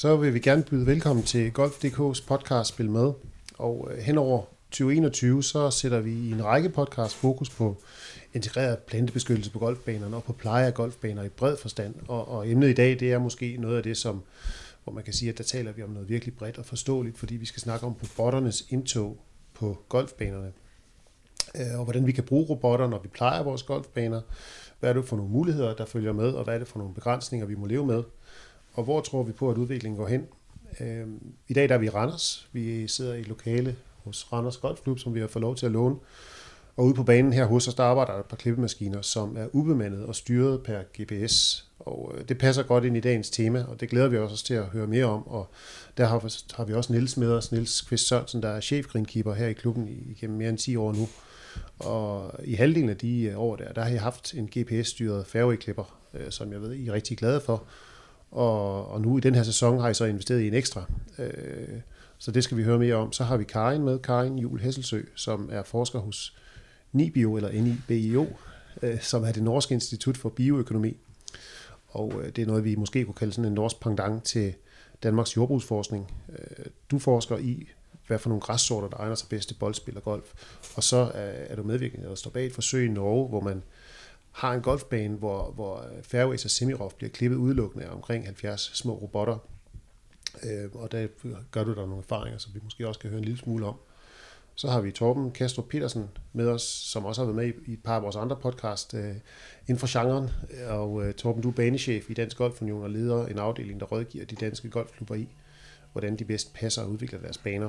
Så 0.00 0.16
vil 0.16 0.34
vi 0.34 0.38
gerne 0.38 0.62
byde 0.62 0.86
velkommen 0.86 1.24
til 1.24 1.50
Golf.dk's 1.50 2.26
podcast 2.26 2.68
Spil 2.68 2.90
Med. 2.90 3.12
Og 3.58 3.88
øh, 3.90 3.98
henover 3.98 4.42
2021, 4.70 5.42
så 5.42 5.70
sætter 5.70 6.00
vi 6.00 6.12
i 6.12 6.30
en 6.30 6.44
række 6.44 6.68
podcast 6.68 7.16
fokus 7.16 7.50
på 7.50 7.76
integreret 8.34 8.78
plantebeskyttelse 8.78 9.50
på 9.50 9.58
golfbanerne 9.58 10.16
og 10.16 10.24
på 10.24 10.32
pleje 10.32 10.66
af 10.66 10.74
golfbaner 10.74 11.22
i 11.22 11.28
bred 11.28 11.56
forstand. 11.56 11.94
Og, 12.08 12.28
og 12.28 12.50
emnet 12.50 12.68
i 12.68 12.72
dag, 12.72 13.00
det 13.00 13.12
er 13.12 13.18
måske 13.18 13.56
noget 13.56 13.76
af 13.76 13.82
det, 13.82 13.96
som, 13.96 14.22
hvor 14.84 14.92
man 14.92 15.04
kan 15.04 15.12
sige, 15.12 15.28
at 15.28 15.38
der 15.38 15.44
taler 15.44 15.72
vi 15.72 15.82
om 15.82 15.90
noget 15.90 16.08
virkelig 16.08 16.36
bredt 16.36 16.58
og 16.58 16.66
forståeligt, 16.66 17.18
fordi 17.18 17.36
vi 17.36 17.46
skal 17.46 17.62
snakke 17.62 17.86
om 17.86 17.92
robotternes 17.92 18.66
indtog 18.70 19.18
på 19.54 19.82
golfbanerne. 19.88 20.52
Øh, 21.54 21.78
og 21.78 21.84
hvordan 21.84 22.06
vi 22.06 22.12
kan 22.12 22.24
bruge 22.24 22.46
robotter, 22.48 22.88
når 22.88 22.98
vi 23.02 23.08
plejer 23.08 23.42
vores 23.42 23.62
golfbaner. 23.62 24.20
Hvad 24.80 24.90
er 24.90 24.94
det 24.94 25.04
for 25.04 25.16
nogle 25.16 25.32
muligheder, 25.32 25.74
der 25.74 25.86
følger 25.86 26.12
med, 26.12 26.30
og 26.30 26.44
hvad 26.44 26.54
er 26.54 26.58
det 26.58 26.68
for 26.68 26.78
nogle 26.78 26.94
begrænsninger, 26.94 27.46
vi 27.46 27.54
må 27.54 27.66
leve 27.66 27.86
med. 27.86 28.02
Og 28.72 28.84
hvor 28.84 29.00
tror 29.00 29.22
vi 29.22 29.32
på, 29.32 29.50
at 29.50 29.56
udviklingen 29.56 29.98
går 29.98 30.08
hen? 30.08 30.26
Øh, 30.80 31.06
I 31.48 31.52
dag 31.52 31.68
der 31.68 31.74
er 31.74 31.78
vi 31.78 31.86
i 31.86 31.90
Randers. 31.90 32.48
Vi 32.52 32.88
sidder 32.88 33.14
i 33.14 33.20
et 33.20 33.28
lokale 33.28 33.76
hos 34.04 34.32
Randers 34.32 34.56
Golfklub, 34.56 34.98
som 34.98 35.14
vi 35.14 35.20
har 35.20 35.26
fået 35.26 35.40
lov 35.40 35.56
til 35.56 35.66
at 35.66 35.72
låne. 35.72 35.96
Og 36.76 36.84
ude 36.84 36.94
på 36.94 37.02
banen 37.02 37.32
her 37.32 37.44
hos 37.44 37.68
os, 37.68 37.74
der 37.74 37.84
arbejder 37.84 38.12
der 38.12 38.20
et 38.20 38.26
par 38.26 38.36
klippemaskiner, 38.36 39.02
som 39.02 39.36
er 39.36 39.46
ubemandet 39.52 40.06
og 40.06 40.14
styret 40.14 40.62
per 40.62 40.80
GPS. 41.00 41.66
Og 41.78 42.14
øh, 42.14 42.28
det 42.28 42.38
passer 42.38 42.62
godt 42.62 42.84
ind 42.84 42.96
i 42.96 43.00
dagens 43.00 43.30
tema, 43.30 43.64
og 43.68 43.80
det 43.80 43.88
glæder 43.88 44.08
vi 44.08 44.18
os 44.18 44.32
også 44.32 44.44
til 44.44 44.54
at 44.54 44.64
høre 44.64 44.86
mere 44.86 45.04
om. 45.04 45.26
Og 45.26 45.48
der 45.96 46.06
har, 46.06 46.64
vi 46.64 46.72
også 46.72 46.92
Niels 46.92 47.16
med 47.16 47.32
os, 47.32 47.52
Niels 47.52 47.80
Kvist 47.80 48.08
Sørensen, 48.08 48.42
der 48.42 48.48
er 48.48 48.60
chefgreenkeeper 48.60 49.34
her 49.34 49.46
i 49.46 49.52
klubben 49.52 49.88
igennem 49.88 50.38
mere 50.38 50.48
end 50.48 50.58
10 50.58 50.76
år 50.76 50.92
nu. 50.92 51.08
Og 51.78 52.32
i 52.44 52.54
halvdelen 52.54 52.88
af 52.88 52.96
de 52.96 53.22
øh, 53.22 53.38
år 53.38 53.56
der, 53.56 53.72
der 53.72 53.82
har 53.82 53.90
jeg 53.90 54.02
haft 54.02 54.34
en 54.34 54.50
GPS-styret 54.58 55.26
fairway-klipper, 55.26 55.96
øh, 56.14 56.30
som 56.30 56.52
jeg 56.52 56.62
ved, 56.62 56.72
I 56.72 56.88
er 56.88 56.92
rigtig 56.92 57.18
glade 57.18 57.40
for. 57.40 57.64
Og, 58.30 58.88
og 58.88 59.00
nu 59.00 59.18
i 59.18 59.20
den 59.20 59.34
her 59.34 59.42
sæson 59.42 59.78
har 59.78 59.86
jeg 59.86 59.96
så 59.96 60.04
investeret 60.04 60.40
i 60.40 60.48
en 60.48 60.54
ekstra. 60.54 60.84
Øh, 61.18 61.80
så 62.18 62.30
det 62.30 62.44
skal 62.44 62.56
vi 62.56 62.62
høre 62.62 62.78
mere 62.78 62.94
om. 62.94 63.12
Så 63.12 63.24
har 63.24 63.36
vi 63.36 63.44
Karin 63.44 63.82
med, 63.82 63.98
Karin 63.98 64.38
Jul 64.38 64.60
Hesselsø, 64.60 65.02
som 65.14 65.48
er 65.52 65.62
forsker 65.62 65.98
hos 65.98 66.36
NIBIO, 66.92 67.36
eller 67.36 67.52
NIBIO, 67.52 68.26
øh, 68.82 69.00
som 69.02 69.24
er 69.24 69.32
det 69.32 69.42
norske 69.42 69.74
institut 69.74 70.16
for 70.16 70.28
bioøkonomi. 70.28 70.96
Og 71.88 72.12
øh, 72.22 72.36
det 72.36 72.42
er 72.42 72.46
noget, 72.46 72.64
vi 72.64 72.76
måske 72.76 73.04
kunne 73.04 73.14
kalde 73.14 73.32
sådan 73.32 73.48
en 73.48 73.54
norsk 73.54 73.80
pendant 73.80 74.24
til 74.24 74.54
Danmarks 75.02 75.36
jordbrugsforskning. 75.36 76.12
Øh, 76.38 76.66
du 76.90 76.98
forsker 76.98 77.38
i, 77.38 77.68
hvad 78.06 78.18
for 78.18 78.28
nogle 78.28 78.40
græssorter, 78.40 78.88
der 78.88 78.96
egner 78.96 79.14
sig 79.14 79.28
bedst 79.28 79.48
til 79.48 79.54
boldspil 79.54 79.96
og 79.96 80.02
golf. 80.02 80.32
Og 80.76 80.84
så 80.84 81.10
er 81.14 81.56
du 81.56 81.62
medvirkende, 81.62 82.08
der 82.08 82.14
står 82.14 82.30
bag 82.30 82.46
et 82.46 82.52
forsøg 82.52 82.86
i 82.86 82.88
Norge, 82.88 83.28
hvor 83.28 83.40
man 83.40 83.62
har 84.32 84.52
en 84.52 84.62
golfbane, 84.62 85.16
hvor, 85.16 85.50
hvor 85.50 85.76
øh, 85.76 86.02
fairways 86.02 86.44
og 86.44 86.50
semirof 86.50 86.94
bliver 86.94 87.10
klippet 87.10 87.36
udelukkende 87.36 87.84
af 87.84 87.94
omkring 87.94 88.24
70 88.24 88.60
små 88.60 88.94
robotter. 88.94 89.38
Øh, 90.44 90.70
og 90.74 90.92
der 90.92 91.06
gør 91.50 91.64
du 91.64 91.74
der 91.74 91.80
nogle 91.80 91.98
erfaringer, 91.98 92.38
som 92.38 92.54
vi 92.54 92.60
måske 92.62 92.88
også 92.88 93.00
kan 93.00 93.10
høre 93.10 93.18
en 93.18 93.24
lille 93.24 93.38
smule 93.38 93.66
om. 93.66 93.74
Så 94.54 94.68
har 94.68 94.80
vi 94.80 94.90
Torben 94.90 95.34
Castro 95.34 95.62
Petersen 95.62 96.08
med 96.32 96.48
os, 96.48 96.62
som 96.62 97.04
også 97.04 97.20
har 97.20 97.32
været 97.32 97.36
med 97.36 97.62
i 97.66 97.72
et 97.72 97.82
par 97.82 97.96
af 97.96 98.02
vores 98.02 98.16
andre 98.16 98.36
podcast 98.36 98.94
øh, 98.94 99.14
inden 99.66 99.78
for 99.78 100.00
genren. 100.00 100.30
Og 100.68 101.06
øh, 101.06 101.14
Torben, 101.14 101.42
du 101.42 101.48
er 101.48 101.52
banechef 101.52 102.10
i 102.10 102.14
Dansk 102.14 102.36
Golfunion 102.36 102.82
og 102.82 102.90
leder 102.90 103.26
en 103.26 103.38
afdeling, 103.38 103.80
der 103.80 103.86
rådgiver 103.86 104.24
de 104.24 104.36
danske 104.36 104.70
golfklubber 104.70 105.14
i, 105.14 105.28
hvordan 105.92 106.16
de 106.16 106.24
bedst 106.24 106.54
passer 106.54 106.82
og 106.82 106.90
udvikler 106.90 107.20
deres 107.20 107.38
baner. 107.38 107.68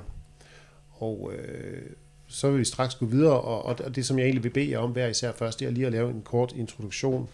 Og 0.92 1.32
øh, 1.34 1.90
så 2.32 2.50
vil 2.50 2.60
vi 2.60 2.66
straks 2.66 2.96
gå 2.96 3.06
videre, 3.06 3.42
og, 3.42 3.66
og 3.66 3.96
det 3.96 4.06
som 4.06 4.20
jeg 4.20 4.26
egentlig 4.26 4.44
vil 4.44 4.50
bede 4.50 4.72
jer 4.72 4.80
om 4.80 4.92
hver 4.92 5.08
især 5.08 5.32
først, 5.32 5.60
det 5.60 5.68
er 5.68 5.72
lige 5.72 5.86
at 5.86 5.92
lave 5.92 6.10
en 6.10 6.22
kort 6.22 6.54
introduktion 6.56 7.30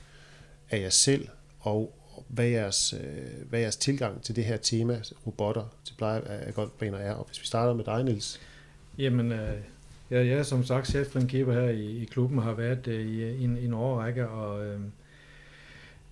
af 0.70 0.80
jer 0.80 0.90
selv, 0.90 1.28
og 1.60 1.94
hvad 2.28 2.46
jeres, 2.46 2.94
øh, 2.94 3.50
hvad 3.50 3.60
jeres 3.60 3.78
tilgang 3.78 4.24
til 4.24 4.36
det 4.36 4.44
her 4.44 4.58
tema, 4.58 5.02
robotter 5.28 5.64
til 5.84 5.94
pleje 5.98 6.22
af 6.22 6.54
golfbaner 6.54 6.98
er. 6.98 7.14
Og 7.14 7.26
hvis 7.28 7.42
vi 7.42 7.46
starter 7.46 7.74
med 7.74 7.84
dig, 7.84 8.04
Niels. 8.04 8.40
Jamen, 8.98 9.32
øh, 9.32 9.58
jeg, 10.10 10.28
jeg 10.28 10.38
er 10.38 10.44
som 10.44 10.64
sagt 10.64 10.88
chef 10.88 11.16
keeper 11.28 11.54
her 11.54 11.70
i, 11.70 12.02
i 12.02 12.06
klubben, 12.06 12.40
har 12.40 12.54
været 12.54 12.88
øh, 12.88 13.08
i, 13.08 13.44
en, 13.44 13.58
en 13.58 13.74
årrække, 13.74 14.28
og 14.28 14.66
øh, 14.66 14.80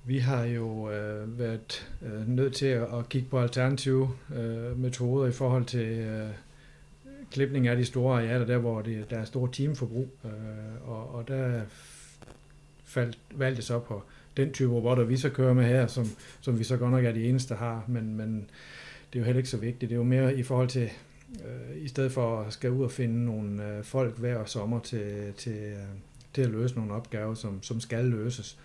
vi 0.05 0.19
har 0.19 0.43
jo 0.43 0.91
øh, 0.91 1.39
været 1.39 1.87
øh, 2.01 2.29
nødt 2.29 2.55
til 2.55 2.65
at, 2.65 2.81
at 2.81 3.09
kigge 3.09 3.29
på 3.29 3.39
alternative 3.39 4.09
øh, 4.35 4.79
metoder 4.79 5.27
i 5.27 5.31
forhold 5.31 5.65
til 5.65 5.87
øh, 5.87 6.29
klipning 7.31 7.67
af 7.67 7.77
de 7.77 7.85
store 7.85 8.15
arealer, 8.15 8.45
der 8.45 8.57
hvor 8.57 8.81
det, 8.81 9.09
der 9.09 9.17
er 9.17 9.25
stor 9.25 9.47
timeforbrug, 9.47 10.09
øh, 10.25 10.89
og, 10.89 11.15
og 11.15 11.27
der 11.27 11.61
faldt, 12.83 13.17
valgte 13.35 13.61
så 13.61 13.79
på 13.79 14.03
den 14.37 14.53
type 14.53 14.71
robotter, 14.71 15.03
vi 15.03 15.17
så 15.17 15.29
kører 15.29 15.53
med 15.53 15.65
her, 15.65 15.87
som, 15.87 16.05
som 16.41 16.59
vi 16.59 16.63
så 16.63 16.77
godt 16.77 16.91
nok 16.91 17.05
er 17.05 17.11
de 17.11 17.29
eneste, 17.29 17.53
der 17.53 17.59
har, 17.59 17.83
men, 17.87 18.17
men 18.17 18.49
det 19.13 19.19
er 19.19 19.19
jo 19.19 19.25
heller 19.25 19.39
ikke 19.39 19.49
så 19.49 19.57
vigtigt. 19.57 19.89
Det 19.89 19.91
er 19.91 19.99
jo 19.99 20.03
mere 20.03 20.37
i 20.37 20.43
forhold 20.43 20.67
til 20.67 20.89
øh, 21.45 21.83
i 21.83 21.87
stedet 21.87 22.11
for 22.11 22.41
at 22.41 22.53
skal 22.53 22.71
ud 22.71 22.83
og 22.83 22.91
finde 22.91 23.25
nogle 23.25 23.67
øh, 23.67 23.83
folk 23.83 24.17
hver 24.17 24.45
sommer 24.45 24.79
til, 24.79 25.33
til, 25.37 25.57
øh, 25.57 25.77
til 26.33 26.41
at 26.41 26.49
løse 26.49 26.75
nogle 26.75 26.93
opgaver, 26.93 27.33
som, 27.33 27.63
som 27.63 27.79
skal 27.79 28.05
løses, 28.05 28.59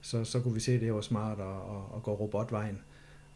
så, 0.00 0.24
så 0.24 0.40
kunne 0.40 0.54
vi 0.54 0.60
se, 0.60 0.72
at 0.72 0.80
det 0.80 0.94
var 0.94 1.00
smart 1.00 1.38
at, 1.40 1.46
at, 1.46 1.96
at 1.96 2.02
gå 2.02 2.14
robotvejen. 2.14 2.78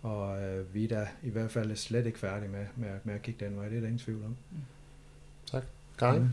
Og 0.03 0.43
øh, 0.43 0.75
vi 0.75 0.85
er 0.85 0.89
da 0.89 1.09
i 1.23 1.31
hvert 1.31 1.51
fald 1.51 1.77
slet 1.77 2.07
ikke 2.07 2.19
færdige 2.19 2.49
med, 2.49 2.67
med, 2.77 2.89
med 3.05 3.15
at 3.15 3.23
kigge 3.23 3.45
den 3.45 3.57
vej. 3.57 3.69
Det 3.69 3.77
er 3.77 3.81
der 3.81 3.87
ingen 3.87 3.99
tvivl 3.99 4.25
om. 4.25 4.37
Tak. 5.51 5.65
Karin? 5.99 6.23
Mm. 6.23 6.33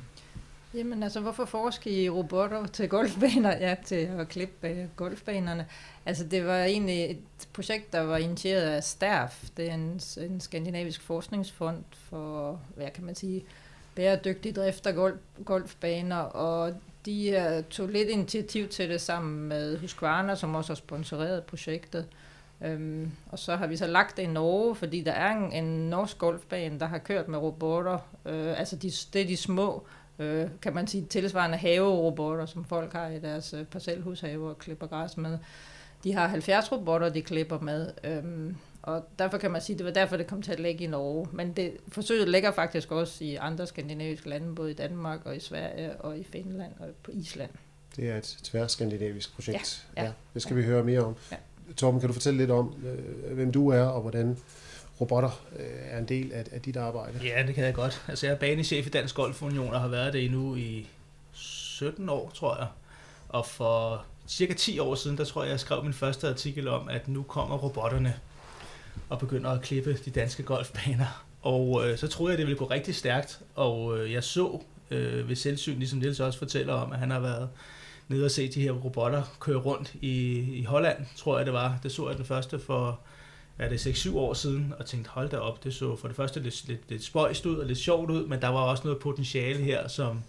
Jamen 0.74 1.04
altså, 1.04 1.20
hvorfor 1.20 1.46
forsker 1.46 1.92
I 1.92 2.10
robotter 2.10 2.66
til 2.66 2.90
golfbaner? 2.90 3.58
Ja, 3.58 3.76
til 3.86 3.96
at 3.96 4.30
klippe 4.30 4.68
øh, 4.68 4.86
golfbanerne. 4.96 5.68
Altså, 6.06 6.24
det 6.24 6.46
var 6.46 6.64
egentlig 6.64 7.12
et 7.12 7.20
projekt, 7.54 7.94
der 7.94 8.00
var 8.00 8.18
initieret 8.18 8.62
af 8.62 8.84
STERF. 8.84 9.50
Det 9.58 9.70
er 9.70 9.74
en, 9.74 10.02
en 10.18 10.40
skandinavisk 10.40 11.02
forskningsfond 11.02 11.84
for, 11.92 12.60
hvad 12.76 12.92
kan 12.92 13.04
man 13.04 13.16
sige, 13.16 13.44
bæredygtig 13.96 14.56
drift 14.56 14.88
af 14.88 14.96
golf, 14.96 15.20
golfbaner, 15.46 16.18
og 16.18 16.74
de 17.06 17.56
uh, 17.58 17.66
tog 17.70 17.90
lidt 17.90 18.10
initiativ 18.10 18.68
til 18.68 18.90
det 18.90 19.02
sammen 19.02 19.48
med 19.48 19.78
Husqvarna, 19.78 20.36
som 20.36 20.56
også 20.56 20.74
har 20.74 20.76
sponsoreret 20.76 21.44
projektet. 21.44 22.06
Um, 22.74 23.12
og 23.32 23.40
så 23.40 23.56
har 23.56 23.68
vi 23.68 23.78
så 23.78 23.88
lagt 23.88 24.18
det 24.18 24.24
i 24.24 24.28
Norge, 24.28 24.76
fordi 24.76 25.02
der 25.02 25.12
er 25.12 25.38
en, 25.38 25.64
en 25.64 25.90
norsk 25.90 26.18
golfbane, 26.18 26.80
der 26.80 26.86
har 26.86 26.98
kørt 26.98 27.28
med 27.28 27.40
robotter. 27.40 28.00
Uh, 28.26 28.60
altså 28.60 28.76
de, 28.76 28.92
det 29.14 29.22
er 29.22 29.26
de 29.28 29.38
små 29.38 29.88
øh, 30.20 30.48
kan 30.62 30.74
man 30.74 30.88
sige, 30.88 31.06
tilsvarende 31.06 31.58
haverobotter, 31.58 32.46
som 32.46 32.66
folk 32.66 32.94
har 32.94 33.08
i 33.08 33.20
deres 33.20 33.54
øh, 33.54 33.66
parcelhushave 33.66 34.50
og 34.50 34.58
klipper 34.58 34.88
græs 34.88 35.18
med. 35.18 35.38
De 36.04 36.14
har 36.14 36.28
70 36.28 36.72
robotter, 36.72 37.10
de 37.10 37.22
klipper 37.22 37.60
med, 37.60 37.92
øhm, 38.04 38.56
og 38.82 39.10
derfor 39.20 39.38
kan 39.38 39.52
man 39.52 39.62
sige, 39.62 39.78
det 39.78 39.86
var 39.86 39.92
derfor, 39.92 40.18
det 40.18 40.28
kom 40.28 40.42
til 40.42 40.52
at 40.52 40.60
ligge 40.60 40.84
i 40.84 40.88
Norge. 40.88 41.28
Men 41.32 41.54
det, 41.54 41.78
forsøget 41.88 42.30
ligger 42.30 42.52
faktisk 42.52 42.92
også 42.92 43.24
i 43.24 43.36
andre 43.36 43.68
skandinaviske 43.68 44.30
lande, 44.30 44.56
både 44.56 44.72
i 44.72 44.74
Danmark 44.74 45.26
og 45.26 45.36
i 45.36 45.40
Sverige 45.40 45.96
og 45.96 46.18
i 46.18 46.24
Finland 46.24 46.72
og 46.80 46.88
på 47.04 47.12
Island. 47.14 47.50
Det 47.96 48.10
er 48.10 48.18
et 48.18 48.38
tværskandinavisk 48.44 49.36
projekt. 49.36 49.88
Ja, 49.98 50.02
ja, 50.02 50.08
ja. 50.08 50.14
Det 50.34 50.42
skal 50.42 50.56
ja. 50.56 50.62
vi 50.62 50.68
høre 50.68 50.84
mere 50.84 51.00
om. 51.00 51.16
Ja. 51.32 51.38
Torben, 51.78 52.00
kan 52.00 52.08
du 52.08 52.14
fortælle 52.14 52.38
lidt 52.38 52.52
om, 52.52 52.74
øh, 52.86 53.36
hvem 53.36 53.52
du 53.52 53.70
er, 53.70 53.84
og 53.84 54.02
hvordan 54.02 54.38
robotter 55.02 55.42
øh, 55.60 55.66
er 55.92 56.00
en 56.00 56.08
del 56.08 56.32
af, 56.34 56.46
af 56.52 56.62
dit 56.62 56.78
arbejde. 56.78 57.20
Ja, 57.24 57.44
det 57.48 57.56
kan 57.56 57.64
jeg 57.64 57.74
godt. 57.74 58.04
Altså, 58.08 58.26
jeg 58.26 58.34
er 58.34 58.38
banechef 58.38 58.88
i 58.88 58.90
Dansk 58.90 59.16
Golf 59.16 59.42
Union 59.42 59.74
og 59.74 59.82
har 59.82 59.88
været 59.88 60.14
det 60.14 60.32
nu 60.32 60.56
i 60.56 60.88
17 61.34 62.10
år, 62.10 62.32
tror 62.36 62.58
jeg. 62.58 62.68
Og 63.30 63.46
for 63.46 64.06
cirka 64.28 64.54
10 64.54 64.80
år 64.80 64.96
siden, 64.96 65.18
der 65.18 65.26
tror 65.26 65.44
jeg, 65.44 65.52
jeg 65.52 65.60
skrev 65.60 65.84
min 65.84 65.94
første 65.94 66.30
artikel 66.30 66.68
om, 66.68 66.90
at 66.90 67.08
nu 67.08 67.24
kommer 67.24 67.58
robotterne 67.58 68.14
og 69.10 69.20
begynder 69.20 69.50
at 69.50 69.62
klippe 69.62 69.98
de 70.06 70.10
danske 70.10 70.44
golfbaner. 70.44 71.26
Og 71.42 71.90
øh, 71.90 71.98
så 71.98 72.08
troede 72.08 72.32
jeg, 72.32 72.38
det 72.38 72.48
ville 72.48 72.58
gå 72.58 72.66
rigtig 72.66 72.96
stærkt, 72.96 73.40
og 73.56 73.98
øh, 73.98 74.12
jeg 74.12 74.24
så 74.24 74.62
øh, 74.92 75.30
ved 75.30 75.36
selvsyn, 75.36 75.80
ligesom 75.80 76.00
Niels 76.00 76.20
også 76.20 76.40
fortæller 76.40 76.74
om, 76.74 76.92
at 76.92 77.00
han 77.00 77.12
har 77.12 77.20
været 77.20 77.50
nede 78.08 78.26
og 78.26 78.32
se 78.32 78.48
de 78.48 78.62
her 78.62 78.72
robotter 78.72 79.24
køre 79.40 79.58
rundt 79.58 79.96
i, 80.02 80.40
i 80.54 80.64
Holland, 80.64 81.06
tror 81.16 81.38
jeg 81.38 81.46
det 81.46 81.54
var. 81.54 81.80
Det 81.84 81.92
så 81.92 82.10
jeg 82.10 82.18
den 82.18 82.26
første 82.26 82.60
for 82.60 83.00
er 83.60 83.70
det 83.70 83.88
6-7 83.88 84.18
år 84.18 84.34
siden, 84.34 84.74
og 84.80 84.86
tænkte, 84.86 85.10
hold 85.10 85.30
da 85.30 85.38
op, 85.38 85.64
det 85.64 85.74
så 85.74 85.96
for 85.96 86.08
det 86.08 86.18
første 86.18 86.40
lidt, 86.40 86.68
lidt, 86.68 86.90
lidt 86.90 87.04
spøjst 87.04 87.46
ud 87.46 87.56
og 87.56 87.66
lidt 87.66 87.78
sjovt 87.78 88.12
ud, 88.12 88.28
men 88.28 88.42
der 88.42 88.48
var 88.48 88.60
også 88.60 88.84
noget 88.84 89.00
potentiale 89.00 89.64
her, 89.64 89.88
som, 89.88 90.24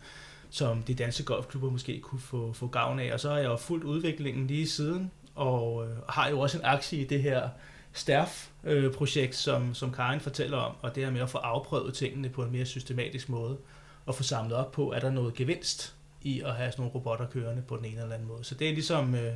som 0.51 0.83
de 0.83 0.95
danske 0.95 1.25
golfklubber 1.25 1.71
måske 1.71 2.01
kunne 2.01 2.21
få, 2.21 2.53
få 2.53 2.67
gavn 2.67 3.01
af. 3.01 3.13
Og 3.13 3.21
så 3.21 3.31
har 3.31 3.37
jeg 3.37 3.47
jo 3.47 3.57
fulgt 3.57 3.85
udviklingen 3.85 4.47
lige 4.47 4.69
siden, 4.69 5.11
og 5.35 5.87
øh, 5.87 5.97
har 6.09 6.29
jo 6.29 6.41
også 6.41 6.59
en 6.59 6.65
aktie 6.65 6.99
i 7.01 7.05
det 7.05 7.23
her 7.23 7.49
STERF-projekt, 7.93 9.29
øh, 9.29 9.35
som, 9.35 9.75
som 9.75 9.93
Karin 9.93 10.21
fortæller 10.21 10.57
om, 10.59 10.75
og 10.83 10.95
det 10.95 11.05
er 11.05 11.11
med 11.11 11.21
at 11.21 11.31
få 11.31 11.39
afprøvet 11.39 11.95
tingene 11.95 12.29
på 12.29 12.43
en 12.43 12.53
mere 12.53 12.65
systematisk 12.65 13.29
måde, 13.29 13.57
og 14.07 14.15
få 14.15 14.23
samlet 14.23 14.57
op 14.57 14.73
på, 14.73 14.93
er 14.93 15.01
der 15.01 15.11
noget 15.11 15.35
gevinst 15.35 15.96
i 16.27 16.41
at 16.41 16.55
have 16.55 16.73
sådan 16.73 16.83
nogle 16.83 16.95
robotter 16.95 17.27
kørende 17.27 17.63
på 17.63 17.77
den 17.77 17.85
ene 17.85 18.01
eller 18.03 18.15
anden 18.15 18.29
måde. 18.29 18.45
Så 18.45 18.55
det 18.55 18.69
er 18.69 18.73
ligesom 18.73 19.15
øh, 19.15 19.33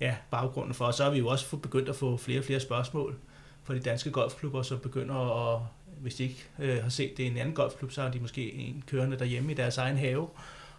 ja, 0.00 0.16
baggrunden 0.30 0.74
for, 0.74 0.84
og 0.84 0.94
så 0.94 1.04
har 1.04 1.10
vi 1.10 1.18
jo 1.18 1.28
også 1.28 1.56
begyndt 1.56 1.88
at 1.88 1.96
få 1.96 2.16
flere 2.16 2.38
og 2.38 2.44
flere 2.44 2.60
spørgsmål 2.60 3.18
fra 3.64 3.74
de 3.74 3.80
danske 3.80 4.10
golfklubber, 4.10 4.62
som 4.62 4.78
begynder 4.78 5.54
at, 5.54 5.62
hvis 6.00 6.14
de 6.14 6.22
ikke 6.22 6.44
øh, 6.58 6.82
har 6.82 6.88
set 6.88 7.16
det 7.16 7.22
i 7.22 7.26
en 7.26 7.36
anden 7.36 7.54
golfklub, 7.54 7.92
så 7.92 8.02
har 8.02 8.10
de 8.10 8.20
måske 8.20 8.52
en 8.52 8.84
kørende 8.86 9.18
derhjemme 9.18 9.52
i 9.52 9.54
deres 9.54 9.78
egen 9.78 9.96
have, 9.96 10.28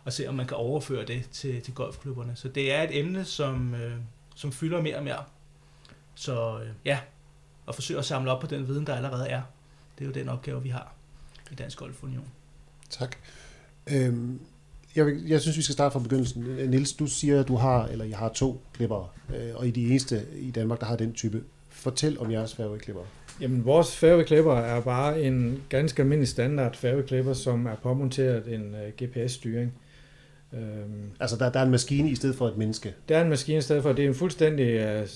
og 0.04 0.14
se 0.14 0.28
om 0.28 0.36
man 0.36 0.48
kan 0.48 0.58
overføre 0.58 1.06
det 1.06 1.30
til, 1.32 1.62
til 1.62 1.74
golfklubberne. 1.74 2.36
Så 2.36 2.48
det 2.48 2.74
er 2.74 2.84
et 2.84 3.00
emne, 3.00 3.26
som, 3.26 3.76
øh, 3.76 3.98
som 4.36 4.52
fylder 4.52 4.82
mere 4.82 4.98
og 4.98 5.04
mere. 5.04 5.24
Så 6.16 6.60
øh, 6.60 6.70
ja, 6.86 7.00
og 7.66 7.76
forsøge 7.76 8.00
at 8.00 8.06
samle 8.06 8.32
op 8.32 8.42
på 8.42 8.48
den 8.48 8.68
viden, 8.68 8.88
der 8.88 8.96
allerede 8.96 9.28
er. 9.30 9.42
Det 9.98 10.04
er 10.04 10.08
jo 10.08 10.14
den 10.14 10.30
opgave, 10.30 10.64
vi 10.64 10.70
har 10.70 10.94
i 11.52 11.56
Dansk 11.56 11.78
Golf 11.78 12.04
Union. 12.04 12.28
Tak. 12.90 13.16
Øhm, 13.88 14.40
jeg, 14.98 15.06
vil, 15.06 15.28
jeg 15.28 15.42
synes, 15.42 15.58
vi 15.58 15.62
skal 15.62 15.74
starte 15.74 15.94
fra 15.94 16.00
begyndelsen. 16.00 16.46
Nils, 16.68 16.94
du 16.94 17.06
siger, 17.06 17.40
at 17.40 17.48
du 17.48 17.56
har, 17.56 17.86
eller 17.86 18.06
jeg 18.06 18.18
har 18.18 18.30
to 18.30 18.62
klipper, 18.74 19.16
øh, 19.30 19.56
og 19.56 19.68
I 19.68 19.72
de 19.72 19.90
eneste 19.90 20.22
i 20.40 20.52
Danmark, 20.52 20.80
der 20.80 20.86
har 20.86 20.96
den 20.96 21.14
type. 21.14 21.44
Fortæl 21.70 22.20
om 22.20 22.32
jeres 22.32 22.56
fairway-klipper. 22.56 23.02
Jamen, 23.42 23.66
vores 23.66 23.98
fairway-klipper 23.98 24.56
er 24.56 24.82
bare 24.82 25.22
en 25.22 25.62
ganske 25.70 26.02
almindelig 26.02 26.28
standard 26.28 26.76
fairway-klipper, 26.76 27.34
som 27.34 27.66
er 27.66 27.76
påmonteret 27.76 28.54
en 28.54 28.76
uh, 28.76 29.06
GPS-styring. 29.06 29.74
Øhm, 30.54 31.12
altså, 31.20 31.38
der, 31.38 31.52
der 31.52 31.60
er 31.60 31.64
en 31.64 31.72
maskine 31.72 32.10
i 32.10 32.16
stedet 32.16 32.36
for 32.36 32.48
et 32.48 32.58
menneske? 32.58 32.94
Der 33.10 33.18
er 33.18 33.22
en 33.24 33.30
maskine 33.30 33.58
i 33.58 33.62
stedet 33.62 33.84
for. 33.84 33.94
Det 33.94 34.06
er 34.06 34.10
en 34.10 34.16
fuldstændig 34.16 35.02
uh, 35.02 35.08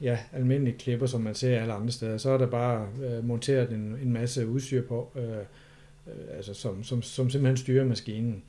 ja, 0.00 0.18
almindelig 0.32 0.76
klipper, 0.78 1.06
som 1.06 1.20
man 1.20 1.34
ser 1.34 1.60
alle 1.60 1.72
andre 1.72 1.92
steder. 1.92 2.18
Så 2.18 2.30
er 2.30 2.38
der 2.38 2.46
bare 2.46 2.86
uh, 3.18 3.24
monteret 3.24 3.70
en, 3.70 3.96
en 4.02 4.12
masse 4.12 4.48
udstyr 4.48 4.82
på, 4.82 5.12
uh, 5.14 5.22
uh, 5.22 6.36
altså, 6.36 6.54
som, 6.54 6.84
som, 6.84 7.02
som 7.02 7.30
simpelthen 7.30 7.56
styrer 7.56 7.84
maskinen. 7.84 8.42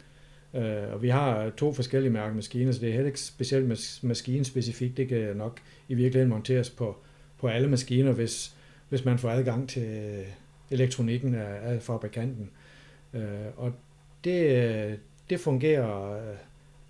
Øh, 0.55 0.93
og 0.93 1.01
vi 1.01 1.09
har 1.09 1.49
to 1.49 1.73
forskellige 1.73 2.11
mærke 2.11 2.35
maskiner, 2.35 2.71
så 2.71 2.79
det 2.79 2.89
er 2.89 2.93
heller 2.93 3.07
ikke 3.07 3.19
specielt 3.19 3.71
mas- 3.71 3.99
maskinespecifikt. 4.07 4.97
Det 4.97 5.07
kan 5.07 5.35
nok 5.35 5.59
i 5.89 5.93
virkeligheden 5.93 6.29
monteres 6.29 6.69
på, 6.69 6.97
på 7.39 7.47
alle 7.47 7.69
maskiner, 7.69 8.11
hvis, 8.11 8.55
hvis 8.89 9.05
man 9.05 9.19
får 9.19 9.29
adgang 9.29 9.69
til 9.69 10.23
elektronikken 10.71 11.35
af, 11.35 11.73
af 11.73 11.81
fabrikanten. 11.81 12.49
Øh, 13.13 13.21
og 13.57 13.73
det, 14.23 14.99
det 15.29 15.39
fungerer 15.39 16.11
øh, 16.11 16.35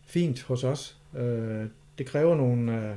fint 0.05 0.43
hos 0.43 0.63
os. 0.63 0.97
Øh, 1.17 1.65
det 1.97 2.05
kræver 2.05 2.35
nogle, 2.35 2.87
øh, 2.89 2.95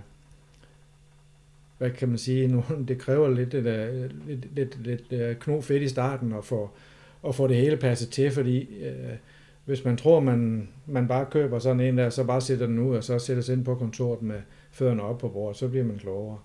hvad 1.78 1.90
kan 1.90 2.08
man 2.08 2.18
sige, 2.18 2.48
nogle, 2.56 2.86
det 2.88 2.98
kræver 2.98 3.28
lidt, 3.28 3.54
øh, 3.54 4.10
lidt, 4.26 4.54
lidt, 4.54 4.82
lidt, 4.82 5.10
lidt 5.10 5.38
knofedt 5.38 5.82
i 5.82 5.88
starten 5.88 6.32
at 6.32 6.44
få, 6.44 6.70
at 7.28 7.34
få 7.34 7.46
det 7.46 7.56
hele 7.56 7.76
passet 7.76 8.10
til, 8.10 8.30
fordi 8.30 8.84
øh, 8.84 9.16
hvis 9.68 9.84
man 9.84 9.96
tror, 9.96 10.20
man, 10.20 10.68
man 10.86 11.08
bare 11.08 11.26
køber 11.30 11.58
sådan 11.58 11.80
en 11.80 11.98
der, 11.98 12.10
så 12.10 12.24
bare 12.24 12.40
sætter 12.40 12.66
den 12.66 12.78
ud, 12.78 12.96
og 12.96 13.04
så 13.04 13.18
sætter 13.18 13.42
sig 13.42 13.52
ind 13.52 13.64
på 13.64 13.74
kontoret 13.74 14.22
med 14.22 14.40
fødderne 14.70 15.02
op 15.02 15.18
på 15.18 15.28
bordet, 15.28 15.56
så 15.56 15.68
bliver 15.68 15.84
man 15.84 15.98
klogere. 15.98 16.38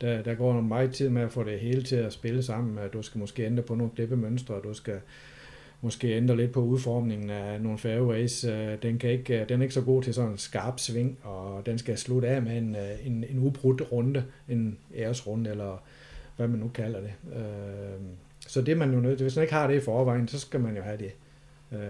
Der, 0.00 0.22
der 0.22 0.34
går 0.34 0.58
en 0.58 0.68
meget 0.68 0.92
tid 0.92 1.08
med 1.08 1.22
at 1.22 1.32
få 1.32 1.44
det 1.44 1.58
hele 1.60 1.82
til 1.82 1.96
at 1.96 2.12
spille 2.12 2.42
sammen. 2.42 2.78
Du 2.92 3.02
skal 3.02 3.18
måske 3.18 3.46
ændre 3.46 3.62
på 3.62 3.74
nogle 3.74 3.92
klippemønstre, 3.94 4.54
du 4.64 4.74
skal 4.74 5.00
måske 5.80 6.16
ændre 6.16 6.36
lidt 6.36 6.52
på 6.52 6.60
udformningen 6.60 7.30
af 7.30 7.60
nogle 7.60 7.78
fairways. 7.78 8.44
Øh, 8.44 8.82
den, 8.82 8.98
kan 8.98 9.10
ikke, 9.10 9.40
øh, 9.40 9.48
den 9.48 9.60
er 9.60 9.62
ikke 9.62 9.74
så 9.74 9.82
god 9.82 10.02
til 10.02 10.14
sådan 10.14 10.30
en 10.30 10.38
skarp 10.38 10.80
sving, 10.80 11.18
og 11.22 11.66
den 11.66 11.78
skal 11.78 11.98
slutte 11.98 12.28
af 12.28 12.42
med 12.42 12.58
en, 12.58 12.76
øh, 12.76 13.06
en, 13.06 13.24
en 13.30 13.38
ubrudt 13.38 13.92
runde, 13.92 14.24
en 14.48 14.78
æresrunde, 14.96 15.50
eller 15.50 15.82
hvad 16.36 16.48
man 16.48 16.58
nu 16.58 16.68
kalder 16.68 17.00
det. 17.00 17.12
Så 18.48 18.62
det 18.62 18.72
er 18.72 18.76
man 18.76 18.94
jo 18.94 19.00
nødt 19.00 19.18
til. 19.18 19.24
Hvis 19.24 19.36
man 19.36 19.42
ikke 19.42 19.54
har 19.54 19.66
det 19.66 19.74
i 19.74 19.80
forvejen, 19.80 20.28
så 20.28 20.38
skal 20.38 20.60
man 20.60 20.76
jo 20.76 20.82
have 20.82 20.98
det. 20.98 21.12
Øh, 21.72 21.80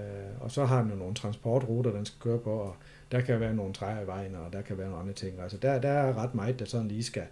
Og 0.40 0.50
så 0.50 0.64
har 0.64 0.82
den 0.82 0.90
jo 0.90 0.96
nogle 0.96 1.14
transportruter, 1.14 1.92
den 1.92 2.04
skal 2.04 2.20
køre 2.20 2.38
på, 2.38 2.50
og 2.50 2.76
der 3.12 3.20
kan 3.20 3.40
være 3.40 3.54
nogle 3.54 3.74
træer 3.74 4.00
i 4.00 4.06
vejen, 4.06 4.34
og 4.34 4.52
der 4.52 4.62
kan 4.62 4.78
være 4.78 4.86
nogle 4.86 5.00
andre 5.00 5.14
ting. 5.14 5.40
Altså 5.40 5.58
der, 5.58 5.80
der 5.80 5.88
er 5.88 6.16
ret 6.22 6.34
meget, 6.34 6.58
der 6.58 6.64
sådan 6.64 6.88
lige 6.88 7.02
skal, 7.02 7.22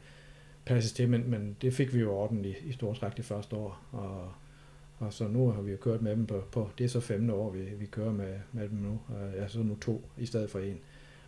passes 0.66 0.92
til, 0.92 1.08
men, 1.08 1.30
men 1.30 1.56
det 1.62 1.74
fik 1.74 1.94
vi 1.94 2.00
jo 2.00 2.12
ordentligt 2.12 2.58
i, 2.64 2.68
i 2.68 2.72
stort 2.72 2.96
træk 2.96 3.16
det 3.16 3.24
første 3.24 3.56
år, 3.56 3.80
og, 3.92 4.32
og 4.98 5.12
så 5.12 5.28
nu 5.28 5.50
har 5.50 5.62
vi 5.62 5.70
jo 5.70 5.76
kørt 5.76 6.02
med 6.02 6.16
dem 6.16 6.26
på, 6.26 6.44
på 6.52 6.70
det 6.78 6.84
er 6.84 6.88
så 6.88 7.00
femte 7.00 7.34
år, 7.34 7.50
vi, 7.50 7.60
vi 7.60 7.86
kører 7.86 8.12
med, 8.12 8.34
med 8.52 8.68
dem 8.68 8.78
nu, 8.78 9.00
øh, 9.16 9.32
og 9.32 9.36
jeg 9.36 9.50
så 9.50 9.58
nu 9.58 9.74
to 9.80 10.02
i 10.18 10.26
stedet 10.26 10.50
for 10.50 10.58
en, 10.58 10.78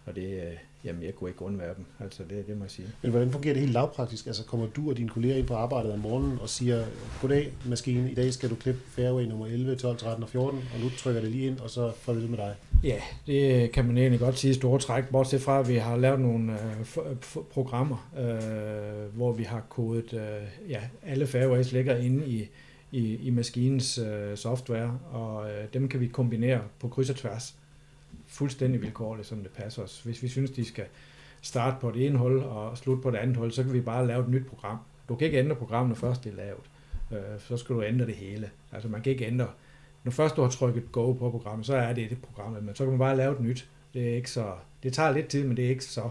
og 0.06 0.16
det, 0.16 0.58
jamen 0.84 1.02
jeg 1.02 1.14
kunne 1.14 1.30
ikke 1.30 1.42
undvære 1.42 1.74
dem, 1.76 1.84
altså 2.00 2.22
det, 2.30 2.46
det 2.46 2.56
må 2.56 2.64
jeg 2.64 2.70
sige. 2.70 2.88
Men 3.02 3.10
hvordan 3.10 3.30
fungerer 3.30 3.54
det 3.54 3.60
helt 3.60 3.72
lavpraktisk? 3.72 4.26
Altså 4.26 4.44
kommer 4.44 4.66
du 4.66 4.90
og 4.90 4.96
dine 4.96 5.08
kolleger 5.08 5.36
ind 5.36 5.46
på 5.46 5.54
arbejdet 5.54 5.92
om 5.92 5.98
morgenen 5.98 6.38
og 6.38 6.48
siger, 6.48 6.84
goddag 7.20 7.52
maskine, 7.68 8.10
i 8.10 8.14
dag 8.14 8.32
skal 8.32 8.50
du 8.50 8.54
klippe 8.54 8.80
fairway 8.88 9.24
nummer 9.24 9.46
11, 9.46 9.76
12, 9.76 9.96
13 9.96 10.22
og 10.22 10.28
14, 10.28 10.60
og 10.74 10.80
nu 10.80 10.90
trykker 10.90 11.20
det 11.20 11.30
lige 11.30 11.46
ind, 11.46 11.58
og 11.58 11.70
så 11.70 11.92
får 12.00 12.12
vi 12.12 12.22
det 12.22 12.30
med 12.30 12.38
dig? 12.38 12.54
Ja, 12.84 13.00
det 13.26 13.72
kan 13.72 13.84
man 13.84 13.98
egentlig 13.98 14.20
godt 14.20 14.38
sige 14.38 14.50
i 14.50 14.54
store 14.54 14.78
træk, 14.78 15.08
bortset 15.08 15.42
fra, 15.42 15.60
at 15.60 15.68
vi 15.68 15.76
har 15.76 15.96
lavet 15.96 16.20
nogle 16.20 16.52
øh, 16.52 17.16
programmer, 17.50 18.10
øh, 18.18 19.16
hvor 19.16 19.32
vi 19.32 19.42
har 19.42 19.60
kodet, 19.68 20.12
øh, 20.12 20.70
ja, 20.70 20.80
alle 21.06 21.26
fairways 21.26 21.72
ligger 21.72 21.96
inde 21.96 22.26
i, 22.26 22.48
i, 22.92 23.16
i 23.16 23.30
maskinens 23.30 23.98
øh, 23.98 24.36
software, 24.36 24.98
og 25.12 25.50
øh, 25.50 25.64
dem 25.74 25.88
kan 25.88 26.00
vi 26.00 26.06
kombinere 26.06 26.60
på 26.80 26.88
kryds 26.88 27.10
og 27.10 27.16
tværs 27.16 27.54
fuldstændig 28.34 28.82
vilkårligt, 28.82 29.28
som 29.28 29.38
det 29.38 29.50
passer 29.50 29.82
os. 29.82 30.00
Hvis 30.00 30.22
vi 30.22 30.28
synes, 30.28 30.50
de 30.50 30.64
skal 30.64 30.84
starte 31.42 31.76
på 31.80 31.90
det 31.90 32.06
ene 32.06 32.18
hul 32.18 32.38
og 32.38 32.78
slutte 32.78 33.02
på 33.02 33.10
det 33.10 33.18
andet 33.18 33.36
hul, 33.36 33.52
så 33.52 33.62
kan 33.62 33.72
vi 33.72 33.80
bare 33.80 34.06
lave 34.06 34.22
et 34.22 34.28
nyt 34.28 34.46
program. 34.46 34.78
Du 35.08 35.16
kan 35.16 35.26
ikke 35.26 35.38
ændre 35.38 35.56
programmet, 35.56 35.88
når 35.88 36.08
først 36.08 36.24
det 36.24 36.32
er 36.32 36.36
lavet. 36.36 36.64
Øh, 37.12 37.40
så 37.40 37.56
skal 37.56 37.76
du 37.76 37.82
ændre 37.82 38.06
det 38.06 38.14
hele. 38.14 38.50
Altså 38.72 38.88
man 38.88 39.02
kan 39.02 39.12
ikke 39.12 39.26
ændre 39.26 39.48
når 40.04 40.10
først 40.10 40.36
du 40.36 40.42
har 40.42 40.48
trykket 40.48 40.92
go 40.92 41.12
på 41.12 41.30
programmet, 41.30 41.66
så 41.66 41.76
er 41.76 41.92
det 41.92 42.10
det 42.10 42.22
programmet, 42.22 42.64
men 42.64 42.74
så 42.74 42.84
kan 42.84 42.90
man 42.90 42.98
bare 42.98 43.16
lave 43.16 43.32
et 43.32 43.40
nyt. 43.40 43.68
Det, 43.94 44.10
er 44.10 44.16
ikke 44.16 44.30
så, 44.30 44.52
det 44.82 44.92
tager 44.92 45.12
lidt 45.12 45.28
tid, 45.28 45.44
men 45.44 45.56
det 45.56 45.64
er 45.64 45.68
ikke 45.68 45.84
så 45.84 46.08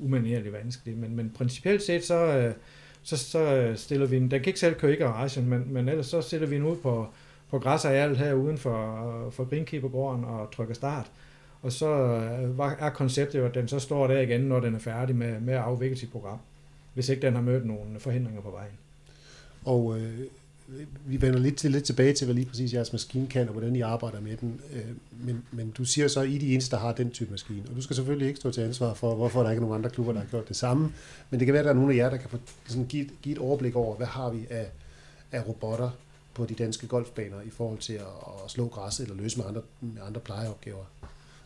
umanerligt 0.00 0.52
vanskeligt. 0.52 0.98
Men, 0.98 1.16
men 1.16 1.32
principielt 1.36 1.82
set, 1.82 2.04
så, 2.04 2.14
øh, 2.14 2.54
så, 3.02 3.16
så 3.16 3.38
øh, 3.38 3.76
stiller 3.76 4.06
vi 4.06 4.16
en, 4.16 4.22
den 4.22 4.30
kan 4.30 4.46
ikke 4.46 4.60
selv 4.60 4.74
køre 4.74 4.92
i 4.92 4.96
garagen, 4.96 5.48
men, 5.48 5.72
men 5.72 5.88
ellers 5.88 6.06
så 6.06 6.20
stiller 6.20 6.46
vi 6.46 6.56
den 6.56 6.64
ud 6.64 6.76
på, 6.76 7.08
på 7.50 7.58
græsarealet 7.58 8.18
her 8.18 8.34
uden 8.34 8.58
for, 8.58 9.26
øh, 9.26 9.32
for 9.32 9.44
Greenkeeper-gården 9.44 10.24
og 10.24 10.50
trykker 10.50 10.74
start. 10.74 11.10
Og 11.64 11.72
så 11.72 11.88
øh, 11.88 12.58
er 12.78 12.90
konceptet 12.90 13.38
jo, 13.38 13.46
at 13.46 13.54
den 13.54 13.68
så 13.68 13.78
står 13.78 14.06
der 14.06 14.20
igen, 14.20 14.40
når 14.40 14.60
den 14.60 14.74
er 14.74 14.78
færdig 14.78 15.16
med, 15.16 15.40
med 15.40 15.54
at 15.54 15.60
afvikle 15.60 15.96
sit 15.96 16.10
program, 16.12 16.38
hvis 16.94 17.08
ikke 17.08 17.22
den 17.22 17.34
har 17.34 17.42
mødt 17.42 17.66
nogle 17.66 18.00
forhindringer 18.00 18.40
på 18.40 18.50
vejen. 18.50 18.72
Og 19.64 19.98
øh, 19.98 20.18
vi 21.06 21.20
vender 21.20 21.38
lidt, 21.38 21.56
til, 21.56 21.70
lidt 21.70 21.84
tilbage 21.84 22.12
til, 22.12 22.24
hvad 22.24 22.34
lige 22.34 22.46
præcis 22.46 22.74
jeres 22.74 22.92
maskine 22.92 23.26
kan, 23.26 23.46
og 23.48 23.52
hvordan 23.52 23.76
I 23.76 23.80
arbejder 23.80 24.20
med 24.20 24.36
den. 24.36 24.60
Øh, 24.72 25.26
men, 25.26 25.44
men 25.52 25.70
du 25.70 25.84
siger 25.84 26.08
så, 26.08 26.20
at 26.20 26.28
I 26.28 26.36
er 26.36 26.40
de 26.40 26.52
eneste, 26.52 26.76
der 26.76 26.82
har 26.82 26.92
den 26.92 27.10
type 27.10 27.30
maskine. 27.30 27.62
Og 27.70 27.76
du 27.76 27.82
skal 27.82 27.96
selvfølgelig 27.96 28.28
ikke 28.28 28.40
stå 28.40 28.50
til 28.50 28.60
ansvar 28.60 28.94
for, 28.94 29.14
hvorfor 29.14 29.42
der 29.42 29.50
ikke 29.50 29.60
er 29.60 29.66
nogen 29.66 29.78
andre 29.78 29.90
klubber, 29.90 30.12
der 30.12 30.20
har 30.20 30.26
gjort 30.26 30.48
det 30.48 30.56
samme. 30.56 30.92
Men 31.30 31.40
det 31.40 31.46
kan 31.46 31.52
være, 31.52 31.60
at 31.60 31.64
der 31.64 31.70
er 31.70 31.76
nogle 31.76 31.92
af 31.92 31.96
jer, 31.96 32.10
der 32.10 32.16
kan 32.16 32.30
få, 32.30 32.38
sådan, 32.66 32.86
give, 32.86 33.08
give 33.22 33.32
et 33.32 33.38
overblik 33.38 33.76
over, 33.76 33.96
hvad 33.96 34.06
har 34.06 34.30
vi 34.30 34.46
af, 34.50 34.66
af 35.32 35.48
robotter 35.48 35.90
på 36.34 36.46
de 36.46 36.54
danske 36.54 36.86
golfbaner 36.86 37.40
i 37.46 37.50
forhold 37.50 37.78
til 37.78 37.92
at, 37.92 38.00
at 38.44 38.50
slå 38.50 38.68
græs 38.68 39.00
eller 39.00 39.14
løse 39.14 39.38
med 39.38 39.46
andre, 39.46 39.62
med 39.80 40.02
andre 40.06 40.20
plejeopgaver. 40.20 40.84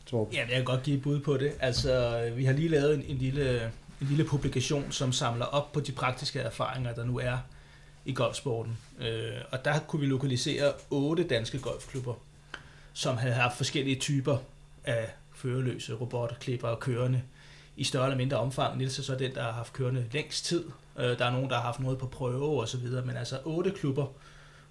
Torben. 0.09 0.35
Ja, 0.35 0.41
jeg 0.41 0.57
kan 0.57 0.65
godt 0.65 0.83
give 0.83 0.97
et 0.97 1.03
bud 1.03 1.21
på 1.21 1.37
det. 1.37 1.53
Altså, 1.61 2.23
vi 2.37 2.45
har 2.45 2.53
lige 2.53 2.69
lavet 2.69 2.95
en, 2.95 3.05
en, 3.09 3.17
lille, 3.17 3.73
en 4.01 4.07
lille 4.07 4.25
publikation, 4.25 4.93
som 4.93 5.13
samler 5.13 5.45
op 5.45 5.73
på 5.73 5.81
de 5.81 5.93
praktiske 5.93 6.41
erfaringer, 6.41 6.95
der 6.95 7.05
nu 7.05 7.19
er 7.19 7.39
i 8.05 8.13
golfsporten. 8.13 8.79
Øh, 9.01 9.33
og 9.51 9.65
der 9.65 9.79
kunne 9.79 10.01
vi 10.01 10.07
lokalisere 10.07 10.73
otte 10.91 11.25
danske 11.25 11.59
golfklubber, 11.59 12.15
som 12.93 13.17
havde 13.17 13.35
haft 13.35 13.57
forskellige 13.57 13.97
typer 13.97 14.39
af 14.85 15.09
førerløse 15.35 15.95
robotter, 15.95 16.37
klipper 16.37 16.69
og 16.69 16.81
kørende 16.81 17.23
i 17.77 17.85
større 17.85 18.05
eller 18.05 18.17
mindre 18.17 18.37
omfang. 18.37 18.79
Nils 18.79 18.99
er 18.99 19.03
så 19.03 19.15
den, 19.15 19.35
der 19.35 19.43
har 19.43 19.53
haft 19.53 19.73
kørende 19.73 20.07
længst 20.13 20.45
tid. 20.45 20.65
Øh, 20.99 21.19
der 21.19 21.25
er 21.25 21.31
nogen, 21.33 21.51
der 21.51 21.57
har 21.57 21.63
haft 21.63 21.81
noget 21.81 21.99
på 21.99 22.07
prøve 22.07 22.61
og 22.61 22.69
så 22.69 22.79
videre, 22.79 23.05
men 23.05 23.17
altså 23.17 23.39
otte 23.45 23.71
klubber 23.71 24.07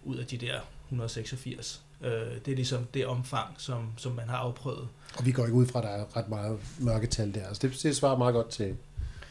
ud 0.03 0.15
af 0.15 0.25
de 0.25 0.37
der 0.37 0.59
186. 0.85 1.81
Øh, 2.01 2.11
det 2.45 2.51
er 2.51 2.55
ligesom 2.55 2.85
det 2.93 3.05
omfang, 3.05 3.47
som, 3.57 3.91
som 3.97 4.11
man 4.11 4.29
har 4.29 4.37
afprøvet. 4.37 4.87
Og 5.17 5.25
vi 5.25 5.31
går 5.31 5.43
ikke 5.43 5.55
ud 5.55 5.65
fra, 5.65 5.79
at 5.79 5.85
der 5.85 5.89
er 5.89 6.17
ret 6.17 6.29
meget 6.29 6.59
mørketal 6.79 7.33
der. 7.33 7.47
Altså 7.47 7.67
det, 7.67 7.83
det 7.83 7.95
svarer 7.95 8.17
meget 8.17 8.33
godt 8.33 8.49
til, 8.49 8.75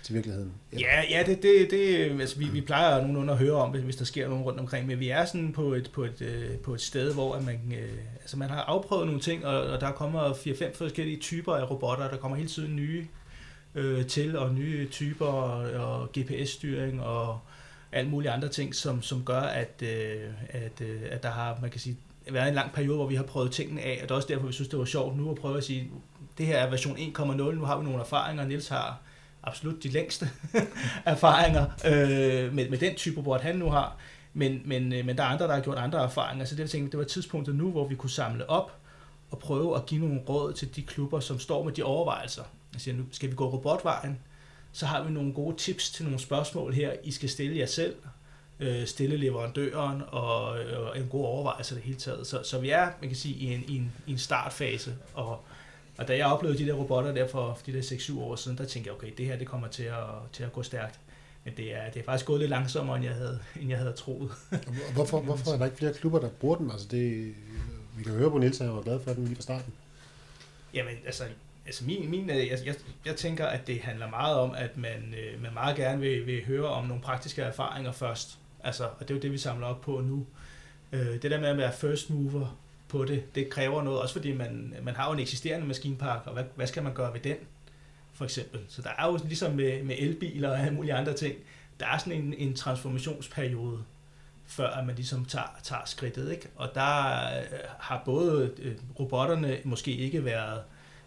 til 0.03 0.15
virkeligheden. 0.15 0.53
Ja, 0.73 1.03
ja 1.11 1.23
det, 1.27 1.43
det, 1.43 1.71
det 1.71 2.21
altså, 2.21 2.39
vi, 2.39 2.45
vi 2.45 2.61
plejer 2.61 3.01
nogenlunde 3.01 3.33
at 3.33 3.39
høre 3.39 3.53
om, 3.55 3.71
hvis, 3.71 3.83
hvis 3.83 3.97
der 3.97 4.05
sker 4.05 4.29
nogen 4.29 4.45
rundt 4.45 4.61
omkring, 4.61 4.87
men 4.87 5.01
vi 5.01 5.09
er 5.09 5.25
sådan 5.25 5.53
på 5.53 5.73
et, 5.73 5.91
på 5.95 6.05
et, 6.05 6.23
øh, 6.23 6.59
på 6.59 6.75
et 6.75 6.81
sted, 6.81 7.15
hvor 7.15 7.35
at 7.35 7.45
man, 7.45 7.73
øh, 7.81 7.99
altså 8.21 8.37
man 8.37 8.51
har 8.51 8.61
afprøvet 8.61 9.07
nogle 9.07 9.21
ting, 9.21 9.47
og, 9.47 9.63
og 9.63 9.81
der 9.81 9.93
kommer 9.93 10.33
4-5 10.33 10.77
forskellige 10.77 11.21
typer 11.21 11.55
af 11.55 11.71
robotter, 11.71 12.11
der 12.11 12.17
kommer 12.17 12.37
hele 12.37 12.49
tiden 12.49 12.77
nye 12.77 13.07
øh, 13.75 14.07
til, 14.07 14.39
og 14.39 14.55
nye 14.55 14.89
typer, 14.89 15.27
og, 15.27 15.87
og 15.87 16.09
GPS-styring, 16.19 17.03
og 17.03 17.41
alt 17.93 18.11
mulige 18.11 18.31
andre 18.31 18.49
ting, 18.49 18.75
som, 18.75 19.03
som 19.03 19.25
gør, 19.25 19.41
at, 19.41 19.83
øh, 19.83 20.31
at, 20.49 20.81
øh, 20.81 21.03
at 21.11 21.23
der 21.23 21.31
har, 21.31 21.59
man 21.61 21.71
kan 21.71 21.81
sige, 21.81 21.97
været 22.33 22.49
en 22.49 22.55
lang 22.55 22.73
periode, 22.73 22.97
hvor 22.97 23.07
vi 23.07 23.15
har 23.15 23.23
prøvet 23.23 23.53
tingene 23.53 23.83
af, 23.83 23.99
og 24.03 24.03
det 24.03 24.11
er 24.11 24.15
også 24.15 24.29
derfor, 24.29 24.47
vi 24.47 24.53
synes, 24.53 24.69
det 24.69 24.79
var 24.79 24.85
sjovt 24.85 25.17
nu 25.17 25.31
at 25.31 25.37
prøve 25.37 25.59
at 25.59 25.65
sige, 25.65 25.91
det 26.39 26.47
her 26.47 26.59
er 26.59 26.71
version 26.71 26.97
1.0, 26.97 27.35
nu 27.55 27.65
har 27.65 27.79
vi 27.79 27.85
nogle 27.85 28.01
erfaringer, 28.01 28.45
Niels 28.45 28.69
har 28.69 29.01
absolut 29.43 29.83
de 29.83 29.89
længste 29.89 30.31
erfaringer 31.05 31.65
øh, 31.87 32.55
med, 32.55 32.69
med 32.69 32.79
den 32.79 32.95
type 32.95 33.19
robot, 33.19 33.41
han 33.41 33.57
nu 33.57 33.71
har. 33.71 33.97
Men, 34.35 34.63
men, 34.65 34.93
øh, 34.93 35.07
men 35.07 35.17
der 35.19 35.23
er 35.23 35.29
andre, 35.29 35.47
der 35.47 35.55
har 35.55 35.61
gjort 35.61 35.79
andre 35.79 36.03
erfaringer, 36.03 36.45
så 36.45 36.55
det, 36.55 36.61
jeg 36.61 36.71
tænkte, 36.71 36.91
det 36.91 36.99
var 36.99 37.05
tidspunktet 37.05 37.55
nu, 37.55 37.71
hvor 37.71 37.89
vi 37.89 37.95
kunne 37.95 38.11
samle 38.11 38.51
op 38.51 38.79
og 39.31 39.39
prøve 39.39 39.77
at 39.77 39.87
give 39.87 40.01
nogle 40.01 40.21
råd 40.29 40.53
til 40.53 40.77
de 40.77 40.83
klubber, 40.83 41.21
som 41.21 41.39
står 41.39 41.65
med 41.65 41.73
de 41.73 41.83
overvejelser. 41.83 42.43
Jeg 42.73 42.81
siger, 42.81 42.97
nu 42.97 43.05
skal 43.11 43.31
vi 43.31 43.35
gå 43.35 43.51
robotvejen, 43.51 44.19
så 44.73 44.87
har 44.87 45.03
vi 45.05 45.13
nogle 45.13 45.33
gode 45.33 45.57
tips 45.57 45.91
til 45.91 46.05
nogle 46.05 46.19
spørgsmål 46.19 46.75
her, 46.75 46.93
I 47.05 47.11
skal 47.11 47.29
stille 47.29 47.59
jer 47.59 47.67
selv, 47.67 47.95
øh, 48.61 48.87
stille 48.87 49.17
leverandøren 49.17 50.03
og, 50.09 50.45
og 50.51 50.99
en 50.99 51.07
god 51.11 51.25
overvejelse 51.25 51.75
det 51.75 51.83
hele 51.83 51.99
taget. 51.99 52.27
Så, 52.27 52.43
så 52.43 52.59
vi 52.59 52.71
er, 52.71 52.89
man 53.01 53.09
kan 53.11 53.17
sige, 53.17 53.35
i 53.35 53.55
en, 53.55 53.65
i 53.69 53.77
en, 53.77 53.93
i 54.07 54.13
en 54.13 54.19
startfase, 54.19 54.97
og 55.15 55.45
og 55.99 56.09
da 56.09 56.17
jeg 56.17 56.27
oplevede 56.27 56.59
de 56.59 56.67
der 56.67 56.73
robotter 56.73 57.13
der 57.13 57.29
for 57.29 57.59
de 57.67 57.73
der 57.73 57.83
6-7 57.83 58.21
år 58.21 58.37
siden, 58.37 58.59
der 58.59 58.65
tænkte 58.65 58.89
jeg, 58.89 58.97
okay, 58.97 59.13
det 59.19 59.27
her 59.27 59.37
det 59.37 59.47
kommer 59.47 59.69
til 59.69 59.83
at, 59.83 60.05
til 60.33 60.45
at 60.45 60.53
gå 60.53 60.63
stærkt. 60.63 61.01
men 61.45 61.55
det 61.57 61.75
er, 61.75 61.91
det 61.91 62.01
er 62.01 62.05
faktisk 62.05 62.27
gået 62.27 62.41
lidt 62.41 62.51
langsommere, 62.51 62.97
end 62.97 63.05
jeg 63.05 63.15
havde, 63.15 63.41
end 63.61 63.69
jeg 63.69 63.79
havde 63.79 63.93
troet. 63.93 64.31
Hvorfor, 64.95 65.21
hvorfor 65.21 65.51
er 65.51 65.59
der 65.59 65.65
ikke 65.65 65.77
flere 65.77 65.95
klubber, 65.95 66.19
der 66.19 66.29
bruger 66.29 66.57
den? 66.57 66.71
Altså 66.71 66.89
det, 66.91 67.35
vi 67.97 68.03
kan 68.03 68.13
høre 68.13 68.31
på 68.31 68.39
Niels, 68.39 68.61
at 68.61 68.67
han 68.67 68.77
var 68.77 68.83
glad 68.83 69.01
for 69.01 69.13
den 69.13 69.25
lige 69.25 69.37
fra 69.37 69.43
starten. 69.43 69.73
Jamen, 70.75 70.95
altså, 71.07 71.25
altså 71.67 71.85
min, 71.85 72.11
min, 72.11 72.31
øh, 72.31 72.37
jeg, 72.37 72.59
jeg, 72.65 72.75
jeg 73.07 73.17
tænker, 73.17 73.47
at 73.47 73.67
det 73.67 73.81
handler 73.81 74.11
meget 74.11 74.37
om, 74.37 74.55
at 74.55 74.77
man, 74.77 75.15
øh, 75.19 75.43
man 75.43 75.55
meget 75.55 75.77
gerne 75.77 76.01
vil, 76.01 76.27
vil 76.27 76.45
høre 76.45 76.69
om 76.69 76.87
nogle 76.87 77.03
praktiske 77.03 77.43
erfaringer 77.43 77.93
først. 77.93 78.39
Altså, 78.67 78.85
og 78.85 79.01
det 79.01 79.11
er 79.11 79.15
jo 79.15 79.21
det, 79.21 79.33
vi 79.33 79.39
samler 79.39 79.67
op 79.67 79.81
på 79.81 80.01
nu. 80.01 80.27
Øh, 80.93 81.23
det 81.23 81.31
der 81.31 81.41
med 81.41 81.49
at 81.49 81.59
være 81.59 81.73
first 81.73 82.11
mover 82.11 82.59
på 82.89 83.05
det, 83.05 83.35
det 83.35 83.51
kræver 83.51 83.83
noget, 83.83 84.01
også 84.01 84.15
fordi 84.15 84.33
man, 84.33 84.75
man 84.83 84.97
har 84.97 85.07
jo 85.07 85.13
en 85.13 85.19
eksisterende 85.19 85.67
maskinpark, 85.67 86.27
og 86.27 86.33
hvad, 86.33 86.45
hvad 86.55 86.67
skal 86.67 86.83
man 86.83 86.95
gøre 86.95 87.15
ved 87.15 87.21
den, 87.21 87.37
for 88.13 88.25
eksempel. 88.25 88.61
Så 88.69 88.83
der 88.83 88.91
er 88.99 89.07
jo 89.07 89.19
ligesom 89.25 89.53
med, 89.53 89.83
med 89.83 89.95
elbiler 89.99 90.51
og 90.51 90.61
alle 90.61 90.75
mulige 90.75 90.95
andre 90.95 91.13
ting, 91.13 91.35
der 91.81 91.87
er 91.87 91.99
sådan 91.99 92.13
en, 92.13 92.35
en 92.35 92.55
transformationsperiode, 92.55 93.79
før 94.47 94.69
at 94.69 94.87
man 94.87 94.97
ligesom 94.97 95.25
tager, 95.25 95.61
tager 95.63 95.83
skridtet. 95.85 96.31
Ikke? 96.33 96.49
Og 96.57 96.69
der 96.75 97.25
øh, 97.39 97.59
har 97.79 98.03
både 98.05 98.53
øh, 98.59 98.77
robotterne 99.01 99.59
måske 99.65 99.91
ikke 99.91 100.25
været 100.25 100.61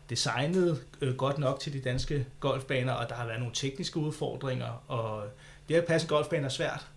designet 0.09 0.83
øh, 1.01 1.15
godt 1.15 1.37
nok 1.37 1.59
til 1.59 1.73
de 1.73 1.79
danske 1.79 2.25
golfbaner, 2.39 2.93
og 2.93 3.09
der 3.09 3.15
har 3.15 3.25
været 3.25 3.39
nogle 3.39 3.55
tekniske 3.55 3.97
udfordringer, 3.97 4.83
og 4.87 5.23
det 5.69 5.75
at 5.75 5.85
passe 5.85 6.05
en 6.05 6.09
golfbane 6.09 6.45
er 6.45 6.49
svært. 6.49 6.87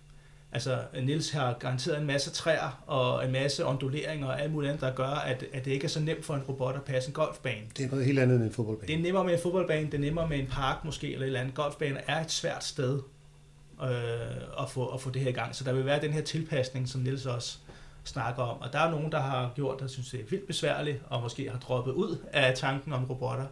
Altså, 0.53 0.79
Nils 1.03 1.31
har 1.31 1.53
garanteret 1.53 1.99
en 1.99 2.07
masse 2.07 2.31
træer 2.31 2.83
og 2.87 3.25
en 3.25 3.31
masse 3.31 3.65
onduleringer 3.65 4.27
og 4.27 4.41
alt 4.41 4.51
muligt 4.51 4.69
andet, 4.69 4.81
der 4.81 4.93
gør, 4.93 5.05
at, 5.05 5.45
at 5.53 5.65
det 5.65 5.71
ikke 5.71 5.85
er 5.85 5.89
så 5.89 5.99
nemt 5.99 6.25
for 6.25 6.35
en 6.35 6.41
robot 6.41 6.75
at 6.75 6.83
passe 6.83 7.09
en 7.09 7.13
golfbane. 7.13 7.61
Det 7.77 7.85
er 7.85 7.89
noget 7.89 8.05
helt 8.05 8.19
andet 8.19 8.35
end 8.35 8.43
en 8.43 8.51
fodboldbane. 8.51 8.87
Det 8.87 8.99
er 8.99 9.03
nemmere 9.03 9.23
med 9.23 9.33
en 9.33 9.39
fodboldbane, 9.39 9.85
det 9.85 9.93
er 9.93 9.99
nemmere 9.99 10.27
med 10.29 10.39
en 10.39 10.47
park 10.47 10.85
måske, 10.85 11.13
eller 11.13 11.25
et 11.25 11.27
eller 11.27 11.39
andet. 11.39 11.55
Golfbane 11.55 11.99
er 12.07 12.21
et 12.21 12.31
svært 12.31 12.63
sted 12.63 13.01
øh, 13.83 13.89
at, 14.61 14.69
få, 14.69 14.87
at 14.87 15.01
få 15.01 15.09
det 15.09 15.21
her 15.21 15.29
i 15.29 15.33
gang. 15.33 15.55
Så 15.55 15.63
der 15.63 15.73
vil 15.73 15.85
være 15.85 16.01
den 16.01 16.13
her 16.13 16.21
tilpasning, 16.21 16.89
som 16.89 17.01
Nils 17.01 17.25
også 17.25 17.57
snakker 18.03 18.43
om. 18.43 18.61
Og 18.61 18.73
der 18.73 18.79
er 18.79 18.91
nogen, 18.91 19.11
der 19.11 19.19
har 19.19 19.51
gjort, 19.55 19.79
der 19.79 19.87
synes, 19.87 20.09
det 20.09 20.19
er 20.19 20.25
vildt 20.29 20.47
besværligt, 20.47 21.01
og 21.09 21.21
måske 21.21 21.49
har 21.49 21.59
droppet 21.59 21.91
ud 21.91 22.17
af 22.33 22.57
tanken 22.57 22.93
om 22.93 23.05
robotter. 23.05 23.45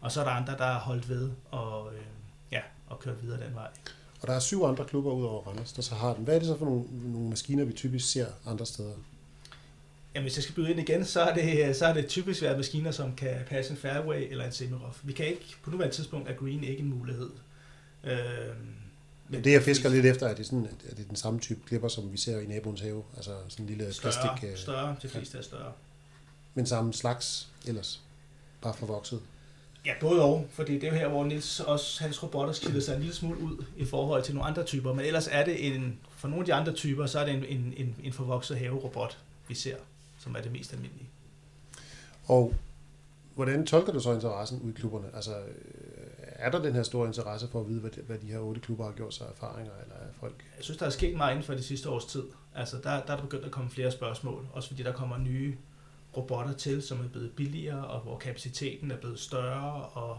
Og 0.00 0.12
så 0.12 0.20
er 0.20 0.24
der 0.24 0.30
andre, 0.30 0.56
der 0.58 0.64
har 0.64 0.78
holdt 0.78 1.08
ved 1.08 1.30
og, 1.50 1.92
øh, 1.92 2.02
ja, 2.52 2.60
og 2.86 2.98
kørt 2.98 3.22
videre 3.22 3.40
den 3.46 3.54
vej. 3.54 3.68
Og 4.26 4.30
der 4.30 4.36
er 4.36 4.40
syv 4.40 4.64
andre 4.64 4.84
klubber 4.84 5.12
ud 5.12 5.24
over 5.24 5.42
Randers, 5.42 5.72
der 5.72 5.82
så 5.82 5.94
har 5.94 6.14
den. 6.14 6.24
Hvad 6.24 6.34
er 6.34 6.38
det 6.38 6.48
så 6.48 6.58
for 6.58 6.64
nogle, 6.64 6.84
nogle 7.12 7.28
maskiner, 7.28 7.64
vi 7.64 7.72
typisk 7.72 8.10
ser 8.12 8.26
andre 8.46 8.66
steder? 8.66 8.92
Jamen, 10.14 10.24
hvis 10.24 10.36
jeg 10.36 10.42
skal 10.42 10.54
byde 10.54 10.70
ind 10.70 10.80
igen, 10.80 11.04
så 11.04 11.20
er 11.20 11.34
det, 11.34 11.76
så 11.76 11.86
er 11.86 11.94
det 11.94 12.06
typisk 12.06 12.42
været 12.42 12.56
maskiner, 12.56 12.90
som 12.90 13.16
kan 13.16 13.36
passe 13.46 13.70
en 13.70 13.76
fairway 13.76 14.30
eller 14.30 14.44
en 14.44 14.52
semi-rough. 14.52 14.96
Vi 15.02 15.12
kan 15.12 15.26
ikke, 15.26 15.56
på 15.62 15.70
nuværende 15.70 15.96
tidspunkt 15.96 16.28
er 16.28 16.34
green 16.34 16.64
ikke 16.64 16.80
en 16.80 16.88
mulighed. 16.88 17.30
Øh, 18.04 18.16
men 19.28 19.44
det 19.44 19.52
jeg 19.52 19.62
fisker 19.62 19.88
lidt 19.88 20.06
efter, 20.06 20.28
er 20.28 20.34
det, 20.34 20.46
sådan, 20.46 20.68
er 20.90 20.94
det 20.94 21.08
den 21.08 21.16
samme 21.16 21.40
type 21.40 21.60
klipper, 21.66 21.88
som 21.88 22.12
vi 22.12 22.16
ser 22.16 22.40
i 22.40 22.46
naboens 22.46 22.80
have? 22.80 23.04
Altså 23.16 23.30
sådan 23.48 23.64
en 23.64 23.68
lille 23.68 23.92
større, 23.92 24.12
plastik... 24.12 24.50
Øh, 24.50 24.56
større, 24.56 24.96
de 25.02 25.08
fleste 25.08 25.38
er 25.38 25.42
større. 25.42 25.72
Men 26.54 26.66
samme 26.66 26.92
slags 26.92 27.48
ellers? 27.66 28.00
Bare 28.62 28.74
forvokset? 28.74 29.20
Ja, 29.86 29.92
både 30.00 30.22
og, 30.22 30.46
fordi 30.50 30.74
det 30.74 30.84
er 30.84 30.88
jo 30.88 30.94
her, 30.94 31.08
hvor 31.08 31.24
Nils 31.24 31.60
også, 31.60 32.02
hans 32.02 32.22
robotter 32.22 32.52
skiller 32.52 32.80
sig 32.80 32.94
en 32.94 33.00
lille 33.00 33.14
smule 33.14 33.40
ud 33.40 33.64
i 33.76 33.84
forhold 33.84 34.22
til 34.22 34.34
nogle 34.34 34.48
andre 34.48 34.64
typer, 34.64 34.92
men 34.92 35.04
ellers 35.04 35.28
er 35.32 35.44
det 35.44 35.74
en, 35.74 35.98
for 36.10 36.28
nogle 36.28 36.42
af 36.42 36.46
de 36.46 36.54
andre 36.54 36.72
typer, 36.72 37.06
så 37.06 37.18
er 37.18 37.24
det 37.24 37.34
en, 37.34 37.44
en, 37.44 37.74
en, 37.76 37.96
en 38.02 38.12
forvokset 38.12 38.58
haverobot, 38.58 39.18
vi 39.48 39.54
ser, 39.54 39.76
som 40.18 40.36
er 40.36 40.40
det 40.40 40.52
mest 40.52 40.72
almindelige. 40.72 41.08
Og 42.26 42.54
hvordan 43.34 43.66
tolker 43.66 43.92
du 43.92 44.00
så 44.00 44.12
interessen 44.12 44.60
ud 44.60 44.70
i 44.70 44.72
klubberne? 44.72 45.06
Altså, 45.14 45.34
er 46.18 46.50
der 46.50 46.62
den 46.62 46.74
her 46.74 46.82
store 46.82 47.06
interesse 47.06 47.48
for 47.48 47.60
at 47.60 47.68
vide, 47.68 47.80
hvad 47.80 47.90
de, 47.90 48.00
hvad 48.00 48.18
de 48.18 48.26
her 48.26 48.38
otte 48.38 48.60
klubber 48.60 48.84
har 48.84 48.92
gjort 48.92 49.14
sig 49.14 49.26
erfaringer, 49.30 49.72
eller 49.82 49.94
er 49.94 50.12
folk? 50.20 50.44
Jeg 50.56 50.64
synes, 50.64 50.78
der 50.78 50.86
er 50.86 50.90
sket 50.90 51.16
meget 51.16 51.30
inden 51.32 51.44
for 51.44 51.54
de 51.54 51.62
sidste 51.62 51.90
års 51.90 52.04
tid. 52.04 52.24
Altså, 52.54 52.76
der, 52.76 52.82
der 52.82 53.12
er 53.12 53.16
der 53.16 53.22
begyndt 53.22 53.44
at 53.44 53.50
komme 53.50 53.70
flere 53.70 53.90
spørgsmål, 53.90 54.46
også 54.52 54.68
fordi 54.68 54.82
der 54.82 54.92
kommer 54.92 55.18
nye 55.18 55.56
robotter 56.16 56.52
til, 56.52 56.82
som 56.82 57.04
er 57.04 57.08
blevet 57.08 57.32
billigere, 57.32 57.86
og 57.86 58.00
hvor 58.00 58.18
kapaciteten 58.18 58.90
er 58.90 58.96
blevet 58.96 59.20
større, 59.20 59.86
og, 59.86 60.18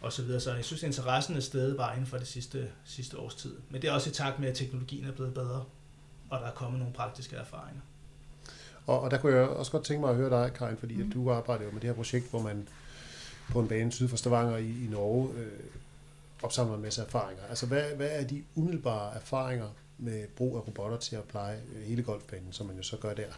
og 0.00 0.12
så 0.12 0.22
videre. 0.22 0.40
Så 0.40 0.54
jeg 0.54 0.64
synes, 0.64 0.82
at 0.82 0.86
interessen 0.86 1.36
er 1.36 1.40
stedet 1.40 1.76
bare 1.76 1.92
inden 1.92 2.06
for 2.06 2.16
det 2.16 2.26
sidste, 2.26 2.70
sidste 2.84 3.18
års 3.18 3.34
tid. 3.34 3.56
Men 3.70 3.82
det 3.82 3.88
er 3.88 3.92
også 3.92 4.10
i 4.10 4.12
takt 4.12 4.38
med, 4.38 4.48
at 4.48 4.54
teknologien 4.54 5.04
er 5.04 5.12
blevet 5.12 5.34
bedre, 5.34 5.64
og 6.30 6.40
der 6.40 6.46
er 6.46 6.52
kommet 6.52 6.78
nogle 6.78 6.94
praktiske 6.94 7.36
erfaringer. 7.36 7.80
Og, 8.86 9.00
og 9.00 9.10
der 9.10 9.18
kunne 9.18 9.36
jeg 9.36 9.48
også 9.48 9.72
godt 9.72 9.84
tænke 9.84 10.00
mig 10.00 10.10
at 10.10 10.16
høre 10.16 10.30
dig, 10.30 10.52
Karin, 10.54 10.76
fordi 10.76 10.94
mm. 10.94 11.08
at 11.08 11.14
du 11.14 11.30
arbejder 11.30 11.64
jo 11.64 11.70
med 11.70 11.80
det 11.80 11.88
her 11.88 11.94
projekt, 11.94 12.30
hvor 12.30 12.42
man 12.42 12.68
på 13.50 13.60
en 13.60 13.68
bane 13.68 13.92
syd 13.92 14.08
for 14.08 14.16
Stavanger 14.16 14.56
i, 14.56 14.84
i 14.84 14.88
Norge 14.90 15.30
øh, 15.36 15.60
opsamler 16.42 16.74
en 16.74 16.82
masse 16.82 17.02
erfaringer. 17.02 17.42
Altså, 17.48 17.66
hvad, 17.66 17.82
hvad 17.96 18.08
er 18.10 18.24
de 18.24 18.44
umiddelbare 18.54 19.14
erfaringer 19.14 19.68
med 19.98 20.26
brug 20.36 20.56
af 20.56 20.66
robotter 20.66 20.98
til 20.98 21.16
at 21.16 21.24
pleje 21.24 21.60
øh, 21.74 21.82
hele 21.82 22.02
golfbanen, 22.02 22.52
som 22.52 22.66
man 22.66 22.76
jo 22.76 22.82
så 22.82 22.96
gør 22.96 23.14
der? 23.14 23.32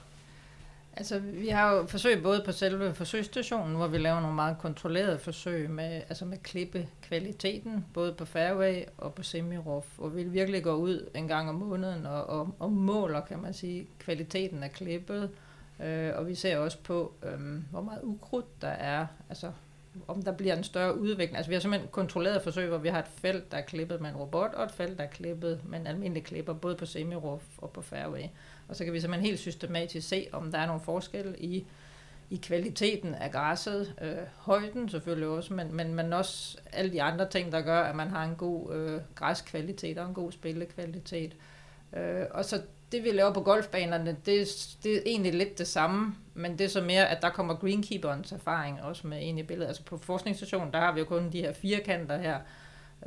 Altså, 0.99 1.19
vi 1.19 1.49
har 1.49 1.73
jo 1.73 1.87
forsøg 1.87 2.23
både 2.23 2.43
på 2.45 2.53
selve 2.53 2.95
forsøgsstationen, 2.95 3.77
hvor 3.77 3.87
vi 3.87 3.99
laver 3.99 4.21
nogle 4.21 4.35
meget 4.35 4.59
kontrollerede 4.59 5.19
forsøg 5.19 5.71
med, 5.71 6.03
altså 6.09 6.25
med 6.25 6.39
klippe 6.39 6.89
kvaliteten, 7.03 7.87
både 7.95 8.13
på 8.13 8.25
fairway 8.25 8.83
og 8.99 9.15
på 9.15 9.23
semi-rough, 9.23 9.87
hvor 9.97 10.09
vi 10.09 10.25
virkelig 10.25 10.65
går 10.65 10.75
ud 10.75 11.09
en 11.15 11.29
gang 11.29 11.49
om 11.49 11.55
måneden 11.55 12.07
og, 12.07 12.27
og, 12.27 12.55
og 12.59 12.73
måler, 12.73 13.21
kan 13.21 13.39
man 13.39 13.55
sige, 13.55 13.89
kvaliteten 13.99 14.63
af 14.63 14.73
klippet. 14.73 15.31
Øh, 15.85 16.13
og 16.15 16.27
vi 16.27 16.35
ser 16.35 16.59
også 16.59 16.79
på, 16.83 17.13
øh, 17.23 17.63
hvor 17.71 17.81
meget 17.81 18.01
ukrudt 18.03 18.63
der 18.63 18.69
er, 18.69 19.07
altså 19.29 19.53
om 20.09 20.23
der 20.23 20.33
bliver 20.33 20.57
en 20.57 20.65
større 20.65 20.99
udvikling. 20.99 21.37
Altså 21.37 21.49
vi 21.49 21.55
har 21.55 21.61
simpelthen 21.61 21.91
kontrolleret 21.93 22.43
forsøg, 22.43 22.69
hvor 22.69 22.79
vi 22.79 22.89
har 22.89 22.99
et 22.99 23.09
felt, 23.15 23.53
der 23.53 23.59
er 23.59 23.63
klippet 23.63 24.01
med 24.01 24.11
en 24.11 24.17
robot, 24.17 24.55
og 24.55 24.65
et 24.65 24.71
felt, 24.71 24.99
der 24.99 25.05
er 25.05 25.09
klippet 25.09 25.61
med 25.65 25.81
en 25.81 25.87
almindelig 25.87 26.25
klipper, 26.25 26.53
både 26.53 26.75
på 26.75 26.87
semi 26.87 27.15
og 27.15 27.71
på 27.75 27.83
fairway. 27.83 28.23
Og 28.69 28.77
så 28.77 28.85
kan 28.85 28.93
vi 28.93 29.01
simpelthen 29.01 29.27
helt 29.27 29.41
systematisk 29.41 30.09
se, 30.09 30.27
om 30.33 30.53
der 30.53 30.59
er 30.59 30.67
nogle 30.67 30.83
forskelle 30.85 31.39
i, 31.39 31.67
i 32.31 32.37
kvaliteten 32.37 33.15
af 33.15 33.31
græsset, 33.31 33.95
øh, 34.03 34.17
højden 34.37 34.89
selvfølgelig 34.89 35.29
også, 35.29 35.55
men, 35.55 35.75
men, 35.75 35.95
men 35.95 36.13
også 36.13 36.59
alle 36.73 36.93
de 36.93 37.03
andre 37.03 37.29
ting, 37.29 37.53
der 37.53 37.61
gør, 37.61 37.81
at 37.81 37.97
man 37.97 38.11
har 38.11 38.25
en 38.25 38.35
god 38.35 38.75
øh, 38.75 39.01
græskvalitet 39.15 39.99
og 39.99 40.09
en 40.09 40.15
god 40.15 40.33
spillekvalitet. 40.33 41.37
Øh, 41.97 42.25
og 42.31 42.45
så 42.45 42.63
det 42.93 43.05
vi 43.05 43.11
laver 43.11 43.33
på 43.33 43.41
golfbanerne, 43.41 44.17
det, 44.27 44.77
det 44.83 44.97
er 44.97 45.01
egentlig 45.07 45.35
lidt 45.35 45.59
det 45.59 45.67
samme, 45.67 46.15
men 46.35 46.59
det 46.59 46.65
er 46.65 46.69
så 46.69 46.81
mere, 46.81 47.09
at 47.09 47.23
der 47.23 47.31
kommer 47.31 47.55
greenkeeperens 47.55 48.33
erfaring 48.33 48.83
også 48.83 49.07
med 49.07 49.21
ind 49.21 49.39
i 49.39 49.43
billedet. 49.43 49.69
Altså 49.69 49.83
på 49.83 49.97
forskningsstationen, 49.97 50.73
der 50.73 50.79
har 50.79 50.93
vi 50.93 51.01
jo 51.01 51.07
kun 51.07 51.33
de 51.33 51.41
her 51.41 51.53
firkanter 51.53 52.19
her, 52.19 52.39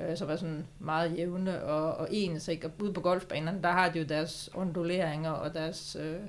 øh, 0.02 0.18
som 0.18 0.30
er 0.30 0.36
sådan 0.36 0.68
meget 0.80 1.18
jævne 1.18 1.64
og, 1.64 1.98
og 1.98 2.08
ens. 2.12 2.48
Ikke? 2.48 2.68
Og 2.68 2.74
ude 2.80 2.94
på 2.94 3.02
golfbanerne, 3.02 3.60
der 3.64 3.72
har 3.72 3.90
de 3.90 4.00
jo 4.00 4.06
deres 4.06 4.50
onduleringer 4.54 5.32
og 5.32 5.54
deres 5.54 5.98
øh, 6.00 6.20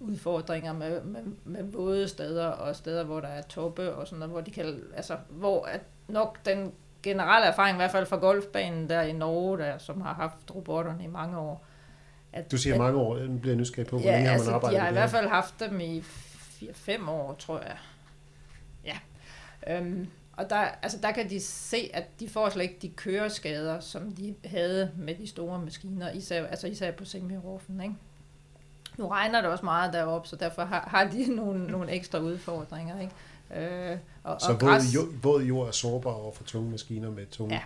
udfordringer 0.00 0.72
med, 0.72 1.02
med, 1.02 1.20
med 1.44 1.64
våde 1.72 2.08
steder 2.08 2.46
og 2.46 2.76
steder, 2.76 3.04
hvor 3.04 3.20
der 3.20 3.28
er 3.28 3.42
toppe 3.42 3.94
og 3.94 4.06
sådan 4.06 4.18
noget, 4.18 4.32
hvor 4.32 4.40
de 4.40 4.50
kan, 4.50 4.82
altså, 4.96 5.16
hvor 5.28 5.64
at 5.64 5.80
nok 6.08 6.38
den 6.46 6.72
generelle 7.02 7.46
erfaring, 7.46 7.76
i 7.76 7.78
hvert 7.78 7.90
fald 7.90 8.06
fra 8.06 8.16
golfbanen 8.16 8.88
der 8.88 9.02
i 9.02 9.12
Norge, 9.12 9.58
der, 9.58 9.78
som 9.78 10.00
har 10.00 10.14
haft 10.14 10.54
robotterne 10.54 11.04
i 11.04 11.06
mange 11.06 11.38
år, 11.38 11.66
at, 12.32 12.52
du 12.52 12.58
siger 12.58 12.74
at, 12.74 12.80
mange 12.80 12.98
år, 12.98 13.18
nu 13.18 13.38
bliver 13.38 13.56
nysgerrig 13.56 13.86
på, 13.86 13.98
hvor 13.98 14.08
ja, 14.08 14.16
længe 14.16 14.30
altså, 14.30 14.44
har 14.44 14.50
man 14.50 14.54
arbejdet 14.54 14.74
Jeg 14.74 14.82
har 14.82 14.90
i 14.90 14.92
hvert 14.92 15.10
fald 15.10 15.28
haft 15.28 15.60
dem 15.60 15.80
i 15.80 16.00
4-5 16.00 17.10
år, 17.10 17.34
tror 17.38 17.60
jeg. 17.60 17.76
Ja. 18.84 18.98
Øhm, 19.76 20.08
og 20.36 20.50
der, 20.50 20.56
altså 20.56 20.98
der 21.02 21.12
kan 21.12 21.30
de 21.30 21.40
se, 21.40 21.90
at 21.94 22.20
de 22.20 22.28
får 22.28 22.48
slet 22.48 22.62
ikke 22.62 22.78
de 22.82 22.88
køreskader, 22.88 23.80
som 23.80 24.12
de 24.12 24.34
havde 24.44 24.92
med 24.96 25.14
de 25.14 25.26
store 25.26 25.58
maskiner, 25.58 26.10
især, 26.10 26.46
altså 26.46 26.66
især 26.66 26.90
på 26.90 27.04
semirofen, 27.04 27.80
ikke? 27.80 27.94
Nu 28.96 29.08
regner 29.08 29.40
det 29.40 29.50
også 29.50 29.64
meget 29.64 29.92
deroppe, 29.92 30.28
så 30.28 30.36
derfor 30.36 30.64
har, 30.64 30.88
har 30.88 31.04
de 31.04 31.26
nogle, 31.36 31.66
nogle 31.66 31.90
ekstra 31.90 32.18
udfordringer. 32.18 33.00
Ikke? 33.00 33.90
Øh, 33.90 33.98
og, 34.24 34.40
så 34.40 34.52
og 34.52 34.60
våd, 34.60 34.80
jord, 34.94 35.20
våd 35.22 35.42
jord 35.42 35.68
er 35.68 35.72
sårbar 35.72 36.10
over 36.10 36.32
for 36.32 36.44
tunge 36.44 36.70
maskiner 36.70 37.10
med 37.10 37.26
tunge 37.26 37.54
ja, 37.54 37.62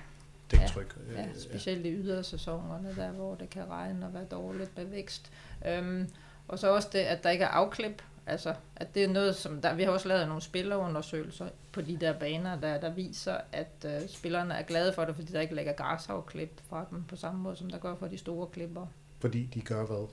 dæktryk. 0.51 0.97
Ja, 1.17 1.21
ja, 1.21 1.27
specielt 1.39 1.87
i 1.87 1.93
ydersæsonerne, 1.93 2.95
der 2.97 3.11
hvor 3.11 3.35
det 3.35 3.51
kan 3.51 3.71
regne 3.71 4.07
og 4.07 4.15
være 4.15 4.25
dårligt 4.25 4.77
med 4.77 4.85
vækst. 4.85 5.31
Øhm, 5.67 6.09
og 6.49 6.59
så 6.59 6.75
også 6.75 6.89
det, 6.93 6.99
at 6.99 7.23
der 7.23 7.31
ikke 7.31 7.45
er 7.45 7.49
afklip. 7.49 8.03
Altså, 8.27 8.55
at 8.77 8.95
det 8.95 9.05
er 9.05 9.09
noget, 9.09 9.37
som 9.37 9.61
der, 9.61 9.75
vi 9.75 9.83
har 9.83 9.91
også 9.91 10.09
lavet 10.09 10.29
nogle 10.29 10.43
spillerundersøgelser 10.43 11.49
på 11.73 11.81
de 11.81 11.97
der 11.97 12.19
baner, 12.19 12.61
der, 12.61 12.81
der 12.81 12.91
viser, 12.91 13.37
at 13.53 13.87
øh, 13.87 14.09
spillerne 14.09 14.55
er 14.55 14.63
glade 14.63 14.93
for 14.93 15.05
det, 15.05 15.15
fordi 15.15 15.33
der 15.33 15.41
ikke 15.41 15.55
lægger 15.55 15.73
græshavklip 15.73 16.61
fra 16.69 16.87
dem 16.91 17.05
på 17.05 17.17
samme 17.17 17.41
måde, 17.41 17.57
som 17.57 17.71
der 17.71 17.79
gør 17.79 17.95
for 17.95 18.07
de 18.07 18.19
store 18.19 18.47
klipper. 18.47 18.87
Fordi 19.21 19.45
de 19.55 19.61
gør 19.61 19.87
hvad? 19.87 20.09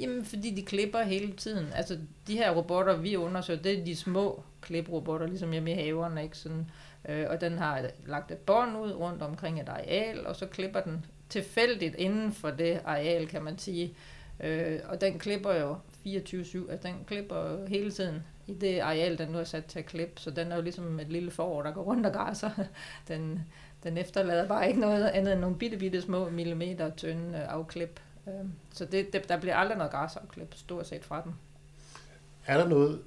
Jamen, 0.00 0.24
fordi 0.24 0.50
de 0.50 0.62
klipper 0.62 1.02
hele 1.02 1.32
tiden. 1.32 1.66
Altså, 1.74 1.98
de 2.26 2.36
her 2.36 2.50
robotter, 2.50 2.96
vi 2.96 3.16
undersøger, 3.16 3.62
det 3.62 3.80
er 3.80 3.84
de 3.84 3.96
små 3.96 4.42
kliprobotter, 4.60 5.26
ligesom 5.26 5.52
hjemme 5.52 5.70
i 5.70 5.74
haverne, 5.74 6.22
ikke? 6.22 6.38
Sådan, 6.38 6.70
øh, 7.08 7.26
og 7.28 7.40
den 7.40 7.58
har 7.58 7.90
lagt 8.06 8.30
et 8.30 8.38
bånd 8.38 8.76
ud 8.76 8.92
rundt 8.92 9.22
omkring 9.22 9.60
et 9.60 9.68
areal, 9.68 10.26
og 10.26 10.36
så 10.36 10.46
klipper 10.46 10.80
den 10.80 11.04
tilfældigt 11.28 11.94
inden 11.94 12.32
for 12.32 12.50
det 12.50 12.80
areal, 12.84 13.28
kan 13.28 13.42
man 13.42 13.58
sige. 13.58 13.94
Øh, 14.40 14.78
og 14.84 15.00
den 15.00 15.18
klipper 15.18 15.54
jo 15.54 15.74
24-7, 15.74 16.70
altså 16.70 16.88
den 16.88 16.94
klipper 17.06 17.68
hele 17.68 17.90
tiden 17.90 18.22
i 18.46 18.54
det 18.54 18.80
areal, 18.80 19.18
den 19.18 19.28
nu 19.28 19.38
er 19.38 19.44
sat 19.44 19.64
til 19.64 19.78
at 19.78 19.86
klippe, 19.86 20.20
så 20.20 20.30
den 20.30 20.52
er 20.52 20.56
jo 20.56 20.62
ligesom 20.62 21.00
et 21.00 21.08
lille 21.08 21.30
forår, 21.30 21.62
der 21.62 21.70
går 21.72 21.82
rundt 21.82 22.06
og 22.06 22.12
græsser. 22.12 22.50
Den, 23.08 23.40
den 23.82 23.98
efterlader 23.98 24.48
bare 24.48 24.68
ikke 24.68 24.80
noget 24.80 25.06
andet 25.08 25.32
end 25.32 25.40
nogle 25.40 25.56
bitte, 25.58 25.76
bitte 25.76 26.02
små 26.02 26.28
millimeter 26.30 26.90
tynde 26.96 27.38
øh, 27.38 27.44
afklip. 27.48 28.00
Øhm, 28.28 28.52
Så 28.72 28.84
det, 28.84 29.12
det, 29.12 29.28
der 29.28 29.40
bliver 29.40 29.56
aldrig 29.56 29.76
noget 29.78 29.92
græsafklip, 29.92 30.54
stort 30.54 30.86
set 30.86 31.04
fra 31.04 31.22
dem. 31.24 31.32
Er 32.46 32.58
der 32.58 32.68
noget 32.68 33.02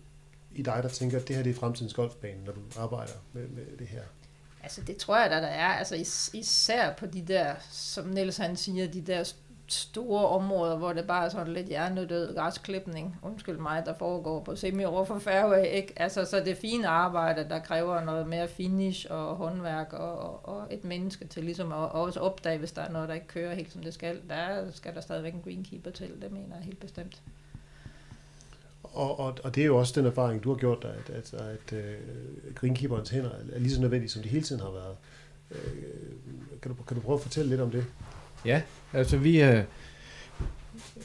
i 0.51 0.61
dig, 0.61 0.79
der 0.83 0.89
tænker, 0.89 1.19
at 1.19 1.27
det 1.27 1.35
her 1.35 1.43
det 1.43 1.49
er 1.49 1.53
fremtidens 1.59 1.93
golfbane, 1.93 2.43
når 2.45 2.51
du 2.51 2.61
arbejder 2.79 3.13
med, 3.33 3.47
med 3.47 3.77
det 3.79 3.87
her? 3.87 4.01
Altså 4.63 4.81
det 4.81 4.97
tror 4.97 5.17
jeg 5.17 5.29
da, 5.29 5.35
der 5.35 5.47
er. 5.47 5.67
Altså 5.67 5.95
is- 5.95 6.29
især 6.33 6.93
på 6.93 7.05
de 7.05 7.21
der, 7.21 7.55
som 7.71 8.05
Niels 8.07 8.37
han 8.37 8.55
siger, 8.55 8.87
de 8.87 9.01
der 9.01 9.33
store 9.73 10.27
områder, 10.27 10.77
hvor 10.77 10.93
det 10.93 11.07
bare 11.07 11.25
er 11.25 11.29
sådan 11.29 11.53
lidt 11.53 11.67
hjernedød 11.67 12.35
græsklipning, 12.35 13.19
undskyld 13.21 13.57
mig, 13.57 13.83
der 13.85 13.93
foregår 13.93 14.39
på 14.39 14.55
semi 14.55 14.83
for 14.83 15.19
Fairway, 15.19 15.65
ikke? 15.65 15.93
Altså, 15.95 16.25
så 16.25 16.39
det 16.39 16.57
fine 16.57 16.87
arbejde, 16.87 17.49
der 17.49 17.59
kræver 17.59 18.03
noget 18.03 18.27
mere 18.27 18.47
finish 18.47 19.07
og 19.09 19.35
håndværk 19.35 19.93
og, 19.93 20.49
og 20.49 20.67
et 20.71 20.83
menneske 20.83 21.27
til 21.27 21.43
ligesom 21.43 21.71
at 21.71 21.91
også 21.91 22.19
opdage, 22.19 22.57
hvis 22.57 22.71
der 22.71 22.81
er 22.81 22.91
noget, 22.91 23.09
der 23.09 23.15
ikke 23.15 23.27
kører 23.27 23.55
helt 23.55 23.71
som 23.71 23.83
det 23.83 23.93
skal. 23.93 24.19
Der 24.29 24.71
skal 24.71 24.95
der 24.95 25.01
stadigvæk 25.01 25.33
en 25.33 25.41
greenkeeper 25.41 25.91
til, 25.91 26.09
det 26.21 26.31
mener 26.31 26.55
jeg 26.55 26.65
helt 26.65 26.79
bestemt. 26.79 27.21
Og, 28.83 29.19
og, 29.19 29.37
og 29.43 29.55
det 29.55 29.61
er 29.61 29.65
jo 29.65 29.77
også 29.77 30.01
den 30.01 30.07
erfaring, 30.07 30.43
du 30.43 30.49
har 30.49 30.57
gjort 30.57 30.81
dig, 30.81 30.93
at, 31.07 31.15
at, 31.15 31.33
at 31.33 31.73
uh, 31.73 32.53
greenkeeperens 32.55 33.09
hænder 33.09 33.31
er 33.53 33.59
lige 33.59 33.71
så 33.71 33.81
nødvendige, 33.81 34.09
som 34.09 34.21
de 34.21 34.29
hele 34.29 34.43
tiden 34.43 34.61
har 34.61 34.71
været. 34.71 34.95
Uh, 35.51 35.57
kan, 36.61 36.71
du, 36.71 36.83
kan 36.83 36.95
du 36.97 37.01
prøve 37.01 37.15
at 37.15 37.21
fortælle 37.21 37.49
lidt 37.49 37.61
om 37.61 37.71
det? 37.71 37.85
Ja, 38.45 38.61
altså 38.93 39.17
vi 39.17 39.41
Øh, 39.41 39.63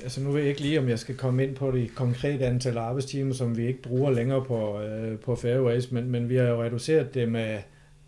Altså 0.03 0.21
nu 0.21 0.31
ved 0.31 0.41
jeg 0.41 0.49
ikke 0.49 0.61
lige, 0.61 0.79
om 0.79 0.89
jeg 0.89 0.99
skal 0.99 1.17
komme 1.17 1.45
ind 1.45 1.57
på 1.57 1.71
det 1.71 1.95
konkrete 1.95 2.47
antal 2.47 2.79
arbejdstimer, 2.79 3.35
som 3.35 3.57
vi 3.57 3.67
ikke 3.67 3.83
bruger 3.83 4.11
længere 4.11 4.45
på, 4.45 4.81
øh, 4.81 5.19
på 5.19 5.37
Fairways, 5.37 5.91
men, 5.91 6.11
men 6.11 6.29
vi 6.29 6.37
har 6.37 6.45
jo 6.45 6.63
reduceret 6.63 7.15
det 7.15 7.29
med 7.29 7.59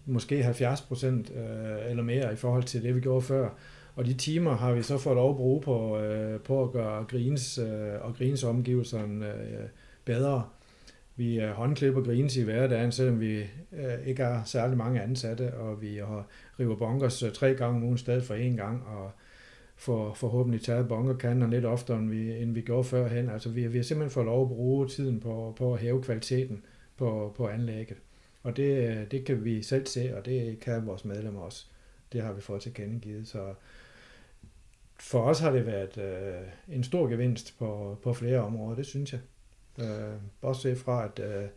måske 0.06 0.42
70 0.42 0.80
procent 0.80 1.30
øh, 1.37 1.90
eller 1.90 2.02
mere 2.02 2.33
i 2.33 2.37
forhold 2.37 2.62
til 2.62 2.83
det, 2.83 2.95
vi 2.95 3.00
gjorde 3.00 3.23
før. 3.23 3.49
Og 3.97 4.06
de 4.06 4.14
timer 4.14 4.56
har 4.56 4.73
vi 4.73 4.83
så 4.83 4.99
fået 4.99 5.16
lov 5.16 5.30
at 5.30 5.37
bruge 5.37 5.61
på, 5.62 5.99
øh, 5.99 6.40
på 6.40 6.62
at 6.62 6.73
gøre 6.73 7.04
greens 7.04 7.59
øh, 7.59 7.92
og 8.00 8.14
grins 8.16 8.45
omgivelserne 8.45 9.26
øh, 9.26 9.66
bedre. 10.04 10.42
Vi 11.17 11.39
er 11.39 11.53
håndklipper 11.53 12.03
grines 12.03 12.37
i 12.37 12.43
hverdagen, 12.43 12.93
selvom 12.93 13.21
vi 13.21 13.41
øh, 13.73 14.07
ikke 14.07 14.25
har 14.25 14.45
særlig 14.45 14.77
mange 14.77 15.01
ansatte, 15.01 15.55
og 15.55 15.83
vi 15.83 15.97
har 15.97 16.27
river 16.61 16.77
bunkers 16.77 17.23
øh, 17.23 17.33
tre 17.33 17.55
gange 17.55 17.77
om 17.77 17.83
ugen 17.83 17.95
i 17.95 17.99
stedet 17.99 18.25
for 18.25 18.35
én 18.35 18.57
gang, 18.57 18.87
og 18.87 19.11
får 19.77 20.15
forhåbentlig 20.15 20.61
taget 20.61 20.89
bunkerkanter 20.89 21.49
lidt 21.49 21.65
oftere, 21.65 21.99
end 21.99 22.11
vi, 22.11 22.43
end 22.43 22.55
vi 22.55 22.61
gjorde 22.61 22.85
førhen. 22.85 23.31
Altså 23.31 23.49
vi, 23.49 23.67
vi 23.67 23.79
har 23.79 23.85
simpelthen 23.85 24.11
fået 24.15 24.27
lov 24.27 24.43
at 24.43 24.49
bruge 24.49 24.89
tiden 24.89 25.21
på, 25.21 25.55
på 25.59 25.75
at 25.75 25.81
hæve 25.81 26.03
kvaliteten 26.03 26.65
på, 26.97 27.35
på 27.37 27.49
anlægget. 27.49 27.97
Og 28.43 28.57
det, 28.57 28.89
øh, 28.89 29.11
det 29.11 29.25
kan 29.25 29.45
vi 29.45 29.63
selv 29.63 29.87
se, 29.87 30.17
og 30.17 30.27
det 30.27 30.61
kan 30.61 30.87
vores 30.87 31.05
medlemmer 31.05 31.41
også. 31.41 31.67
Det 32.13 32.23
har 32.23 32.33
vi 32.33 32.41
fået 32.41 32.63
til 32.63 32.75
kendegivet. 32.75 33.29
Så 33.29 33.55
for 35.01 35.21
os 35.23 35.41
har 35.41 35.51
det 35.51 35.67
været 35.67 35.99
øh, 35.99 36.77
en 36.77 36.85
stor 36.85 37.09
gevinst 37.09 37.59
på, 37.59 37.99
på 38.03 38.13
flere 38.13 38.39
områder, 38.39 38.77
det 38.77 38.87
synes 38.87 39.13
jeg. 39.13 39.21
Øh, 39.78 40.14
bortset 40.40 40.78
fra, 40.78 41.04
at 41.04 41.21
øh, 41.25 41.49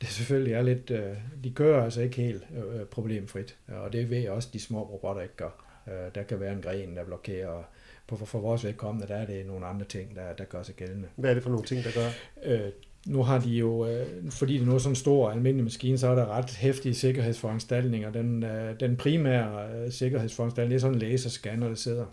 det 0.00 0.08
selvfølgelig 0.08 0.54
er 0.54 0.62
lidt, 0.62 0.90
øh, 0.90 1.16
de 1.44 1.50
kører 1.50 1.84
altså 1.84 2.00
ikke 2.00 2.16
helt 2.16 2.46
øh, 2.56 2.84
problemfrit, 2.84 3.58
og 3.68 3.92
det 3.92 4.10
ved 4.10 4.18
jeg 4.18 4.30
også, 4.30 4.48
de 4.52 4.60
små 4.60 4.82
robotter 4.82 5.22
ikke 5.22 5.36
gør. 5.36 5.64
Øh, 5.88 6.14
der 6.14 6.22
kan 6.22 6.40
være 6.40 6.52
en 6.52 6.62
gren, 6.62 6.96
der 6.96 7.04
blokerer, 7.04 7.48
og 7.48 7.64
på, 8.06 8.16
for, 8.16 8.26
for 8.26 8.40
vores 8.40 8.64
vedkommende, 8.64 9.08
der 9.08 9.16
er 9.16 9.26
det 9.26 9.46
nogle 9.46 9.66
andre 9.66 9.86
ting, 9.86 10.16
der, 10.16 10.32
der 10.32 10.44
gør 10.44 10.62
sig 10.62 10.74
gældende. 10.74 11.08
Hvad 11.16 11.30
er 11.30 11.34
det 11.34 11.42
for 11.42 11.50
nogle 11.50 11.64
ting, 11.66 11.84
der 11.84 11.90
gør? 11.94 12.08
Øh, 12.44 12.70
nu 13.06 13.22
har 13.22 13.40
de 13.40 13.50
jo, 13.50 13.86
øh, 13.86 14.30
fordi 14.30 14.58
det 14.58 14.66
nu 14.66 14.74
er 14.74 14.78
sådan 14.78 14.92
en 14.92 14.96
stor 14.96 15.30
almindelig 15.30 15.64
maskine, 15.64 15.98
så 15.98 16.08
er 16.08 16.14
der 16.14 16.26
ret 16.26 16.50
hæftige 16.50 16.94
sikkerhedsforanstaltninger. 16.94 18.10
Den, 18.10 18.42
øh, 18.42 18.80
den 18.80 18.96
primære 18.96 19.76
øh, 19.76 19.92
sikkerhedsforanstaltning, 19.92 20.70
det 20.70 20.76
er 20.76 20.80
sådan 20.80 20.94
en 20.94 21.00
laserscanner, 21.00 21.68
der 21.68 21.74
sidder 21.74 22.06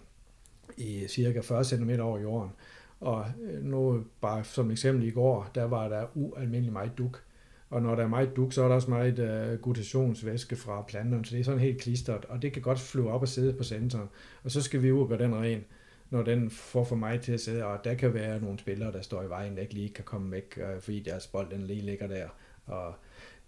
i 0.77 1.05
cirka 1.07 1.39
40 1.39 1.63
cm 1.63 1.89
over 1.99 2.19
jorden. 2.19 2.51
Og 2.99 3.25
øh, 3.41 3.63
nu 3.63 4.03
bare 4.21 4.43
som 4.43 4.71
eksempel 4.71 5.07
i 5.07 5.11
går, 5.11 5.51
der 5.55 5.63
var 5.63 5.89
der 5.89 6.05
ualmindelig 6.15 6.73
meget 6.73 6.97
duk. 6.97 7.23
Og 7.69 7.81
når 7.81 7.95
der 7.95 8.03
er 8.03 8.07
meget 8.07 8.35
duk, 8.35 8.53
så 8.53 8.63
er 8.63 8.67
der 8.67 8.75
også 8.75 8.89
meget 8.89 9.19
uh, 9.53 9.59
gutationsvæske 9.61 10.55
fra 10.55 10.81
planterne, 10.81 11.25
så 11.25 11.35
det 11.35 11.39
er 11.39 11.43
sådan 11.43 11.59
helt 11.59 11.81
klistret, 11.81 12.25
og 12.25 12.41
det 12.41 12.53
kan 12.53 12.61
godt 12.61 12.79
flyve 12.79 13.11
op 13.11 13.21
og 13.21 13.27
sidde 13.27 13.53
på 13.53 13.63
sensoren. 13.63 14.09
Og 14.43 14.51
så 14.51 14.61
skal 14.61 14.83
vi 14.83 14.91
ud 14.91 15.01
og 15.01 15.07
gøre 15.07 15.19
den 15.19 15.35
ren, 15.35 15.65
når 16.09 16.23
den 16.23 16.49
får 16.49 16.83
for 16.83 16.95
mig 16.95 17.21
til 17.21 17.31
at 17.31 17.39
sidde, 17.39 17.65
og 17.65 17.83
der 17.83 17.93
kan 17.93 18.13
være 18.13 18.41
nogle 18.41 18.59
spillere, 18.59 18.91
der 18.91 19.01
står 19.01 19.23
i 19.23 19.29
vejen, 19.29 19.55
der 19.55 19.61
ikke 19.61 19.73
lige 19.73 19.89
kan 19.89 20.03
komme 20.03 20.31
væk, 20.31 20.57
uh, 20.57 20.81
fordi 20.81 20.99
deres 20.99 21.27
bold 21.27 21.49
den 21.49 21.61
lige 21.61 21.81
ligger 21.81 22.07
der. 22.07 22.27
Og 22.65 22.93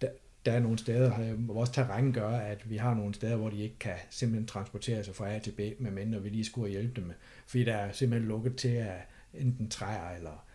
der, 0.00 0.08
der 0.46 0.52
er 0.52 0.60
nogle 0.60 0.78
steder, 0.78 1.34
hvor 1.34 1.54
vores 1.54 1.70
terræn 1.70 2.12
gør, 2.12 2.28
at 2.28 2.70
vi 2.70 2.76
har 2.76 2.94
nogle 2.94 3.14
steder, 3.14 3.36
hvor 3.36 3.50
de 3.50 3.62
ikke 3.62 3.78
kan 3.78 3.96
simpelthen 4.10 4.46
transportere 4.46 5.04
sig 5.04 5.14
fra 5.14 5.34
A 5.34 5.38
til 5.38 5.52
B, 5.52 5.80
medmindre 5.80 6.22
vi 6.22 6.28
lige 6.28 6.44
skulle 6.44 6.70
hjælpe 6.70 7.00
dem. 7.00 7.12
Fordi 7.46 7.64
der 7.64 7.74
er 7.74 7.92
simpelthen 7.92 8.28
lukket 8.28 8.56
til 8.56 8.68
at 8.68 8.96
enten 9.34 9.70
træer 9.70 10.16
eller 10.16 10.46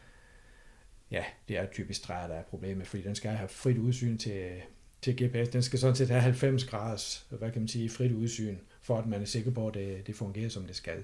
ja, 1.11 1.23
det 1.47 1.57
er 1.57 1.65
typisk 1.71 2.01
træer, 2.01 2.27
der 2.27 2.35
er 2.35 2.43
problemet, 2.43 2.87
fordi 2.87 3.03
den 3.03 3.15
skal 3.15 3.31
have 3.31 3.49
frit 3.49 3.77
udsyn 3.77 4.17
til, 4.17 4.61
til 5.01 5.23
GPS. 5.23 5.49
Den 5.49 5.61
skal 5.61 5.79
sådan 5.79 5.95
set 5.95 6.09
have 6.09 6.21
90 6.21 6.65
graders, 6.65 7.27
hvad 7.29 7.51
kan 7.51 7.61
man 7.61 7.67
sige, 7.67 7.89
frit 7.89 8.11
udsyn, 8.11 8.57
for 8.81 8.97
at 8.97 9.05
man 9.05 9.21
er 9.21 9.25
sikker 9.25 9.51
på, 9.51 9.67
at 9.67 9.73
det, 9.73 10.07
det 10.07 10.15
fungerer, 10.15 10.49
som 10.49 10.65
det 10.65 10.75
skal. 10.75 11.03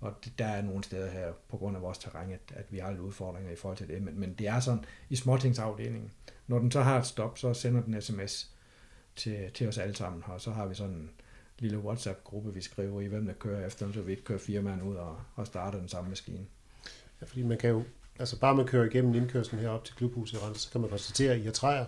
Og 0.00 0.14
det, 0.24 0.38
der 0.38 0.46
er 0.46 0.62
nogle 0.62 0.84
steder 0.84 1.10
her, 1.10 1.32
på 1.48 1.56
grund 1.56 1.76
af 1.76 1.82
vores 1.82 1.98
terræn, 1.98 2.32
at, 2.32 2.40
at 2.54 2.72
vi 2.72 2.78
har 2.78 2.90
lidt 2.90 3.00
udfordringer 3.00 3.52
i 3.52 3.56
forhold 3.56 3.78
til 3.78 3.88
det. 3.88 4.02
Men, 4.02 4.20
men 4.20 4.34
det 4.34 4.48
er 4.48 4.60
sådan, 4.60 4.84
i 5.10 5.16
småtingsafdelingen, 5.16 6.12
når 6.46 6.58
den 6.58 6.70
så 6.70 6.82
har 6.82 6.98
et 6.98 7.06
stop, 7.06 7.38
så 7.38 7.54
sender 7.54 7.82
den 7.82 8.02
sms 8.02 8.50
til, 9.16 9.50
til 9.54 9.68
os 9.68 9.78
alle 9.78 9.96
sammen, 9.96 10.22
og 10.26 10.40
så 10.40 10.50
har 10.50 10.66
vi 10.66 10.74
sådan 10.74 10.94
en 10.94 11.10
lille 11.58 11.78
WhatsApp-gruppe, 11.78 12.54
vi 12.54 12.60
skriver 12.60 13.00
i, 13.00 13.06
hvem 13.06 13.26
der 13.26 13.32
kører 13.32 13.66
efter, 13.66 13.92
så 13.92 14.02
vi 14.02 14.10
ikke 14.10 14.24
kører 14.24 14.38
firmaen 14.38 14.82
ud 14.82 14.96
og, 14.96 15.20
og 15.34 15.46
starter 15.46 15.78
den 15.78 15.88
samme 15.88 16.08
maskine. 16.08 16.46
Ja, 17.20 17.26
fordi 17.26 17.42
man 17.42 17.58
kan 17.58 17.70
jo, 17.70 17.84
altså 18.18 18.38
bare 18.38 18.54
man 18.54 18.66
kører 18.66 18.84
igennem 18.84 19.14
indkørslen 19.14 19.60
herop 19.60 19.84
til 19.84 19.94
klubhuset 19.94 20.36
i 20.36 20.40
Randers, 20.40 20.60
så 20.60 20.70
kan 20.70 20.80
man 20.80 20.90
konstatere, 20.90 21.32
at 21.32 21.38
I 21.38 21.42
har 21.42 21.52
træer, 21.52 21.86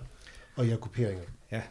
og 0.57 0.67
I 0.67 0.69
har 0.69 0.77
kuperinger. 0.77 1.25
Ja, 1.51 1.63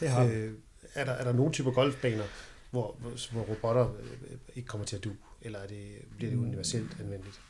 det 0.00 0.08
har. 0.10 0.24
Øh, 0.24 0.52
er, 0.94 1.04
der, 1.04 1.12
er 1.12 1.24
der 1.24 1.32
nogle 1.32 1.52
typer 1.52 1.70
golfbaner, 1.70 2.24
hvor, 2.70 2.96
hvor, 3.32 3.40
robotter 3.40 3.94
øh, 4.00 4.38
ikke 4.54 4.66
kommer 4.66 4.84
til 4.84 4.96
at 4.96 5.04
du, 5.04 5.10
eller 5.42 5.58
er 5.58 5.66
det, 5.66 5.86
bliver 6.16 6.30
det 6.30 6.38
universelt 6.38 6.96
anvendeligt? 7.00 7.40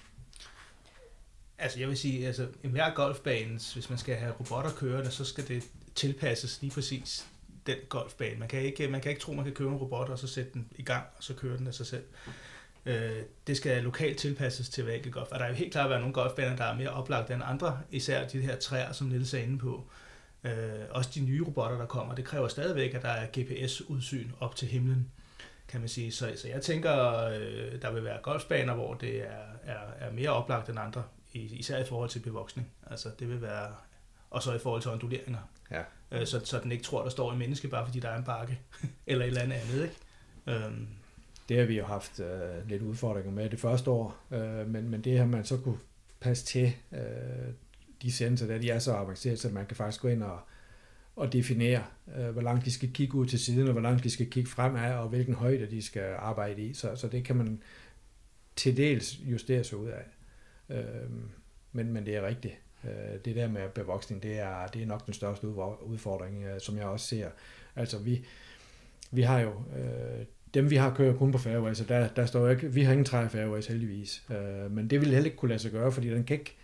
Altså 1.59 1.81
jeg 1.81 1.89
vil 1.89 1.97
sige, 1.97 2.27
altså 2.27 2.49
enhver 2.63 2.95
golfbane, 2.95 3.61
hvis 3.75 3.91
man 3.91 3.99
skal 3.99 4.15
have 4.15 4.33
robotter 4.41 4.71
kørende, 4.71 5.11
så 5.11 5.25
skal 5.25 5.49
det 5.49 5.65
tilpasses 5.95 6.63
lige 6.63 6.71
præcis 6.71 7.27
den 7.67 7.77
golfbane. 7.89 8.39
Man 8.39 8.49
kan 8.49 8.63
ikke, 8.63 8.89
man 8.89 9.01
kan 9.01 9.11
ikke 9.11 9.21
tro, 9.23 9.33
man 9.33 9.45
kan 9.45 9.55
købe 9.55 9.71
en 9.71 9.77
robot 9.77 10.09
og 10.09 10.19
så 10.19 10.27
sætte 10.27 10.51
den 10.55 10.69
i 10.77 10.83
gang, 10.83 11.05
og 11.17 11.25
så 11.25 11.35
køre 11.35 11.57
den 11.57 11.67
af 11.67 11.75
sig 11.75 11.87
selv. 11.87 12.05
Øh, 12.87 13.23
det 13.47 13.57
skal 13.57 13.83
lokalt 13.83 14.19
tilpasses 14.19 14.69
til 14.69 14.85
hver 14.85 14.95
enkelt 14.95 15.15
golf. 15.15 15.29
Og 15.33 15.39
der 15.39 15.45
er 15.45 15.49
jo 15.49 15.55
helt 15.55 15.73
klart 15.73 15.91
været 15.91 16.01
nogle 16.01 16.15
golfbaner, 16.15 16.57
der 16.57 16.65
er 16.65 16.77
mere 16.77 16.91
oplagt 16.91 17.31
end 17.31 17.43
andre, 17.45 17.81
især 17.91 18.29
de 18.29 18.41
her 18.41 18.57
træer, 18.57 18.93
som 18.93 19.07
Niels 19.07 19.35
er 19.35 19.39
inde 19.39 19.59
på. 19.59 19.85
Øh, 20.45 20.53
også 20.91 21.11
de 21.15 21.21
nye 21.21 21.45
robotter, 21.47 21.79
der 21.79 21.87
kommer, 21.87 22.15
det 22.15 22.25
kræver 22.25 22.49
stadigvæk, 22.49 22.95
at 22.95 23.03
der 23.03 23.09
er 23.09 23.27
GPS-udsyn 23.27 24.31
op 24.41 24.57
til 24.57 24.69
himlen, 24.69 25.11
kan 25.69 25.81
man 25.81 25.89
sige. 25.89 26.13
Så, 26.13 26.33
så 26.37 26.49
jeg 26.49 26.63
tænker, 26.63 27.25
øh, 27.25 27.83
der 27.83 27.93
vil 27.93 28.05
være 28.05 28.19
golfbaner, 28.23 28.75
hvor 28.75 28.95
det 28.95 29.21
er, 29.21 29.47
er, 29.63 29.79
er 29.99 30.13
mere 30.13 30.31
oplagt 30.31 30.69
end 30.69 30.79
andre, 30.79 31.03
især 31.33 31.79
i 31.79 31.85
forhold 31.85 32.11
til 32.11 32.21
bevoksning. 32.21 32.71
Altså 32.91 33.09
det 33.19 33.29
vil 33.29 33.43
være, 33.43 33.75
og 34.31 34.43
så 34.43 34.53
i 34.53 34.59
forhold 34.59 34.83
til 34.83 34.91
onduleringer. 34.91 35.51
Ja. 35.71 35.83
Øh, 36.11 36.27
så, 36.27 36.41
så 36.45 36.61
den 36.61 36.73
ikke 36.73 36.85
tror, 36.85 37.03
der 37.03 37.11
står 37.11 37.33
en 37.33 37.39
menneske, 37.39 37.69
bare 37.69 37.87
fordi 37.87 38.01
der 38.01 38.09
er 38.09 38.17
en 38.17 38.25
bakke, 38.25 38.61
eller 39.07 39.25
et 39.25 39.29
eller 39.29 39.43
andet 39.43 39.57
andet, 39.57 39.83
ikke? 39.83 39.97
Øhm, 40.47 40.89
det 41.49 41.59
har 41.59 41.65
vi 41.65 41.79
jo 41.79 41.85
haft 41.85 42.21
øh, 42.21 42.69
lidt 42.69 42.83
udfordringer 42.83 43.33
med 43.33 43.51
det 43.51 43.61
første 43.61 43.91
år, 43.91 44.27
øh, 44.31 44.69
men, 44.69 44.89
men 44.89 45.01
det 45.01 45.19
har 45.19 45.27
man 45.27 45.45
så 45.45 45.57
kunne 45.57 45.79
passe 46.21 46.45
til, 46.45 46.73
øh, 46.93 47.53
de 48.03 48.13
sensorer 48.13 48.51
der, 48.51 48.59
de 48.59 48.71
er 48.71 48.79
så 48.79 48.93
avancerede, 48.93 49.37
så 49.37 49.49
man 49.49 49.67
kan 49.67 49.77
faktisk 49.77 50.03
gå 50.03 50.09
ind 50.09 50.23
og, 50.23 50.41
og 51.17 51.33
definere, 51.33 51.85
øh, 52.17 52.29
hvor 52.29 52.43
langt 52.43 52.65
de 52.65 52.73
skal 52.73 52.93
kigge 52.93 53.15
ud 53.15 53.27
til 53.27 53.39
siden, 53.39 53.67
og 53.67 53.73
hvor 53.73 53.83
langt 53.83 54.05
de 54.05 54.11
skal 54.11 54.31
kigge 54.31 54.51
fremad, 54.51 54.95
og 54.95 55.09
hvilken 55.09 55.35
højde 55.35 55.67
de 55.67 55.83
skal 55.83 56.15
arbejde 56.19 56.63
i. 56.63 56.75
Så, 56.75 56.97
så 56.97 57.09
det 57.09 57.25
kan 57.25 57.37
man 57.37 57.63
til 58.57 58.77
dels 58.77 59.21
justere 59.21 59.65
sig 59.65 59.79
ud 59.79 59.89
af. 59.89 60.05
Øh, 60.77 61.11
men, 61.73 61.93
men 61.93 62.07
det 62.07 62.17
er 62.17 62.27
rigtigt. 62.27 62.55
Øh, 62.85 63.25
det 63.25 63.37
der 63.37 63.49
med 63.49 63.69
bevoksning, 63.69 64.23
det 64.23 64.39
er, 64.39 64.67
det 64.67 64.83
er 64.83 64.87
nok 64.87 65.07
den 65.07 65.15
største 65.15 65.49
udfordring, 65.83 66.45
øh, 66.45 66.61
som 66.61 66.77
jeg 66.77 66.85
også 66.85 67.07
ser. 67.07 67.31
Altså 67.77 67.99
vi, 67.99 68.25
vi 69.11 69.23
har 69.23 69.41
jo, 69.41 69.51
øh, 69.51 70.25
dem 70.55 70.71
vi 70.71 70.77
har 70.77 70.95
kører 70.95 71.15
kun 71.15 71.33
på 71.33 71.39
fairways, 71.39 71.79
så 71.79 71.85
der, 71.85 72.09
der 72.09 72.27
står 72.27 72.49
ikke, 72.49 72.73
vi 72.73 72.83
har 72.83 72.93
ingen 72.93 73.05
træ 73.05 73.29
fairways 73.29 73.67
heldigvis, 73.67 74.23
øh, 74.31 74.71
men 74.71 74.91
det 74.91 75.01
vil 75.01 75.09
heller 75.09 75.25
ikke 75.25 75.37
kunne 75.37 75.49
lade 75.49 75.59
sig 75.59 75.71
gøre, 75.71 75.93
fordi 75.93 76.11
den 76.11 76.25
kan 76.25 76.39
ikke, 76.39 76.57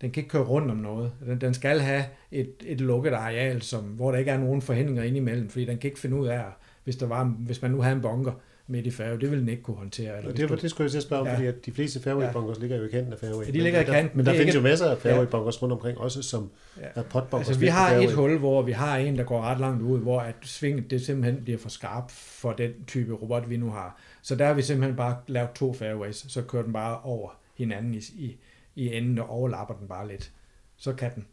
den 0.00 0.10
kan 0.10 0.20
ikke 0.20 0.30
køre 0.30 0.42
rundt 0.42 0.70
om 0.70 0.76
noget. 0.76 1.12
Den, 1.26 1.40
den 1.40 1.54
skal 1.54 1.80
have 1.80 2.04
et, 2.30 2.52
et 2.66 2.80
lukket 2.80 3.12
areal, 3.12 3.62
som, 3.62 3.84
hvor 3.84 4.10
der 4.10 4.18
ikke 4.18 4.30
er 4.30 4.38
nogen 4.38 4.62
forhindringer 4.62 5.02
indimellem, 5.02 5.48
fordi 5.48 5.64
den 5.64 5.78
kan 5.78 5.88
ikke 5.88 6.00
finde 6.00 6.16
ud 6.16 6.26
af, 6.26 6.44
hvis, 6.84 6.96
der 6.96 7.06
var, 7.06 7.24
hvis 7.24 7.62
man 7.62 7.70
nu 7.70 7.82
havde 7.82 7.96
en 7.96 8.02
bunker, 8.02 8.32
midt 8.70 8.86
i 8.86 8.90
fairway. 8.90 9.20
Det 9.20 9.30
vil 9.30 9.40
den 9.40 9.48
ikke 9.48 9.62
kunne 9.62 9.76
håndtere. 9.76 10.16
Eller 10.18 10.30
Og 10.30 10.36
det, 10.36 10.50
var, 10.50 10.56
det 10.56 10.70
skulle 10.70 10.84
jeg 10.84 10.90
til 10.90 10.98
at 10.98 11.02
spørge 11.04 11.20
om, 11.20 11.26
Ja. 11.26 11.32
ja. 11.32 11.36
fordi 11.38 11.46
at 11.48 11.66
de 11.66 11.72
fleste 11.72 12.00
fairway 12.00 12.24
Ja. 12.24 12.32
ligger 12.60 12.76
jo 12.76 12.84
i 12.84 12.88
kanten 12.88 13.12
af 13.12 13.18
fairway. 13.18 13.46
Ja, 13.46 13.50
de 13.50 13.60
ligger 13.60 13.80
i 13.80 13.84
Men 13.84 13.92
kanten. 13.92 14.10
Der, 14.10 14.16
men 14.16 14.26
der 14.26 14.32
Det 14.32 14.38
er 14.38 14.40
findes 14.42 14.54
ikke- 14.54 14.66
jo 14.66 14.70
masser 14.70 14.90
af 14.90 14.98
fairway 14.98 15.26
bunkers 15.26 15.62
rundt 15.62 15.72
omkring, 15.72 15.98
også 15.98 16.22
som 16.22 16.50
Ja. 16.80 16.82
er 16.94 17.02
potbunkers. 17.02 17.48
Altså, 17.48 17.60
vi 17.60 17.66
har 17.66 17.94
et 17.94 18.12
hul, 18.12 18.38
hvor 18.38 18.62
vi 18.62 18.72
har 18.72 18.96
en, 18.96 19.16
der 19.18 19.24
går 19.24 19.40
ret 19.42 19.60
langt 19.60 19.82
ud, 19.82 19.98
hvor 20.00 20.20
at 20.20 20.34
svinget 20.42 20.90
det 20.90 21.00
simpelthen 21.06 21.44
bliver 21.44 21.58
for 21.58 21.68
skarp 21.68 22.10
for 22.10 22.52
den 22.52 22.70
type 22.86 23.12
robot, 23.14 23.50
vi 23.50 23.56
nu 23.56 23.70
har. 23.70 24.00
Så 24.22 24.34
der 24.34 24.46
har 24.46 24.54
vi 24.54 24.62
simpelthen 24.62 24.96
bare 24.96 25.16
lavet 25.26 25.50
to 25.54 25.72
fairways, 25.72 26.32
så 26.32 26.42
kører 26.42 26.62
den 26.62 26.72
bare 26.72 27.00
over 27.00 27.30
hinanden 27.58 27.94
i, 27.94 27.98
i, 27.98 28.36
i 28.76 28.94
enden 28.96 29.18
og 29.18 29.30
overlapper 29.30 29.74
den 29.74 29.88
bare 29.88 30.08
lidt. 30.08 30.30
Så 30.76 30.92
kan 30.92 31.10
den. 31.14 31.26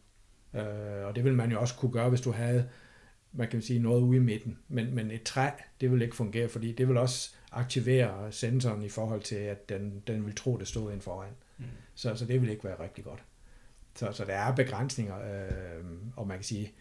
Øh, 0.62 1.08
og 1.08 1.16
det 1.16 1.24
vil 1.24 1.34
man 1.34 1.52
jo 1.52 1.60
også 1.60 1.76
kunne 1.76 1.92
gøre, 1.92 2.10
hvis 2.10 2.22
du 2.22 2.32
havde 2.32 2.66
man 3.32 3.48
kan 3.48 3.62
sige 3.62 3.80
noget 3.80 4.02
ude 4.02 4.18
i 4.18 4.22
midten. 4.22 4.58
Men, 4.68 4.96
men 4.96 5.12
et 5.12 5.24
træ, 5.24 5.50
det 5.82 5.92
vil 5.92 6.02
ikke 6.02 6.16
fungere, 6.16 6.50
fordi 6.50 6.72
det 6.72 6.88
vil 6.88 6.98
også 6.98 7.36
aktivere 7.52 8.32
sensoren 8.32 8.84
i 8.84 8.90
forhold 8.90 9.22
til, 9.22 9.36
at 9.36 9.70
den, 9.70 10.04
den 10.08 10.26
vil 10.26 10.36
tro, 10.36 10.58
det 10.58 10.68
stod 10.68 10.92
ind 10.92 11.02
foran. 11.02 11.34
Mm. 11.58 11.66
Så, 11.96 12.16
så 12.16 12.26
det 12.26 12.42
vil 12.42 12.50
ikke 12.50 12.64
være 12.64 12.80
rigtig 12.80 13.04
godt. 13.04 13.24
Så, 13.96 14.12
så 14.12 14.26
der 14.26 14.34
er 14.34 14.56
begrænsninger, 14.56 15.16
øh, 15.16 15.84
og 16.16 16.28
man 16.28 16.38
kan 16.38 16.44
sige, 16.44 16.74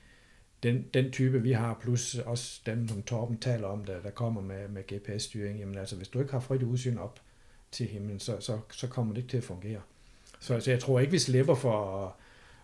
den, 0.62 0.84
den 0.94 1.12
type, 1.12 1.42
vi 1.42 1.52
har, 1.52 1.78
plus 1.80 2.14
også 2.14 2.60
dem, 2.66 2.88
som 2.88 3.02
Torben 3.02 3.38
taler 3.38 3.68
om, 3.68 3.84
der, 3.84 4.00
der 4.00 4.10
kommer 4.10 4.40
med, 4.40 4.68
med 4.68 4.82
GPS-styring, 4.82 5.58
jamen 5.58 5.78
altså, 5.78 5.96
hvis 5.96 6.08
du 6.08 6.20
ikke 6.20 6.32
har 6.32 6.40
frit 6.40 6.62
udsyn 6.62 6.98
op 6.98 7.20
til 7.72 7.86
himlen, 7.86 8.20
så, 8.20 8.40
så, 8.40 8.58
så 8.70 8.88
kommer 8.88 9.14
det 9.14 9.20
ikke 9.20 9.30
til 9.30 9.36
at 9.36 9.44
fungere. 9.44 9.80
Så, 10.40 10.60
så 10.60 10.70
jeg 10.70 10.80
tror 10.80 11.00
ikke, 11.00 11.10
vi 11.10 11.18
slipper 11.18 11.54
for, 11.54 12.16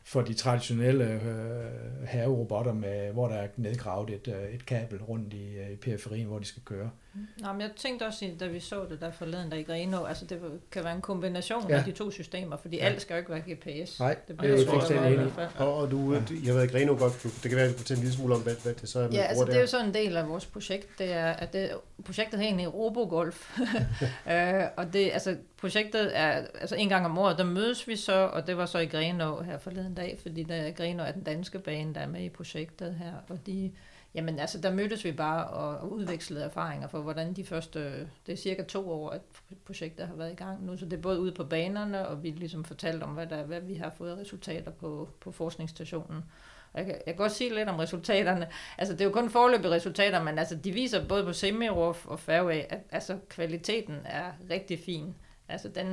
for 0.04 0.22
de 0.22 0.34
traditionelle 0.34 1.04
øh, 1.04 2.08
haverobotter, 2.08 2.72
med, 2.72 3.12
hvor 3.12 3.28
der 3.28 3.34
er 3.34 3.48
nedgravet 3.56 4.10
et, 4.10 4.28
øh, 4.28 4.54
et 4.54 4.66
kabel 4.66 5.02
rundt 5.02 5.32
i, 5.32 5.56
øh, 5.56 5.70
i 5.70 5.76
periferien, 5.76 6.26
hvor 6.26 6.38
de 6.38 6.44
skal 6.44 6.62
køre. 6.64 6.90
Nå, 7.38 7.52
men 7.52 7.60
jeg 7.60 7.70
tænkte 7.76 8.04
også, 8.06 8.30
da 8.40 8.46
vi 8.46 8.60
så 8.60 8.84
det 8.90 9.00
der 9.00 9.10
forleden 9.10 9.50
der 9.50 9.56
i 9.56 9.62
Greno, 9.62 10.04
altså 10.04 10.24
det 10.24 10.40
kan 10.70 10.84
være 10.84 10.94
en 10.94 11.00
kombination 11.00 11.68
Ja. 11.70 11.78
af 11.78 11.84
de 11.84 11.92
to 11.92 12.10
systemer, 12.10 12.56
fordi 12.56 12.76
Ja. 12.76 12.84
alt 12.84 13.00
skal 13.02 13.14
jo 13.14 13.18
ikke 13.18 13.30
være 13.30 13.40
GPS. 13.40 14.00
Nej, 14.00 14.14
det 14.14 14.28
det 14.28 14.32
er 14.34 14.36
bliver 14.38 14.50
jeg 14.54 14.60
svært 14.64 14.74
at 14.74 14.80
fuldstændig 14.80 15.14
enig. 15.14 15.32
Og, 15.58 15.76
og 15.76 15.90
du, 15.90 16.12
ja. 16.14 16.20
I 16.42 16.46
har 16.46 16.54
været 16.54 16.64
i 16.70 16.72
Greno 16.72 16.96
Golfklub. 16.98 17.32
Det 17.42 17.50
kan 17.50 17.56
være, 17.56 17.64
at 17.64 17.70
du 17.70 17.74
kan 17.74 17.78
fortælle 17.78 17.98
en 17.98 18.04
lille 18.04 18.16
smule 18.16 18.34
om, 18.34 18.40
hvad, 18.42 18.54
hvad 18.62 18.74
det 18.74 18.88
så 18.88 18.98
er, 18.98 19.02
man 19.02 19.12
Ja, 19.12 19.22
altså 19.22 19.44
det 19.44 19.56
er 19.56 19.60
jo 19.60 19.66
sådan 19.66 19.86
en 19.86 19.94
del 19.94 20.16
af 20.16 20.28
vores 20.28 20.46
projekt, 20.46 20.98
det 20.98 21.12
er, 21.12 21.26
at 21.32 21.52
det, 21.52 21.70
projektet 22.04 22.38
hedder 22.40 22.48
egentlig 22.48 22.74
Robogolf. 22.74 23.58
øh, 24.30 24.62
og 24.76 24.92
det, 24.92 25.10
altså 25.12 25.36
projektet 25.60 26.18
er, 26.18 26.44
altså 26.60 26.74
en 26.76 26.88
gang 26.88 27.04
om 27.06 27.18
året, 27.18 27.38
der 27.38 27.44
mødes 27.44 27.88
vi 27.88 27.96
så, 27.96 28.12
og 28.12 28.46
det 28.46 28.56
var 28.56 28.66
så 28.66 28.78
i 28.78 28.86
Grenå 28.86 29.42
her 29.42 29.58
forleden 29.58 29.94
dag, 29.94 30.18
fordi 30.22 30.42
der, 30.42 30.70
Grenå 30.70 31.02
er 31.02 31.12
den 31.12 31.22
danske 31.22 31.58
bane, 31.58 31.94
der 31.94 32.00
er 32.00 32.08
med 32.08 32.20
i 32.22 32.28
projektet 32.28 32.94
her, 32.94 33.12
og 33.28 33.38
de, 33.46 33.72
jamen 34.14 34.38
altså 34.38 34.60
der 34.60 34.72
mødtes 34.72 35.04
vi 35.04 35.12
bare 35.12 35.46
og, 35.46 35.92
udvekslede 35.92 36.44
erfaringer 36.44 36.88
for, 36.88 37.00
hvordan 37.00 37.32
de 37.32 37.44
første, 37.44 38.08
det 38.26 38.32
er 38.32 38.36
cirka 38.36 38.62
to 38.62 38.90
år, 38.90 39.10
at 39.10 39.20
projektet 39.64 40.06
har 40.06 40.14
været 40.14 40.32
i 40.32 40.34
gang 40.34 40.64
nu, 40.64 40.76
så 40.76 40.84
det 40.84 40.92
er 40.92 41.02
både 41.02 41.20
ude 41.20 41.32
på 41.32 41.44
banerne, 41.44 42.08
og 42.08 42.22
vi 42.22 42.30
ligesom 42.30 42.64
fortalt 42.64 43.02
om, 43.02 43.10
hvad, 43.10 43.26
der, 43.26 43.44
hvad 43.44 43.60
vi 43.60 43.74
har 43.74 43.92
fået 43.96 44.18
resultater 44.18 44.70
på, 44.70 45.08
på 45.20 45.32
forskningsstationen. 45.32 46.24
Og 46.72 46.78
jeg 46.78 46.86
kan, 46.86 46.94
jeg 46.94 47.14
kan 47.14 47.16
godt 47.16 47.32
sige 47.32 47.54
lidt 47.54 47.68
om 47.68 47.76
resultaterne. 47.76 48.48
Altså, 48.78 48.94
det 48.94 49.00
er 49.00 49.04
jo 49.04 49.10
kun 49.10 49.30
forløbige 49.30 49.70
resultater, 49.70 50.22
men 50.22 50.38
altså, 50.38 50.54
de 50.56 50.72
viser 50.72 51.08
både 51.08 51.24
på 51.24 51.32
Semirov 51.32 51.96
og 52.04 52.20
fairway, 52.20 52.60
at 52.68 52.80
altså, 52.90 53.18
kvaliteten 53.28 53.98
er 54.04 54.32
rigtig 54.50 54.78
fin. 54.78 55.14
Altså, 55.48 55.68
den, 55.68 55.86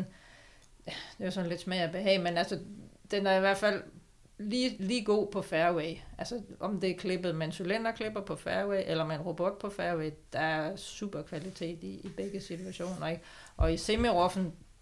det 0.85 0.93
er 1.19 1.25
jo 1.25 1.31
sådan 1.31 1.49
lidt 1.49 1.61
smag 1.61 1.79
af 1.79 1.91
behag, 1.91 2.21
men 2.21 2.37
altså, 2.37 2.59
den 3.11 3.27
er 3.27 3.37
i 3.37 3.39
hvert 3.39 3.57
fald 3.57 3.83
lige, 4.39 4.75
lige 4.79 5.05
god 5.05 5.27
på 5.31 5.41
fairway. 5.41 5.95
Altså, 6.17 6.41
om 6.59 6.79
det 6.79 6.89
er 6.89 6.97
klippet 6.97 7.35
med 7.35 7.45
en 7.45 7.51
cylinderklipper 7.51 8.21
på 8.21 8.35
fairway, 8.35 8.81
eller 8.85 9.05
med 9.05 9.15
en 9.15 9.21
robot 9.21 9.59
på 9.59 9.69
fairway, 9.69 10.11
der 10.33 10.39
er 10.39 10.75
super 10.75 11.21
kvalitet 11.21 11.83
i, 11.83 12.01
i 12.03 12.09
begge 12.17 12.41
situationer. 12.41 13.07
Ikke? 13.07 13.23
Og 13.57 13.73
i 13.73 13.77
semi 13.77 14.07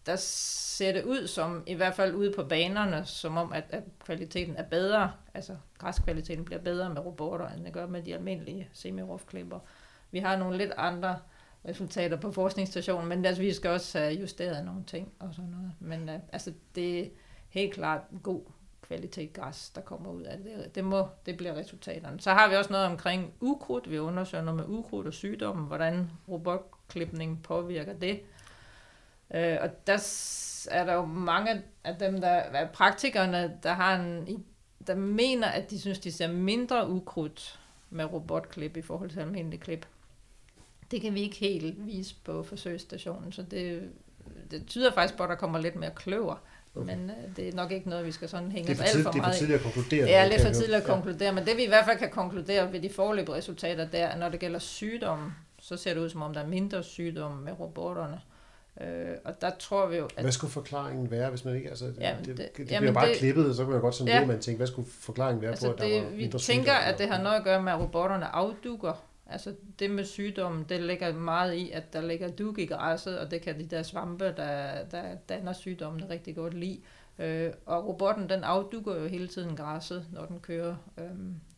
der 0.06 0.16
ser 0.16 0.92
det 0.92 1.04
ud 1.04 1.28
som, 1.28 1.64
i 1.68 1.74
hvert 1.74 1.96
fald 1.96 2.16
ude 2.16 2.34
på 2.36 2.44
banerne, 2.44 3.06
som 3.06 3.38
om, 3.38 3.54
at, 3.54 3.64
at 3.70 3.84
kvaliteten 4.00 4.56
er 4.56 4.64
bedre, 4.64 5.12
altså 5.34 5.56
græskvaliteten 5.78 6.46
bliver 6.46 6.62
bedre 6.62 6.90
med 6.90 7.06
robotter, 7.06 7.50
end 7.50 7.66
det 7.66 7.74
gør 7.74 7.88
med 7.88 8.04
de 8.04 8.14
almindelige 8.14 8.70
semi 8.74 9.02
Vi 10.12 10.20
har 10.20 10.38
nogle 10.38 10.58
lidt 10.58 10.72
andre 10.78 11.20
resultater 11.68 12.18
på 12.18 12.32
forskningsstationen, 12.32 13.10
men 13.10 13.26
altså, 13.26 13.42
vi 13.42 13.54
skal 13.54 13.72
også 13.72 14.00
have 14.00 14.14
justeret 14.14 14.66
nogle 14.66 14.84
ting 14.84 15.12
og 15.20 15.34
sådan 15.34 15.50
noget. 15.50 15.72
Men 15.80 16.10
øh, 16.10 16.20
altså, 16.32 16.54
det 16.76 17.00
er 17.00 17.10
helt 17.50 17.74
klart 17.74 18.02
god 18.24 18.42
kvalitet 18.88 19.34
græs, 19.34 19.70
der 19.70 19.82
kommer 19.82 20.12
ud 20.12 20.22
af 20.22 20.38
det. 20.38 20.76
Det, 20.76 20.84
må, 20.84 21.08
det 21.26 21.38
bliver 21.38 21.56
resultaterne. 21.56 22.20
Så 22.20 22.32
har 22.32 22.50
vi 22.50 22.56
også 22.56 22.74
noget 22.74 22.86
omkring 22.86 23.34
ukrudt. 23.42 23.92
Vi 23.92 24.00
undersøger 24.00 24.44
noget 24.44 24.60
med 24.60 24.78
ukrudt 24.78 25.08
og 25.08 25.14
sygdommen, 25.14 25.68
hvordan 25.68 26.12
robotklipning 26.28 27.44
påvirker 27.44 27.94
det. 27.94 28.20
Øh, 29.34 29.58
og 29.62 29.88
der 29.88 29.98
er 30.72 30.86
der 30.86 30.94
jo 30.94 31.06
mange 31.06 31.64
af 31.84 31.96
dem, 31.96 32.22
der 32.22 32.28
er 32.28 32.68
praktikerne, 32.68 33.60
der 33.64 33.74
har 33.74 33.96
en, 33.96 34.46
der 34.88 34.96
mener, 34.96 35.48
at 35.48 35.70
de 35.70 35.80
synes, 35.80 36.00
de 36.00 36.12
ser 36.12 36.28
mindre 36.28 36.90
ukrudt 36.90 37.60
med 37.90 38.06
robotklip 38.06 38.78
i 38.78 38.82
forhold 38.82 39.10
til 39.10 39.20
almindelig 39.20 39.60
klip. 39.60 39.86
Det 40.92 41.02
kan 41.02 41.14
vi 41.14 41.22
ikke 41.22 41.36
helt 41.36 41.86
vise 41.86 42.16
på 42.24 42.44
forsøgsstationen, 42.44 43.32
så 43.32 43.44
det, 43.44 43.92
det 44.52 44.68
tyder 44.68 44.92
faktisk 44.92 45.18
på, 45.18 45.24
at 45.24 45.30
der 45.30 45.36
kommer 45.36 45.60
lidt 45.60 45.76
mere 45.76 45.92
kløver. 45.96 46.36
Okay. 46.82 46.96
Men 46.96 47.10
øh, 47.10 47.36
det 47.36 47.48
er 47.50 47.54
nok 47.54 47.72
ikke 47.72 47.90
noget, 47.90 48.06
vi 48.06 48.12
skal 48.12 48.30
sådan 48.30 48.52
hænge 48.52 48.68
det 48.68 48.74
er 48.74 48.76
for, 48.78 48.84
alt 48.84 48.92
tid, 48.92 49.04
for 49.04 49.12
det 49.12 49.18
er 49.18 49.22
meget 49.22 49.36
for 49.36 49.40
tidligt 49.40 49.56
at 49.58 49.64
konkludere. 49.64 50.06
Det 50.06 50.16
er 50.16 50.22
kan 50.22 50.30
lidt 50.30 50.42
for 50.42 50.48
jeg 50.48 50.56
tidligt 50.56 50.78
at 50.78 50.84
konkludere, 50.84 51.32
men 51.34 51.46
det 51.46 51.58
vi 51.58 51.64
i 51.64 51.68
hvert 51.68 51.86
fald 51.86 51.98
kan 51.98 52.10
konkludere 52.10 52.74
ved 52.74 52.80
de 52.82 52.90
forløbige 52.90 53.36
resultater, 53.36 53.86
det 53.88 54.00
er, 54.00 54.08
at 54.08 54.20
når 54.20 54.30
det 54.30 54.40
gælder 54.40 54.60
sygdomme, 54.60 55.34
så 55.60 55.78
ser 55.78 55.94
det 55.94 56.02
ud 56.02 56.10
som 56.10 56.22
om, 56.22 56.34
der 56.34 56.42
er 56.42 56.48
mindre 56.48 56.84
sygdomme 56.84 57.42
med 57.46 57.60
robotterne. 57.60 58.20
Øh, 58.82 59.16
og 59.26 59.42
der 59.42 59.52
tror 59.60 59.88
vi 59.88 59.98
jo, 59.98 60.06
At... 60.16 60.24
Hvad 60.24 60.32
skulle 60.32 60.52
forklaringen 60.54 61.12
være, 61.12 61.30
hvis 61.30 61.46
man 61.46 61.56
ikke... 61.56 61.70
Altså, 61.70 61.86
Jamen, 62.00 62.26
det, 62.26 62.28
det, 62.28 62.38
det- 62.38 62.48
det 62.58 62.66
bliver 62.66 62.74
jamen, 62.82 62.94
bare 62.94 63.08
det- 63.10 63.18
klippet, 63.18 63.56
så 63.56 63.64
kan 63.64 63.72
man 63.72 63.82
godt 63.82 63.96
som 63.96 64.08
Ja. 64.08 64.20
ja. 64.20 64.26
man 64.26 64.40
tænke, 64.40 64.58
hvad 64.58 64.68
skulle 64.68 64.88
forklaringen 65.00 65.42
være 65.42 65.52
altså 65.52 65.68
på, 65.68 65.74
at 65.74 65.80
der 65.80 65.84
var 65.84 66.06
det, 66.08 66.12
vi 66.18 66.22
mindre 66.22 66.40
tænker, 66.40 66.64
sygdom? 66.74 66.94
at 66.94 66.98
det 67.00 67.08
har 67.10 67.24
noget 67.24 67.36
at 67.38 67.44
gøre 67.44 67.62
med, 67.64 67.72
at 67.72 67.80
robotterne 67.80 68.26
afdukker. 68.26 69.04
Altså 69.30 69.56
det 69.80 69.92
med 69.92 70.06
sygdommen, 70.06 70.66
det 70.70 70.84
ligger 70.84 71.14
meget 71.14 71.54
i, 71.54 71.72
at 71.72 71.94
der 71.94 72.02
ligger 72.02 72.32
dug 72.32 72.60
i 72.60 72.66
græsset, 72.66 73.20
og 73.20 73.32
det 73.32 73.42
kan 73.42 73.60
de 73.60 73.66
der 73.66 73.84
svampe, 73.84 74.26
der, 74.26 74.86
der 74.92 75.16
danner 75.30 75.54
sygdommen 75.54 76.10
rigtig 76.10 76.36
godt 76.36 76.54
lide. 76.54 76.80
Øh, 77.20 77.52
og 77.66 77.88
robotten, 77.88 78.30
den 78.30 78.44
afdukker 78.44 78.96
jo 78.96 79.08
hele 79.08 79.28
tiden 79.28 79.56
græsset, 79.56 80.06
når 80.14 80.26
den 80.26 80.40
kører. 80.40 80.76
Øh, 80.98 81.06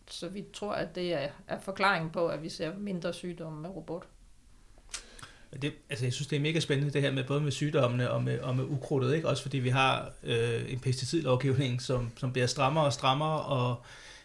så 0.07 0.29
vi 0.29 0.45
tror, 0.53 0.73
at 0.73 0.95
det 0.95 1.13
er, 1.13 1.27
er 1.47 1.59
forklaringen 1.59 2.11
på, 2.11 2.27
at 2.27 2.43
vi 2.43 2.49
ser 2.49 2.77
mindre 2.77 3.13
sygdomme 3.13 3.61
med 3.61 3.69
robot. 3.69 4.07
Det, 5.61 5.73
altså 5.89 6.05
jeg 6.05 6.13
synes, 6.13 6.27
det 6.27 6.35
er 6.35 6.39
mega 6.39 6.59
spændende 6.59 6.93
det 6.93 7.01
her 7.01 7.11
med 7.11 7.23
både 7.23 7.41
med 7.41 7.51
sygdommene 7.51 8.11
og 8.11 8.23
med, 8.23 8.39
og 8.39 8.55
med 8.55 8.63
ukrudtet, 8.63 9.15
ikke? 9.15 9.27
også 9.27 9.43
fordi 9.43 9.57
vi 9.57 9.69
har 9.69 10.11
øh, 10.23 10.73
en 10.73 10.79
pesticidlovgivning, 10.79 11.81
som, 11.81 12.11
som 12.17 12.31
bliver 12.31 12.47
strammere 12.47 12.85
og 12.85 12.93
strammere, 12.93 13.41
og 13.41 13.83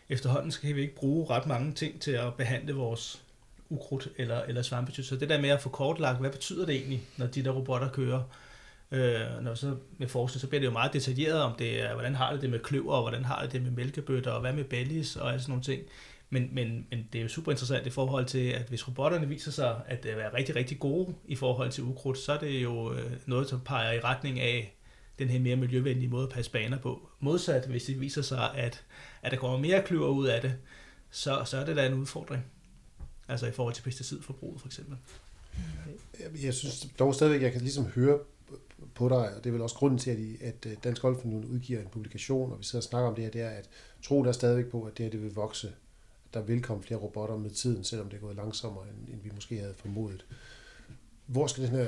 efterhånden 0.08 0.50
skal 0.50 0.76
vi 0.76 0.80
ikke 0.80 0.94
bruge 0.94 1.30
ret 1.30 1.46
mange 1.46 1.72
ting 1.72 2.00
til 2.00 2.10
at 2.10 2.34
behandle 2.34 2.74
vores 2.74 3.23
ukrudt 3.68 4.08
eller, 4.16 4.42
eller 4.42 4.62
svampetyt. 4.62 5.06
Så 5.06 5.16
det 5.16 5.28
der 5.28 5.40
med 5.40 5.48
at 5.48 5.60
få 5.60 5.68
kortlagt, 5.68 6.20
hvad 6.20 6.30
betyder 6.30 6.66
det 6.66 6.74
egentlig, 6.74 7.02
når 7.16 7.26
de 7.26 7.44
der 7.44 7.50
robotter 7.50 7.88
kører? 7.88 8.22
Øh, 8.90 9.42
når 9.42 9.54
så 9.54 9.76
med 9.98 10.08
forskning, 10.08 10.40
så 10.40 10.46
bliver 10.46 10.60
det 10.60 10.66
jo 10.66 10.72
meget 10.72 10.92
detaljeret 10.92 11.42
om 11.42 11.54
det 11.58 11.82
er, 11.82 11.92
hvordan 11.92 12.14
har 12.14 12.32
det 12.32 12.42
det 12.42 12.50
med 12.50 12.58
kløver, 12.58 12.92
og 12.92 13.02
hvordan 13.02 13.24
har 13.24 13.42
det 13.42 13.52
det 13.52 13.62
med 13.62 13.70
mælkebøtter, 13.70 14.30
og 14.30 14.40
hvad 14.40 14.52
med 14.52 14.64
bellies, 14.64 15.16
og 15.16 15.28
alle 15.28 15.40
sådan 15.40 15.50
nogle 15.50 15.64
ting. 15.64 15.82
Men, 16.30 16.48
men, 16.52 16.86
men 16.90 17.08
det 17.12 17.18
er 17.18 17.22
jo 17.22 17.28
super 17.28 17.52
interessant 17.52 17.86
i 17.86 17.90
forhold 17.90 18.24
til, 18.24 18.48
at 18.48 18.68
hvis 18.68 18.88
robotterne 18.88 19.28
viser 19.28 19.50
sig 19.50 19.80
at 19.86 20.06
øh, 20.06 20.16
være 20.16 20.34
rigtig, 20.34 20.56
rigtig 20.56 20.78
gode 20.78 21.14
i 21.24 21.36
forhold 21.36 21.70
til 21.70 21.84
ukrudt, 21.84 22.18
så 22.18 22.32
er 22.32 22.38
det 22.38 22.62
jo 22.62 22.92
øh, 22.92 23.12
noget, 23.26 23.48
som 23.48 23.60
peger 23.60 23.92
i 23.92 24.00
retning 24.00 24.40
af 24.40 24.76
den 25.18 25.28
her 25.28 25.40
mere 25.40 25.56
miljøvenlige 25.56 26.08
måde 26.08 26.22
at 26.22 26.28
passe 26.28 26.50
baner 26.50 26.78
på. 26.78 27.08
Modsat, 27.20 27.66
hvis 27.66 27.84
det 27.84 28.00
viser 28.00 28.22
sig, 28.22 28.54
at, 28.54 28.84
at 29.22 29.32
der 29.32 29.38
kommer 29.38 29.58
mere 29.58 29.82
kløver 29.82 30.08
ud 30.08 30.26
af 30.26 30.40
det, 30.40 30.54
så, 31.10 31.42
så 31.44 31.56
er 31.56 31.64
det 31.64 31.76
da 31.76 31.86
en 31.86 31.94
udfordring. 31.94 32.44
Altså 33.28 33.46
i 33.46 33.52
forhold 33.52 33.74
til 33.74 33.82
pesticidforbruget 33.82 34.60
for 34.60 34.68
eksempel. 34.68 34.96
Jeg- 36.20 36.44
Jeg 36.44 36.54
synes 36.54 36.86
dog 36.98 37.14
stadigvæk, 37.14 37.42
jeg 37.42 37.52
kan 37.52 37.60
ligesom 37.60 37.84
høre 37.84 38.18
på 38.94 39.08
dig, 39.08 39.16
og 39.36 39.44
det 39.44 39.46
er 39.46 39.52
vel 39.52 39.62
også 39.62 39.76
grunden 39.76 39.98
til, 39.98 40.10
at, 40.10 40.18
I, 40.18 40.36
at 40.42 40.66
øh, 40.66 40.72
Dansk 40.84 41.02
Golfunion 41.02 41.44
udgiver 41.44 41.80
en 41.80 41.86
publikation, 41.88 42.52
og 42.52 42.58
vi 42.58 42.64
sidder 42.64 42.78
og 42.78 42.88
snakker 42.88 43.08
om 43.08 43.14
det 43.14 43.24
her, 43.24 43.30
det 43.30 43.40
er, 43.40 43.48
at 43.50 43.68
tro 44.02 44.24
der 44.24 44.32
stadigvæk 44.32 44.66
på, 44.70 44.82
at 44.82 44.98
det 44.98 45.04
her 45.04 45.10
det 45.10 45.22
vil 45.22 45.34
vokse. 45.34 45.72
Der 46.34 46.42
vil 46.42 46.62
komme 46.62 46.82
flere 46.82 46.98
robotter 47.00 47.36
med 47.36 47.50
tiden, 47.50 47.84
selvom 47.84 48.08
det 48.08 48.16
er 48.16 48.20
gået 48.20 48.36
langsommere, 48.36 48.84
end, 48.88 49.14
end 49.14 49.22
vi 49.22 49.30
måske 49.34 49.58
havde 49.58 49.74
formodet. 49.76 50.24
Hvor 51.26 51.46
skal 51.46 51.62
den 51.64 51.70
her 51.70 51.86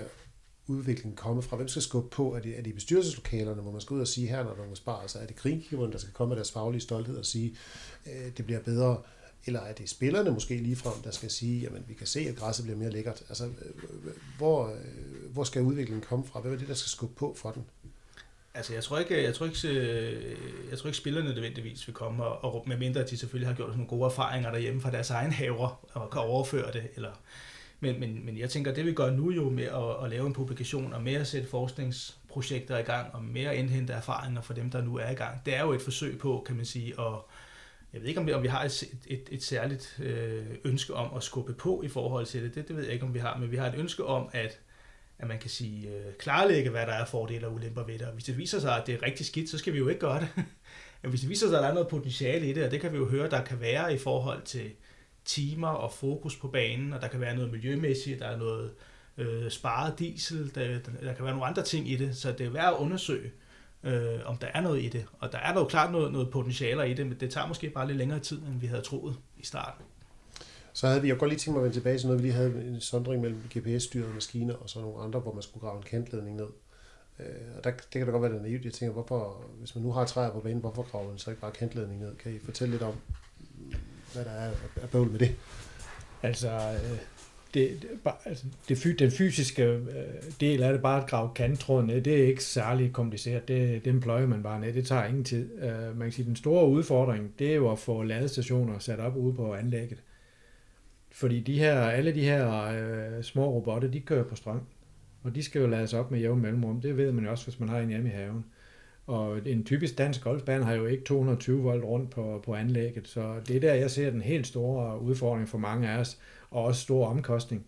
udvikling 0.66 1.16
komme 1.16 1.42
fra? 1.42 1.56
Hvem 1.56 1.68
skal 1.68 1.82
skubbe 1.82 2.08
på? 2.10 2.34
Er 2.34 2.40
det, 2.40 2.58
er 2.58 2.62
det 2.62 2.70
i 2.70 2.72
bestyrelseslokalerne, 2.72 3.62
hvor 3.62 3.72
man 3.72 3.80
skal 3.80 3.94
ud 3.94 4.00
og 4.00 4.08
sige, 4.08 4.28
her 4.28 4.36
når 4.36 4.44
der 4.44 4.50
er 4.52 4.56
nogle 4.56 4.70
besparelser? 4.70 5.20
Er 5.20 5.26
det 5.26 5.36
kringgiverne, 5.36 5.92
der 5.92 5.98
skal 5.98 6.12
komme 6.12 6.28
med 6.28 6.36
deres 6.36 6.52
faglige 6.52 6.80
stolthed 6.80 7.16
og 7.16 7.26
sige, 7.26 7.56
øh, 8.06 8.36
det 8.36 8.44
bliver 8.44 8.60
bedre? 8.60 9.02
Eller 9.46 9.60
er 9.60 9.72
det 9.72 9.88
spillerne 9.88 10.30
måske 10.30 10.56
ligefrem, 10.56 11.02
der 11.04 11.10
skal 11.10 11.30
sige, 11.30 11.60
jamen 11.60 11.84
vi 11.88 11.94
kan 11.94 12.06
se, 12.06 12.20
at 12.20 12.36
græsset 12.36 12.64
bliver 12.64 12.78
mere 12.78 12.90
lækkert? 12.90 13.22
Altså, 13.28 13.44
øh, 13.44 13.50
øh, 14.06 14.12
hvor, 14.38 14.66
øh, 14.66 15.32
hvor 15.32 15.44
skal 15.44 15.62
udviklingen 15.62 16.04
komme 16.08 16.24
fra? 16.24 16.40
Hvad 16.40 16.52
er 16.52 16.56
det, 16.56 16.68
der 16.68 16.74
skal 16.74 16.90
skubbe 16.90 17.14
på 17.14 17.34
for 17.38 17.50
den? 17.50 17.64
Altså, 18.54 18.74
jeg 18.74 18.84
tror 18.84 18.98
ikke, 18.98 19.22
jeg 19.22 19.34
tror 19.34 19.46
ikke, 19.46 19.68
jeg 20.70 20.78
tror 20.78 20.88
ikke 20.88 20.98
spillerne 20.98 21.28
nødvendigvis 21.28 21.86
vil 21.86 21.94
komme, 21.94 22.24
og, 22.24 22.54
og 22.54 22.68
med 22.68 22.76
mindre 22.76 23.00
at 23.00 23.10
de 23.10 23.16
selvfølgelig 23.16 23.48
har 23.48 23.54
gjort 23.54 23.68
nogle 23.68 23.86
gode 23.86 24.04
erfaringer 24.04 24.50
derhjemme 24.50 24.80
fra 24.80 24.90
deres 24.90 25.10
egen 25.10 25.32
haver, 25.32 25.80
og 25.92 26.10
kan 26.10 26.20
overføre 26.20 26.72
det, 26.72 26.88
eller 26.96 27.10
Men, 27.80 28.00
men, 28.00 28.26
men 28.26 28.38
jeg 28.38 28.50
tænker, 28.50 28.74
det 28.74 28.86
vi 28.86 28.92
gør 28.92 29.10
nu 29.10 29.30
jo 29.30 29.50
med 29.50 29.64
at, 29.64 30.04
at 30.04 30.10
lave 30.10 30.26
en 30.26 30.32
publikation 30.32 30.92
og 30.92 31.02
med 31.02 31.14
at 31.14 31.26
sætte 31.26 31.48
forskningsprojekter 31.48 32.78
i 32.78 32.82
gang 32.82 33.14
og 33.14 33.24
med 33.24 33.42
at 33.44 33.56
indhente 33.56 33.92
erfaringer 33.92 34.42
for 34.42 34.54
dem, 34.54 34.70
der 34.70 34.82
nu 34.82 34.96
er 34.96 35.10
i 35.10 35.14
gang, 35.14 35.46
det 35.46 35.56
er 35.56 35.62
jo 35.62 35.72
et 35.72 35.82
forsøg 35.82 36.18
på, 36.18 36.42
kan 36.46 36.56
man 36.56 36.64
sige, 36.64 37.00
at 37.00 37.14
jeg 37.92 38.00
ved 38.00 38.08
ikke, 38.08 38.20
om 38.20 38.26
vi, 38.26 38.32
om 38.32 38.42
vi 38.42 38.48
har 38.48 38.64
et, 38.64 38.84
et, 39.06 39.28
et 39.30 39.42
særligt 39.42 40.00
øh, 40.02 40.46
ønske 40.64 40.94
om 40.94 41.16
at 41.16 41.22
skubbe 41.22 41.54
på 41.54 41.82
i 41.82 41.88
forhold 41.88 42.26
til 42.26 42.42
det. 42.42 42.54
det. 42.54 42.68
Det 42.68 42.76
ved 42.76 42.84
jeg 42.84 42.92
ikke, 42.92 43.06
om 43.06 43.14
vi 43.14 43.18
har, 43.18 43.36
men 43.36 43.50
vi 43.50 43.56
har 43.56 43.66
et 43.66 43.74
ønske 43.78 44.04
om, 44.04 44.28
at, 44.32 44.60
at 45.18 45.28
man 45.28 45.38
kan 45.38 45.50
sige, 45.50 45.88
øh, 45.88 46.14
klarlægge, 46.18 46.70
hvad 46.70 46.86
der 46.86 46.92
er 46.92 47.04
fordele 47.04 47.46
og 47.46 47.54
ulemper 47.54 47.84
ved 47.84 47.98
det. 47.98 48.06
Og 48.06 48.12
hvis 48.12 48.24
det 48.24 48.38
viser 48.38 48.60
sig, 48.60 48.80
at 48.80 48.86
det 48.86 48.94
er 48.94 49.02
rigtig 49.02 49.26
skidt, 49.26 49.50
så 49.50 49.58
skal 49.58 49.72
vi 49.72 49.78
jo 49.78 49.88
ikke 49.88 50.00
gøre 50.00 50.20
det. 50.20 50.28
men 51.02 51.10
hvis 51.10 51.20
det 51.20 51.30
viser 51.30 51.48
sig, 51.48 51.58
at 51.58 51.62
der 51.62 51.68
er 51.68 51.74
noget 51.74 51.88
potentiale 51.88 52.50
i 52.50 52.52
det, 52.52 52.64
og 52.64 52.70
det 52.70 52.80
kan 52.80 52.92
vi 52.92 52.96
jo 52.96 53.08
høre, 53.08 53.30
der 53.30 53.44
kan 53.44 53.60
være 53.60 53.94
i 53.94 53.98
forhold 53.98 54.42
til 54.42 54.70
timer 55.24 55.68
og 55.68 55.92
fokus 55.92 56.36
på 56.36 56.48
banen, 56.48 56.92
og 56.92 57.00
der 57.00 57.08
kan 57.08 57.20
være 57.20 57.34
noget 57.34 57.52
miljømæssigt, 57.52 58.20
der 58.20 58.26
er 58.26 58.36
noget 58.36 58.72
øh, 59.18 59.50
sparet 59.50 59.98
diesel, 59.98 60.54
der, 60.54 60.66
der, 60.66 60.90
der 61.02 61.14
kan 61.14 61.24
være 61.24 61.34
nogle 61.34 61.46
andre 61.46 61.62
ting 61.62 61.90
i 61.90 61.96
det, 61.96 62.16
så 62.16 62.32
det 62.32 62.46
er 62.46 62.50
værd 62.50 62.74
at 62.74 62.78
undersøge, 62.78 63.26
øh, 63.26 63.45
om 64.24 64.36
der 64.36 64.46
er 64.54 64.60
noget 64.60 64.82
i 64.82 64.88
det. 64.88 65.06
Og 65.18 65.32
der 65.32 65.38
er 65.38 65.52
jo 65.54 65.64
klart 65.64 65.92
noget, 65.92 66.12
noget 66.12 66.30
potentialer 66.30 66.84
i 66.84 66.94
det, 66.94 67.06
men 67.06 67.20
det 67.20 67.30
tager 67.30 67.46
måske 67.46 67.70
bare 67.70 67.86
lidt 67.86 67.98
længere 67.98 68.20
tid, 68.20 68.38
end 68.38 68.60
vi 68.60 68.66
havde 68.66 68.82
troet 68.82 69.16
i 69.38 69.44
starten. 69.44 69.84
Så 70.72 70.86
havde 70.86 71.02
vi, 71.02 71.08
jeg 71.08 71.18
godt 71.18 71.28
lige 71.28 71.38
tænkt 71.38 71.54
mig 71.54 71.60
at 71.60 71.64
vende 71.64 71.76
tilbage 71.76 71.98
til 71.98 72.06
noget, 72.06 72.22
vi 72.22 72.28
lige 72.28 72.36
havde 72.36 72.64
en 72.66 72.80
sondring 72.80 73.22
mellem 73.22 73.40
GPS-styrede 73.54 74.14
maskiner 74.14 74.54
og 74.54 74.70
så 74.70 74.80
nogle 74.80 75.02
andre, 75.02 75.20
hvor 75.20 75.32
man 75.32 75.42
skulle 75.42 75.66
grave 75.66 75.76
en 75.76 75.82
kantledning 75.82 76.36
ned. 76.36 76.48
Øh, 77.20 77.26
og 77.56 77.64
der, 77.64 77.70
det 77.70 77.90
kan 77.90 78.06
da 78.06 78.10
godt 78.10 78.22
være, 78.22 78.32
det 78.32 78.38
er 78.38 78.42
naivt. 78.42 78.64
Jeg 78.64 78.72
tænker, 78.72 78.92
hvorfor, 78.92 79.44
hvis 79.58 79.74
man 79.74 79.84
nu 79.84 79.92
har 79.92 80.04
træer 80.04 80.30
på 80.30 80.40
banen, 80.40 80.60
hvorfor 80.60 80.82
graver 80.82 81.08
man 81.08 81.18
så 81.18 81.30
ikke 81.30 81.40
bare 81.40 81.52
kantledning 81.52 82.00
ned? 82.00 82.16
Kan 82.16 82.34
I 82.34 82.38
fortælle 82.38 82.72
lidt 82.72 82.82
om, 82.82 82.94
hvad 84.12 84.24
der 84.24 84.30
er 84.30 84.50
af 84.82 84.90
bøvl 84.90 85.10
med 85.10 85.18
det? 85.18 85.36
Altså, 86.22 86.50
øh, 86.50 86.98
det, 87.54 87.82
det, 87.82 88.12
altså 88.24 88.44
det, 88.68 88.98
den 88.98 89.10
fysiske 89.10 89.64
øh, 89.64 89.82
del 90.40 90.62
af 90.62 90.72
det, 90.72 90.82
bare 90.82 91.02
at 91.02 91.08
grave 91.08 91.30
kanttråden 91.34 91.86
ned, 91.86 92.00
det 92.00 92.22
er 92.22 92.26
ikke 92.26 92.44
særlig 92.44 92.92
kompliceret. 92.92 93.48
Det, 93.48 93.84
den 93.84 94.00
pløjer 94.00 94.26
man 94.26 94.42
bare 94.42 94.60
ned. 94.60 94.72
Det 94.72 94.86
tager 94.86 95.04
ingen 95.04 95.24
tid. 95.24 95.50
Uh, 95.54 95.98
man 95.98 96.06
kan 96.06 96.12
sige, 96.12 96.26
den 96.26 96.36
store 96.36 96.68
udfordring, 96.68 97.34
det 97.38 97.50
er 97.50 97.54
jo 97.54 97.72
at 97.72 97.78
få 97.78 98.02
ladestationer 98.02 98.78
sat 98.78 99.00
op 99.00 99.16
ude 99.16 99.34
på 99.34 99.54
anlægget. 99.54 100.02
Fordi 101.12 101.40
de 101.40 101.58
her, 101.58 101.80
alle 101.80 102.14
de 102.14 102.22
her 102.22 102.72
uh, 103.16 103.24
små 103.24 103.50
robotter, 103.50 103.88
de 103.88 104.00
kører 104.00 104.24
på 104.24 104.36
strøm. 104.36 104.60
Og 105.22 105.34
de 105.34 105.42
skal 105.42 105.60
jo 105.60 105.66
lades 105.66 105.94
op 105.94 106.10
med 106.10 106.20
jævn 106.20 106.40
mellemrum. 106.40 106.80
Det 106.80 106.96
ved 106.96 107.12
man 107.12 107.24
jo 107.24 107.30
også, 107.30 107.44
hvis 107.44 107.60
man 107.60 107.68
har 107.68 107.78
en 107.78 107.88
hjemme 107.88 108.08
i 108.08 108.12
haven. 108.12 108.44
Og 109.06 109.48
en 109.48 109.64
typisk 109.64 109.98
dansk 109.98 110.22
golfbane 110.24 110.64
har 110.64 110.74
jo 110.74 110.86
ikke 110.86 111.04
220 111.04 111.62
volt 111.62 111.84
rundt 111.84 112.10
på, 112.10 112.42
på 112.44 112.54
anlægget, 112.54 113.08
så 113.08 113.40
det 113.48 113.56
er 113.56 113.60
der, 113.60 113.74
jeg 113.74 113.90
ser 113.90 114.10
den 114.10 114.22
helt 114.22 114.46
store 114.46 115.00
udfordring 115.00 115.48
for 115.48 115.58
mange 115.58 115.88
af 115.88 115.98
os, 115.98 116.18
og 116.50 116.64
også 116.64 116.80
stor 116.80 117.06
omkostning. 117.06 117.66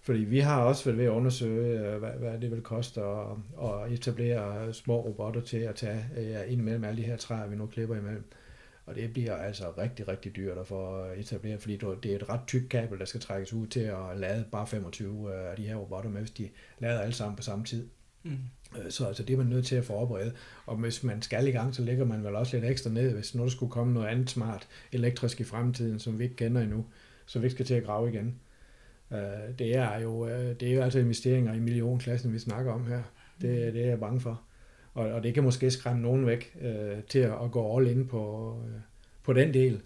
Fordi 0.00 0.18
vi 0.18 0.38
har 0.38 0.62
også 0.62 0.84
været 0.84 0.98
ved 0.98 1.04
at 1.04 1.10
undersøge, 1.10 1.80
øh, 1.80 1.98
hvad, 1.98 2.10
hvad 2.10 2.38
det 2.40 2.50
vil 2.50 2.62
koste 2.62 3.00
at, 3.00 3.26
at 3.62 3.92
etablere 3.92 4.74
små 4.74 5.00
robotter 5.00 5.40
til 5.40 5.56
at 5.56 5.74
tage 5.74 6.06
ja, 6.16 6.42
ind 6.42 6.60
imellem 6.60 6.84
alle 6.84 7.02
de 7.02 7.06
her 7.06 7.16
træer, 7.16 7.46
vi 7.46 7.56
nu 7.56 7.66
klipper 7.66 7.96
imellem. 7.96 8.24
Og 8.86 8.94
det 8.94 9.12
bliver 9.12 9.36
altså 9.36 9.64
rigtig, 9.78 10.08
rigtig 10.08 10.36
dyrt 10.36 10.58
at 10.58 10.66
få 10.66 11.04
etableret, 11.16 11.60
fordi 11.60 11.76
det 11.76 12.12
er 12.12 12.16
et 12.16 12.28
ret 12.28 12.40
tykt 12.46 12.68
kabel, 12.68 12.98
der 12.98 13.04
skal 13.04 13.20
trækkes 13.20 13.52
ud 13.52 13.66
til 13.66 13.80
at 13.80 14.16
lade 14.16 14.44
bare 14.52 14.66
25 14.66 15.34
øh, 15.34 15.50
af 15.50 15.56
de 15.56 15.62
her 15.62 15.76
robotter 15.76 16.10
med, 16.10 16.20
hvis 16.20 16.30
de 16.30 16.48
lader 16.78 17.00
alle 17.00 17.14
sammen 17.14 17.36
på 17.36 17.42
samme 17.42 17.64
tid. 17.64 17.88
Mm. 18.22 18.38
Øh, 18.78 18.90
så 18.90 19.06
altså, 19.06 19.22
det 19.22 19.32
er 19.32 19.36
man 19.36 19.46
nødt 19.46 19.66
til 19.66 19.76
at 19.76 19.84
forberede. 19.84 20.32
Og 20.66 20.76
hvis 20.76 21.04
man 21.04 21.22
skal 21.22 21.46
i 21.46 21.50
gang, 21.50 21.74
så 21.74 21.82
lægger 21.82 22.04
man 22.04 22.24
vel 22.24 22.34
også 22.34 22.56
lidt 22.56 22.70
ekstra 22.70 22.90
ned, 22.90 23.14
hvis 23.14 23.34
nu 23.34 23.42
der 23.42 23.48
skulle 23.48 23.72
komme 23.72 23.94
noget 23.94 24.06
andet 24.06 24.30
smart 24.30 24.68
elektrisk 24.92 25.40
i 25.40 25.44
fremtiden, 25.44 25.98
som 25.98 26.18
vi 26.18 26.24
ikke 26.24 26.36
kender 26.36 26.60
endnu, 26.60 26.84
så 27.26 27.38
vi 27.38 27.44
ikke 27.44 27.54
skal 27.54 27.66
til 27.66 27.74
at 27.74 27.84
grave 27.84 28.08
igen. 28.08 28.34
Øh, 29.12 29.18
det 29.58 29.76
er 29.76 29.98
jo, 29.98 30.28
øh, 30.28 30.60
det 30.60 30.68
er 30.70 30.74
jo 30.74 30.82
altså 30.82 30.98
investeringer 30.98 31.54
i 31.54 31.60
millionklassen, 31.60 32.32
vi 32.32 32.38
snakker 32.38 32.72
om 32.72 32.86
her. 32.86 33.02
Det, 33.40 33.74
det 33.74 33.84
er 33.84 33.88
jeg 33.88 34.00
bange 34.00 34.20
for. 34.20 34.42
Og, 34.94 35.08
og 35.08 35.22
det 35.22 35.34
kan 35.34 35.42
måske 35.42 35.70
skræmme 35.70 36.02
nogen 36.02 36.26
væk 36.26 36.56
til 37.08 37.18
at, 37.18 37.50
gå 37.52 37.78
all 37.78 37.90
in 37.90 38.06
på, 38.06 38.54
på 39.22 39.32
den 39.32 39.54
del. 39.54 39.80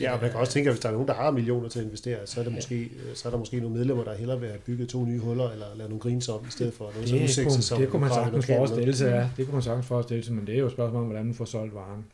Ja, 0.00 0.12
og 0.12 0.20
man 0.20 0.30
kan 0.30 0.40
også 0.40 0.52
tænke, 0.52 0.70
at 0.70 0.74
hvis 0.74 0.80
der 0.80 0.88
er 0.88 0.92
nogen, 0.92 1.08
der 1.08 1.14
har 1.14 1.30
millioner 1.30 1.68
til 1.68 1.78
at 1.78 1.84
investere, 1.84 2.26
så 2.26 2.40
er, 2.40 2.44
det 2.44 2.52
måske, 2.52 2.90
så 3.14 3.28
er 3.28 3.30
der 3.30 3.38
måske 3.38 3.60
nogle 3.60 3.76
medlemmer, 3.76 4.04
der 4.04 4.14
hellere 4.14 4.40
vil 4.40 4.48
have 4.48 4.58
bygget 4.58 4.88
to 4.88 5.04
nye 5.04 5.18
huller, 5.18 5.50
eller 5.50 5.66
lave 5.74 5.88
nogle 5.88 6.00
grins 6.00 6.28
om, 6.28 6.46
i 6.48 6.50
stedet 6.50 6.74
for 6.74 6.84
noget 6.84 7.00
det, 7.00 7.08
så 7.08 7.42
udsigt, 7.42 7.64
som 7.64 7.78
det 7.78 7.88
kunne 7.88 8.00
man 8.00 8.10
sagtens 8.10 8.46
forestille 8.46 8.96
sig, 8.96 9.08
ja. 9.08 9.30
Det 9.36 9.46
kunne 9.46 9.54
man 9.54 9.62
sagtens 9.62 9.86
forestille 9.86 10.24
sig, 10.24 10.34
men 10.34 10.46
det 10.46 10.54
er 10.54 10.58
jo 10.58 10.66
et 10.66 10.72
spørgsmål 10.72 11.00
om, 11.00 11.06
hvordan 11.06 11.24
man 11.24 11.34
får 11.34 11.44
solgt 11.44 11.74
varen. 11.74 12.04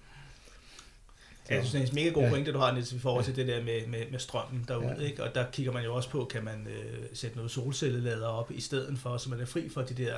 Ja, 1.51 1.55
jeg 1.55 1.65
synes, 1.67 1.73
det 1.73 1.89
er 1.89 1.99
en 2.01 2.05
mega 2.05 2.15
god 2.15 2.23
ja. 2.23 2.29
pointe, 2.29 2.53
du 2.53 2.59
har, 2.59 2.73
Niels, 2.73 2.93
i 2.93 2.99
forhold 2.99 3.25
til 3.25 3.37
det 3.37 3.47
der 3.47 3.65
med, 3.65 3.87
med, 3.87 4.11
med 4.11 4.19
strømmen 4.19 4.65
derude. 4.69 4.97
Ja. 4.99 5.07
Ikke? 5.07 5.23
Og 5.23 5.35
der 5.35 5.45
kigger 5.53 5.73
man 5.73 5.85
jo 5.85 5.95
også 5.95 6.11
på, 6.11 6.25
kan 6.25 6.45
man 6.45 6.67
øh, 6.67 7.03
sætte 7.13 7.37
noget 7.37 7.51
solcellelader 7.51 8.27
op 8.27 8.51
i 8.51 8.61
stedet 8.61 8.99
for, 8.99 9.17
så 9.17 9.31
man 9.31 9.41
er 9.41 9.47
fri 9.47 9.69
for 9.69 9.83
de 9.83 9.95
der 9.95 10.15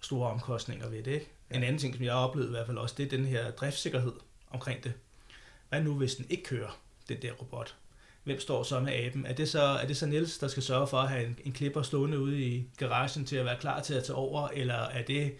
store 0.00 0.30
omkostninger 0.30 0.88
ved 0.88 1.02
det. 1.02 1.10
Ikke? 1.12 1.28
Ja. 1.50 1.56
En 1.56 1.62
anden 1.62 1.78
ting, 1.78 1.94
som 1.94 2.04
jeg 2.04 2.12
har 2.12 2.20
oplevet 2.20 2.48
i 2.48 2.50
hvert 2.50 2.66
fald 2.66 2.78
også, 2.78 2.94
det 2.98 3.06
er 3.06 3.16
den 3.16 3.26
her 3.26 3.50
driftssikkerhed 3.50 4.12
omkring 4.50 4.84
det. 4.84 4.92
Hvad 5.70 5.82
nu, 5.82 5.94
hvis 5.94 6.14
den 6.14 6.26
ikke 6.30 6.44
kører? 6.44 6.80
den 7.10 7.22
der 7.22 7.32
robot. 7.32 7.74
Hvem 8.24 8.40
står 8.40 8.62
så 8.62 8.80
med 8.80 8.92
aben? 8.92 9.26
Er 9.26 9.32
det 9.32 9.48
så, 9.48 9.62
er 9.62 9.86
det 9.86 9.96
så 9.96 10.06
Niels, 10.06 10.38
der 10.38 10.48
skal 10.48 10.62
sørge 10.62 10.86
for 10.86 10.96
at 10.96 11.08
have 11.08 11.26
en, 11.26 11.38
en 11.44 11.52
klipper 11.52 11.82
stående 11.82 12.20
ude 12.20 12.42
i 12.42 12.66
garagen 12.76 13.24
til 13.24 13.36
at 13.36 13.44
være 13.44 13.56
klar 13.60 13.80
til 13.80 13.94
at 13.94 14.04
tage 14.04 14.16
over, 14.16 14.48
eller 14.48 14.74
er 14.74 15.02
det, 15.02 15.34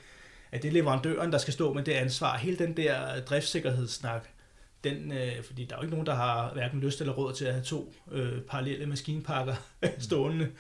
er 0.53 0.59
det 0.59 0.73
leverandøren, 0.73 1.33
der 1.33 1.39
skal 1.39 1.53
stå 1.53 1.73
med 1.73 1.83
det 1.83 1.93
ansvar? 1.93 2.37
Hele 2.37 2.59
den 2.59 2.77
der 2.77 3.21
driftssikkerhedssnak, 3.21 4.29
den, 4.85 5.13
øh, 5.13 5.45
fordi 5.45 5.65
der 5.65 5.75
er 5.75 5.79
jo 5.79 5.83
ikke 5.83 5.95
nogen, 5.95 6.07
der 6.07 6.15
har 6.15 6.53
hverken 6.53 6.81
lyst 6.81 7.01
eller 7.01 7.13
råd 7.13 7.35
til 7.35 7.45
at 7.45 7.53
have 7.53 7.65
to 7.65 7.95
øh, 8.11 8.43
parallelle 8.43 8.87
maskinpakker 8.87 9.55
stående. 9.99 10.51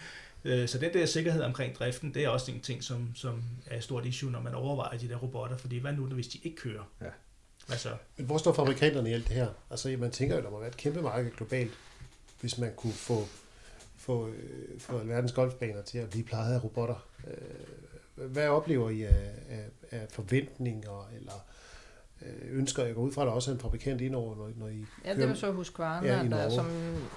Øh, 0.44 0.68
så 0.68 0.78
den 0.78 0.92
der 0.92 1.06
sikkerhed 1.06 1.42
omkring 1.42 1.74
driften, 1.74 2.14
det 2.14 2.24
er 2.24 2.28
også 2.28 2.52
en 2.52 2.60
ting, 2.60 2.84
som, 2.84 3.10
som 3.14 3.42
er 3.66 3.76
et 3.76 3.84
stort 3.84 4.06
issue, 4.06 4.30
når 4.30 4.40
man 4.40 4.54
overvejer 4.54 4.98
de 4.98 5.08
der 5.08 5.16
robotter, 5.16 5.56
fordi 5.56 5.78
hvad 5.78 5.92
nu, 5.92 6.06
hvis 6.06 6.28
de 6.28 6.38
ikke 6.42 6.56
kører? 6.56 6.90
Ja. 7.00 7.06
Hvad 7.66 7.78
så? 7.78 7.90
Men 8.16 8.26
hvor 8.26 8.38
står 8.38 8.52
fabrikanterne 8.52 9.10
i 9.10 9.12
alt 9.12 9.28
det 9.28 9.36
her? 9.36 9.48
Altså, 9.70 9.96
man 9.98 10.10
tænker 10.10 10.36
jo, 10.36 10.42
der 10.42 10.50
må 10.50 10.58
være 10.58 10.68
et 10.68 10.76
kæmpe 10.76 11.02
marked 11.02 11.30
globalt, 11.30 11.72
hvis 12.40 12.58
man 12.58 12.72
kunne 12.76 12.92
få, 12.92 13.24
få, 13.96 14.28
øh, 14.28 14.80
få 14.80 14.98
alverdens 14.98 15.32
golfbaner 15.32 15.82
til 15.82 15.98
at 15.98 16.10
blive 16.10 16.24
plejet 16.24 16.54
af 16.54 16.64
robotter. 16.64 17.06
Øh, 17.26 18.30
hvad 18.30 18.48
oplever 18.48 18.90
I 18.90 19.02
af, 19.02 19.30
af, 19.50 19.64
af 19.90 20.06
forventninger, 20.10 21.10
eller 21.16 21.44
øh, 22.22 22.58
ønsker, 22.58 22.84
jeg 22.84 22.94
går 22.94 23.02
ud 23.02 23.12
fra, 23.12 23.22
at 23.22 23.26
der 23.26 23.32
også 23.32 23.50
er 23.50 23.54
en 23.54 23.60
fabrikant 23.60 24.00
indover, 24.00 24.36
når, 24.36 24.50
når 24.56 24.68
I 24.68 24.84
Ja, 25.04 25.14
det 25.14 25.24
er 25.24 25.28
jo 25.28 25.34
så 25.34 25.52
Husqvarna, 25.52 26.06
ja, 26.06 26.28
der 26.28 26.50
som 26.50 26.66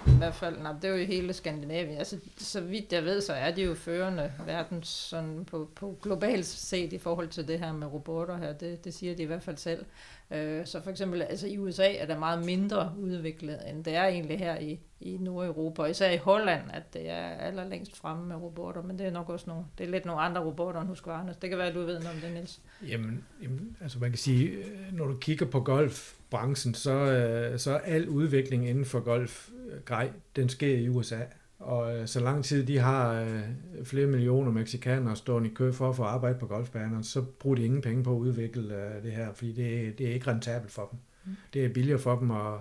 i 0.08 0.18
hvert 0.18 0.36
fald, 0.36 0.58
nej, 0.58 0.74
det 0.82 0.86
er 0.86 0.90
jo 0.90 0.96
i 0.96 1.06
hele 1.06 1.34
Skandinavien. 1.34 1.98
Altså, 1.98 2.20
så 2.38 2.62
vidt 2.62 2.94
jeg 2.94 3.04
ved, 3.04 3.22
så 3.22 3.34
er 3.34 3.52
de 3.52 3.64
jo 3.64 3.76
førende 3.76 4.32
verdens 4.46 4.88
sådan 4.88 5.46
på, 5.46 5.70
på 5.76 5.98
globalt 6.02 6.46
set 6.46 6.94
i 6.94 6.98
forhold 6.98 7.28
til 7.28 7.48
det 7.48 7.60
her 7.60 7.74
med 7.74 7.88
robotter 7.88 8.38
her. 8.38 8.54
Det, 8.54 8.86
det 8.86 8.94
siger 8.94 9.16
de 9.16 9.24
i 9.24 9.26
hvert 9.26 9.44
fald 9.44 9.58
selv. 9.58 9.86
Øh, 10.32 10.66
så 10.66 10.84
for 10.84 10.92
eksempel 10.92 11.22
altså 11.22 11.48
i 11.48 11.58
USA 11.58 11.94
er 11.94 12.06
der 12.06 12.20
meget 12.20 12.46
mindre 12.46 12.94
udviklet, 12.98 13.60
end 13.70 13.84
det 13.84 13.96
er 13.96 14.06
egentlig 14.06 14.40
her 14.40 14.60
i, 14.60 14.80
i 15.00 15.18
Nordeuropa, 15.18 15.82
og 15.82 15.90
især 15.90 16.12
i 16.12 16.18
Holland, 16.18 16.62
at 16.74 16.94
det 16.94 17.10
er 17.10 17.28
allerlængst 17.28 17.98
fremme 17.98 18.26
med 18.26 18.36
robotter, 18.36 18.82
men 18.82 19.00
det 19.00 19.08
er 19.08 19.12
nok 19.12 19.30
også 19.30 19.46
nogle, 19.48 19.66
det 19.78 19.88
er 19.88 19.92
lidt 19.92 20.06
nogle 20.06 20.22
andre 20.22 20.42
robotter 20.42 20.82
end 20.82 20.90
Husqvarna. 20.90 21.34
Det 21.42 21.50
kan 21.50 21.58
være, 21.58 21.68
at 21.68 21.74
du 21.74 21.80
ved 21.80 22.00
noget 22.00 22.16
om 22.16 22.22
det, 22.22 22.34
Niels. 22.34 22.62
Jamen, 22.88 23.26
jamen, 23.44 23.78
altså 23.82 24.00
man 24.00 24.10
kan 24.10 24.18
sige, 24.18 24.50
øh, 24.50 24.94
når 24.94 25.08
du 25.08 25.18
kigger 25.18 25.46
på 25.46 25.60
golfbranchen, 25.60 26.74
så, 26.74 26.92
øh, 26.92 27.60
så 27.60 27.72
er 27.72 27.80
al 27.80 28.10
udvikling 28.10 28.70
inden 28.70 28.86
for 28.86 29.00
golf 29.00 29.50
øh, 29.70 29.82
grej, 29.82 30.12
den 30.36 30.50
sker 30.50 30.78
i 30.78 30.90
USA. 30.90 31.20
Og 31.60 31.98
øh, 31.98 32.08
så 32.08 32.20
lang 32.20 32.44
tid 32.44 32.66
de 32.66 32.78
har 32.78 33.22
øh, 33.22 33.42
flere 33.84 34.08
millioner 34.08 34.52
mexikanere 34.52 35.16
stående 35.16 35.50
i 35.50 35.54
kø 35.54 35.72
for 35.72 35.90
at 35.90 35.96
få 35.96 36.04
arbejde 36.04 36.40
på 36.40 36.48
golfbaner, 36.48 37.02
så 37.02 37.22
bruger 37.22 37.56
de 37.56 37.66
ingen 37.66 37.82
penge 37.82 38.04
på 38.04 38.12
at 38.12 38.20
udvikle 38.20 38.76
øh, 38.76 39.04
det 39.04 39.12
her, 39.12 39.34
fordi 39.34 39.52
det, 39.52 39.98
det 39.98 40.08
er 40.08 40.14
ikke 40.14 40.32
rentabelt 40.32 40.72
for 40.72 40.88
dem. 40.92 41.00
Mm. 41.26 41.36
Det 41.54 41.66
er 41.66 41.74
billigere 41.74 42.00
for 42.00 42.20
dem 42.20 42.32
at, 42.32 42.60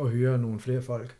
at 0.00 0.10
hyre 0.10 0.38
nogle 0.38 0.60
flere 0.60 0.82
folk. 0.82 1.16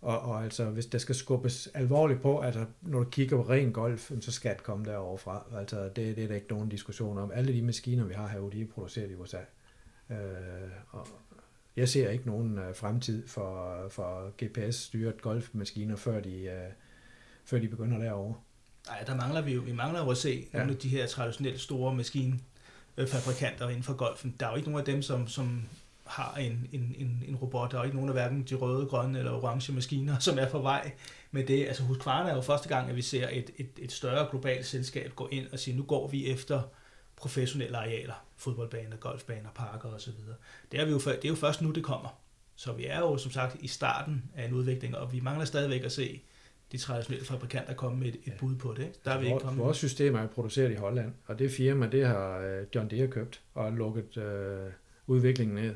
Og, 0.00 0.20
og 0.20 0.44
altså, 0.44 0.64
hvis 0.64 0.86
der 0.86 0.98
skal 0.98 1.14
skubbes 1.14 1.66
alvorligt 1.74 2.22
på, 2.22 2.40
altså 2.40 2.64
når 2.82 2.98
du 2.98 3.10
kigger 3.10 3.36
på 3.36 3.42
ren 3.42 3.72
golf, 3.72 4.10
så 4.20 4.32
skal 4.32 4.54
det 4.54 4.62
komme 4.62 4.84
derovre 4.84 5.18
fra. 5.18 5.44
Altså, 5.56 5.84
det, 5.84 6.16
det 6.16 6.24
er 6.24 6.28
der 6.28 6.34
ikke 6.34 6.50
nogen 6.50 6.68
diskussion 6.68 7.18
om. 7.18 7.30
Alle 7.34 7.52
de 7.52 7.62
maskiner, 7.62 8.04
vi 8.04 8.14
har 8.14 8.28
her, 8.28 8.40
de 8.40 8.60
er 8.60 8.66
produceret 8.74 9.10
i 9.10 9.14
USA. 9.14 9.38
Øh, 10.10 10.16
og, 10.90 11.08
jeg 11.78 11.88
ser 11.88 12.10
ikke 12.10 12.26
nogen 12.26 12.58
uh, 12.58 12.74
fremtid 12.74 13.28
for, 13.28 13.76
for 13.90 14.30
GPS-styret 14.44 15.22
golfmaskiner, 15.22 15.96
før 15.96 16.20
de, 16.20 16.42
uh, 16.44 16.72
før 17.44 17.58
de 17.58 17.68
begynder 17.68 17.98
derovre. 17.98 18.34
Nej, 18.86 19.04
der 19.06 19.16
mangler 19.16 19.40
vi 19.40 19.54
jo. 19.54 19.60
Vi 19.60 19.72
mangler 19.72 20.04
jo 20.04 20.10
at 20.10 20.16
se 20.16 20.46
ja. 20.52 20.58
nogle 20.58 20.72
af 20.72 20.78
de 20.78 20.88
her 20.88 21.06
traditionelle 21.06 21.58
store 21.58 21.94
maskinfabrikanter 21.94 23.68
inden 23.68 23.82
for 23.82 23.94
golfen. 23.94 24.34
Der 24.40 24.46
er 24.46 24.50
jo 24.50 24.56
ikke 24.56 24.70
nogen 24.70 24.86
af 24.86 24.92
dem, 24.92 25.02
som, 25.02 25.28
som 25.28 25.62
har 26.04 26.34
en, 26.34 26.68
en, 26.72 26.94
en, 26.98 27.24
en 27.28 27.36
robot. 27.36 27.70
Der 27.70 27.76
er 27.76 27.80
jo 27.80 27.84
ikke 27.84 27.96
nogen 27.96 28.10
af 28.10 28.14
hverken 28.14 28.42
de 28.42 28.54
røde, 28.54 28.86
grønne 28.86 29.18
eller 29.18 29.32
orange 29.32 29.72
maskiner, 29.72 30.18
som 30.18 30.38
er 30.38 30.48
på 30.48 30.58
vej 30.58 30.92
med 31.30 31.44
det. 31.44 31.66
Altså 31.66 31.82
Husqvarna 31.82 32.30
er 32.30 32.34
jo 32.34 32.40
første 32.40 32.68
gang, 32.68 32.90
at 32.90 32.96
vi 32.96 33.02
ser 33.02 33.28
et, 33.32 33.50
et, 33.56 33.70
et 33.78 33.92
større 33.92 34.26
globalt 34.30 34.66
selskab 34.66 35.12
gå 35.16 35.28
ind 35.32 35.46
og 35.52 35.58
sige, 35.58 35.76
nu 35.76 35.82
går 35.82 36.08
vi 36.08 36.26
efter 36.26 36.62
professionelle 37.20 37.76
arealer, 37.78 38.24
fodboldbaner, 38.36 38.96
golfbaner, 38.96 39.48
parker 39.54 39.88
osv. 39.88 40.12
Det 40.72 40.80
er, 40.80 40.84
vi 40.84 40.90
jo, 40.90 40.98
det 40.98 41.24
er 41.24 41.28
jo 41.28 41.34
først 41.34 41.62
nu, 41.62 41.70
det 41.70 41.84
kommer. 41.84 42.20
Så 42.56 42.72
vi 42.72 42.86
er 42.86 42.98
jo 42.98 43.16
som 43.18 43.30
sagt 43.32 43.56
i 43.60 43.68
starten 43.68 44.22
af 44.36 44.44
en 44.46 44.52
udvikling, 44.54 44.96
og 44.96 45.12
vi 45.12 45.20
mangler 45.20 45.44
stadigvæk 45.44 45.84
at 45.84 45.92
se 45.92 46.20
de 46.72 46.78
traditionelle 46.78 47.26
fabrikanter 47.26 47.74
komme 47.74 47.98
med 47.98 48.06
et, 48.08 48.16
et 48.24 48.32
bud 48.40 48.54
på 48.56 48.74
det. 48.76 48.82
Ikke? 48.82 48.98
Der 49.04 49.10
er 49.10 49.18
vi 49.18 49.24
ikke 49.24 49.32
Vores, 49.32 49.42
kommet. 49.44 49.64
vores 49.64 49.76
system 49.76 50.14
er 50.14 50.26
produceret 50.26 50.70
i 50.72 50.74
Holland, 50.74 51.12
og 51.26 51.38
det 51.38 51.50
firma, 51.50 51.86
det 51.88 52.06
har 52.06 52.38
øh, 52.38 52.66
John 52.74 52.90
Deere 52.90 53.08
købt 53.08 53.40
og 53.54 53.72
lukket 53.72 54.16
øh, 54.16 54.70
udviklingen 55.06 55.54
ned. 55.54 55.74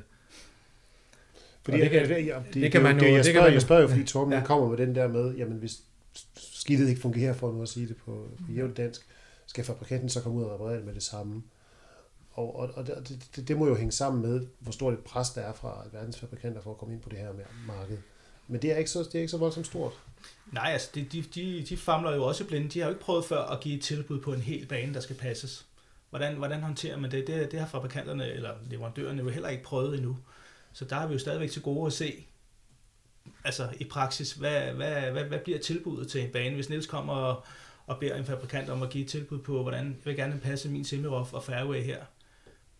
Fordi 1.62 1.76
Og 1.76 1.82
det 1.82 1.90
kan- 1.90 2.08
det, 2.08 2.16
det, 2.16 2.34
det, 2.54 2.62
det 2.62 2.72
kan 2.72 2.82
man 2.82 2.94
det, 3.00 3.02
jo- 3.02 3.06
jeg 3.16 3.24
det 3.24 3.32
kan 3.32 3.32
spørger, 3.32 3.42
man 3.42 3.50
jo- 3.50 3.54
jeg 3.54 3.62
spørger 3.62 3.82
jo, 3.82 3.88
fordi 3.88 4.04
Torben 4.04 4.32
Ja. 4.32 4.44
kommer 4.44 4.68
med 4.68 4.76
den 4.76 4.94
der 4.94 5.08
med, 5.08 5.34
jamen 5.34 5.58
hvis 5.58 5.80
skidtet 6.36 6.88
ikke 6.88 7.00
fungerer, 7.00 7.32
for 7.32 7.52
nu 7.52 7.62
at 7.62 7.68
sige 7.68 7.88
det 7.88 7.96
på, 7.96 8.28
på 8.46 8.52
jævnt 8.52 8.76
dansk, 8.76 9.06
skal 9.52 9.64
fabrikanten 9.64 10.08
så 10.08 10.20
komme 10.20 10.38
ud 10.38 10.44
og 10.44 10.54
reparere 10.54 10.76
det 10.76 10.84
med 10.84 10.94
det 10.94 11.02
samme. 11.02 11.42
Og, 12.30 12.56
og, 12.56 12.70
og 12.74 12.86
det, 12.86 13.28
det, 13.36 13.48
det, 13.48 13.56
må 13.56 13.66
jo 13.66 13.74
hænge 13.74 13.92
sammen 13.92 14.22
med, 14.22 14.46
hvor 14.58 14.72
stort 14.72 14.94
et 14.94 14.98
pres 14.98 15.30
der 15.30 15.40
er 15.40 15.52
fra 15.52 15.84
verdens 15.92 16.18
fabrikanter 16.18 16.60
for 16.60 16.70
at 16.70 16.78
komme 16.78 16.94
ind 16.94 17.02
på 17.02 17.08
det 17.08 17.18
her 17.18 17.32
med- 17.32 17.44
marked. 17.66 17.98
Men 18.48 18.62
det 18.62 18.72
er 18.72 18.76
ikke 18.76 18.90
så, 18.90 18.98
det 18.98 19.14
er 19.14 19.18
ikke 19.18 19.30
så 19.30 19.36
voldsomt 19.36 19.66
stort. 19.66 19.92
Nej, 20.52 20.70
altså 20.72 20.90
de, 20.94 21.04
de, 21.04 21.22
de, 21.34 21.66
de 21.68 21.76
famler 21.76 22.14
jo 22.14 22.24
også 22.24 22.46
blinde. 22.46 22.68
De 22.68 22.78
har 22.78 22.86
jo 22.86 22.90
ikke 22.90 23.04
prøvet 23.04 23.24
før 23.24 23.42
at 23.42 23.60
give 23.60 23.76
et 23.76 23.82
tilbud 23.82 24.20
på 24.20 24.32
en 24.32 24.40
hel 24.40 24.66
bane, 24.66 24.94
der 24.94 25.00
skal 25.00 25.16
passes. 25.16 25.66
Hvordan, 26.10 26.36
hvordan 26.36 26.62
håndterer 26.62 26.96
man 26.96 27.10
det? 27.10 27.26
det? 27.26 27.52
Det 27.52 27.60
har 27.60 27.66
fabrikanterne 27.66 28.28
eller 28.28 28.54
leverandørerne 28.70 29.22
jo 29.22 29.28
heller 29.28 29.48
ikke 29.48 29.62
prøvet 29.62 29.94
endnu. 29.94 30.16
Så 30.72 30.84
der 30.84 30.96
har 30.96 31.06
vi 31.06 31.12
jo 31.12 31.18
stadigvæk 31.18 31.50
til 31.50 31.62
gode 31.62 31.86
at 31.86 31.92
se, 31.92 32.26
altså 33.44 33.68
i 33.80 33.84
praksis, 33.84 34.32
hvad, 34.32 34.72
hvad, 34.72 35.10
hvad, 35.10 35.24
hvad 35.24 35.38
bliver 35.38 35.58
tilbuddet 35.58 36.08
til 36.10 36.24
en 36.24 36.32
bane, 36.32 36.54
hvis 36.54 36.68
Niels 36.68 36.86
kommer 36.86 37.12
og, 37.12 37.44
og 37.86 37.98
beder 38.00 38.16
en 38.16 38.24
fabrikant 38.24 38.70
om 38.70 38.82
at 38.82 38.90
give 38.90 39.04
et 39.04 39.10
tilbud 39.10 39.38
på, 39.38 39.62
hvordan 39.62 39.86
jeg 39.86 39.94
vil 40.04 40.16
gerne 40.16 40.40
passe 40.42 40.70
min 40.70 40.84
semi-off 40.84 41.32
og 41.32 41.42
fairway 41.42 41.82
her. 41.82 42.04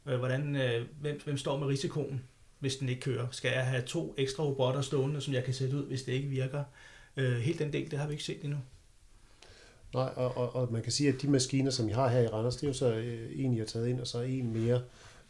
Øh, 0.06 0.18
hvordan, 0.18 0.56
øh, 0.56 0.86
hvem, 1.00 1.20
hvem 1.24 1.38
står 1.38 1.58
med 1.58 1.66
risikoen, 1.66 2.22
hvis 2.58 2.76
den 2.76 2.88
ikke 2.88 3.00
kører? 3.00 3.26
Skal 3.30 3.52
jeg 3.52 3.66
have 3.66 3.82
to 3.82 4.14
ekstra 4.18 4.44
robotter 4.44 4.80
stående, 4.80 5.20
som 5.20 5.34
jeg 5.34 5.44
kan 5.44 5.54
sætte 5.54 5.76
ud, 5.76 5.86
hvis 5.86 6.02
det 6.02 6.12
ikke 6.12 6.28
virker? 6.28 6.64
Øh, 7.16 7.36
helt 7.36 7.58
den 7.58 7.72
del, 7.72 7.90
det 7.90 7.98
har 7.98 8.06
vi 8.06 8.12
ikke 8.12 8.24
set 8.24 8.44
endnu. 8.44 8.58
Nej, 9.94 10.10
og, 10.16 10.36
og, 10.36 10.56
og 10.56 10.72
man 10.72 10.82
kan 10.82 10.92
sige, 10.92 11.08
at 11.08 11.22
de 11.22 11.30
maskiner, 11.30 11.70
som 11.70 11.88
I 11.88 11.92
har 11.92 12.08
her 12.08 12.20
i 12.20 12.26
Randers, 12.26 12.56
det 12.56 12.62
er 12.62 12.68
jo 12.68 12.74
så 12.74 12.92
en, 13.34 13.54
I 13.54 13.58
har 13.58 13.64
taget 13.64 13.88
ind, 13.88 14.00
og 14.00 14.06
så 14.06 14.20
en 14.20 14.52
mere. 14.52 14.82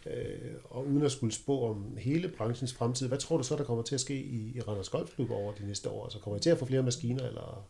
Øh, 0.06 0.52
og 0.64 0.86
uden 0.86 1.02
at 1.02 1.12
skulle 1.12 1.34
spå 1.34 1.70
om 1.70 1.96
hele 1.98 2.28
branchens 2.28 2.72
fremtid, 2.74 3.08
hvad 3.08 3.18
tror 3.18 3.36
du 3.36 3.42
så, 3.42 3.56
der 3.56 3.64
kommer 3.64 3.82
til 3.82 3.94
at 3.94 4.00
ske 4.00 4.22
i, 4.22 4.52
i 4.56 4.60
Randers 4.60 4.88
Golfklub 4.88 5.30
over 5.30 5.52
de 5.52 5.66
næste 5.66 5.90
år? 5.90 6.04
Altså 6.04 6.18
kommer 6.18 6.36
I 6.36 6.40
til 6.40 6.50
at 6.50 6.58
få 6.58 6.66
flere 6.66 6.82
maskiner, 6.82 7.28
eller 7.28 7.66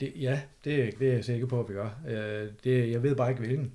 det, 0.00 0.12
ja, 0.16 0.42
det, 0.64 0.98
det 0.98 1.08
er 1.08 1.12
jeg 1.12 1.24
sikker 1.24 1.46
på, 1.46 1.60
at 1.60 1.68
vi 1.68 1.74
gør. 1.74 2.00
Øh, 2.08 2.48
det, 2.64 2.90
jeg 2.90 3.02
ved 3.02 3.16
bare 3.16 3.30
ikke 3.30 3.42
hvilken. 3.42 3.72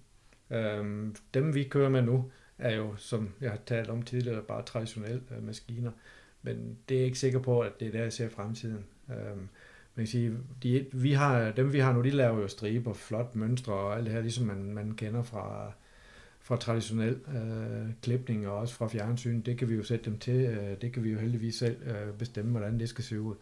Øh, 0.51 1.07
dem 1.33 1.55
vi 1.55 1.63
kører 1.63 1.89
med 1.89 2.01
nu, 2.01 2.31
er 2.57 2.75
jo, 2.75 2.95
som 2.95 3.29
jeg 3.41 3.49
har 3.49 3.59
talt 3.65 3.89
om 3.89 4.01
tidligere, 4.01 4.41
bare 4.41 4.63
traditionelle 4.63 5.21
øh, 5.37 5.43
maskiner. 5.43 5.91
Men 6.41 6.77
det 6.89 6.95
er 6.95 6.99
jeg 6.99 7.05
ikke 7.05 7.19
sikker 7.19 7.39
på, 7.39 7.59
at 7.59 7.79
det 7.79 7.87
er 7.87 7.91
der, 7.91 8.01
jeg 8.01 8.13
ser 8.13 8.29
fremtiden. 8.29 8.85
Øh, 9.09 9.37
man 9.95 10.05
kan 10.05 10.07
sige, 10.07 10.37
de, 10.63 10.85
vi 10.93 11.11
har, 11.11 11.51
dem 11.51 11.73
vi 11.73 11.79
har 11.79 11.93
nu, 11.93 12.01
de 12.01 12.09
laver 12.09 12.39
jo 12.39 12.47
striber, 12.47 12.93
flot 12.93 13.35
mønstre 13.35 13.73
og 13.73 13.95
alt 13.95 14.05
det 14.05 14.13
her, 14.13 14.21
ligesom 14.21 14.45
man, 14.45 14.73
man 14.73 14.91
kender 14.91 15.23
fra, 15.23 15.71
fra 16.39 16.57
traditionel 16.57 17.19
øh, 17.27 17.89
klipning 18.01 18.47
og 18.47 18.57
også 18.57 18.75
fra 18.75 18.87
fjernsyn. 18.87 19.41
Det 19.41 19.57
kan 19.57 19.69
vi 19.69 19.75
jo 19.75 19.83
sætte 19.83 20.05
dem 20.05 20.19
til. 20.19 20.45
Øh, 20.45 20.81
det 20.81 20.93
kan 20.93 21.03
vi 21.03 21.11
jo 21.11 21.19
heldigvis 21.19 21.55
selv 21.55 21.77
øh, 21.87 22.13
bestemme, 22.17 22.51
hvordan 22.51 22.79
det 22.79 22.89
skal 22.89 23.03
se 23.03 23.21
ud. 23.21 23.35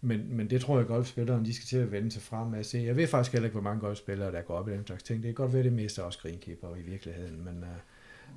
Men, 0.00 0.36
men 0.36 0.50
det 0.50 0.60
tror 0.60 0.74
jeg, 0.74 0.80
at 0.80 0.88
golfspillerne 0.88 1.46
de 1.46 1.54
skal 1.54 1.66
til 1.66 1.76
at 1.76 1.92
vende 1.92 2.10
sig 2.10 2.22
frem 2.22 2.46
med 2.46 2.58
at 2.58 2.66
se. 2.66 2.78
Jeg 2.78 2.96
ved 2.96 3.06
faktisk 3.06 3.32
heller 3.32 3.46
ikke, 3.46 3.54
hvor 3.54 3.70
mange 3.70 3.80
golfspillere, 3.80 4.32
der 4.32 4.42
går 4.42 4.54
op 4.54 4.68
i 4.68 4.72
den 4.72 4.86
slags 4.86 5.02
ting. 5.02 5.22
Det 5.22 5.28
kan 5.28 5.34
godt 5.34 5.52
være, 5.52 5.62
det 5.62 5.72
meste 5.72 6.04
også 6.04 6.18
greenkeeper 6.18 6.76
i 6.76 6.82
virkeligheden. 6.90 7.44
Men, 7.44 7.54
uh, 7.62 7.68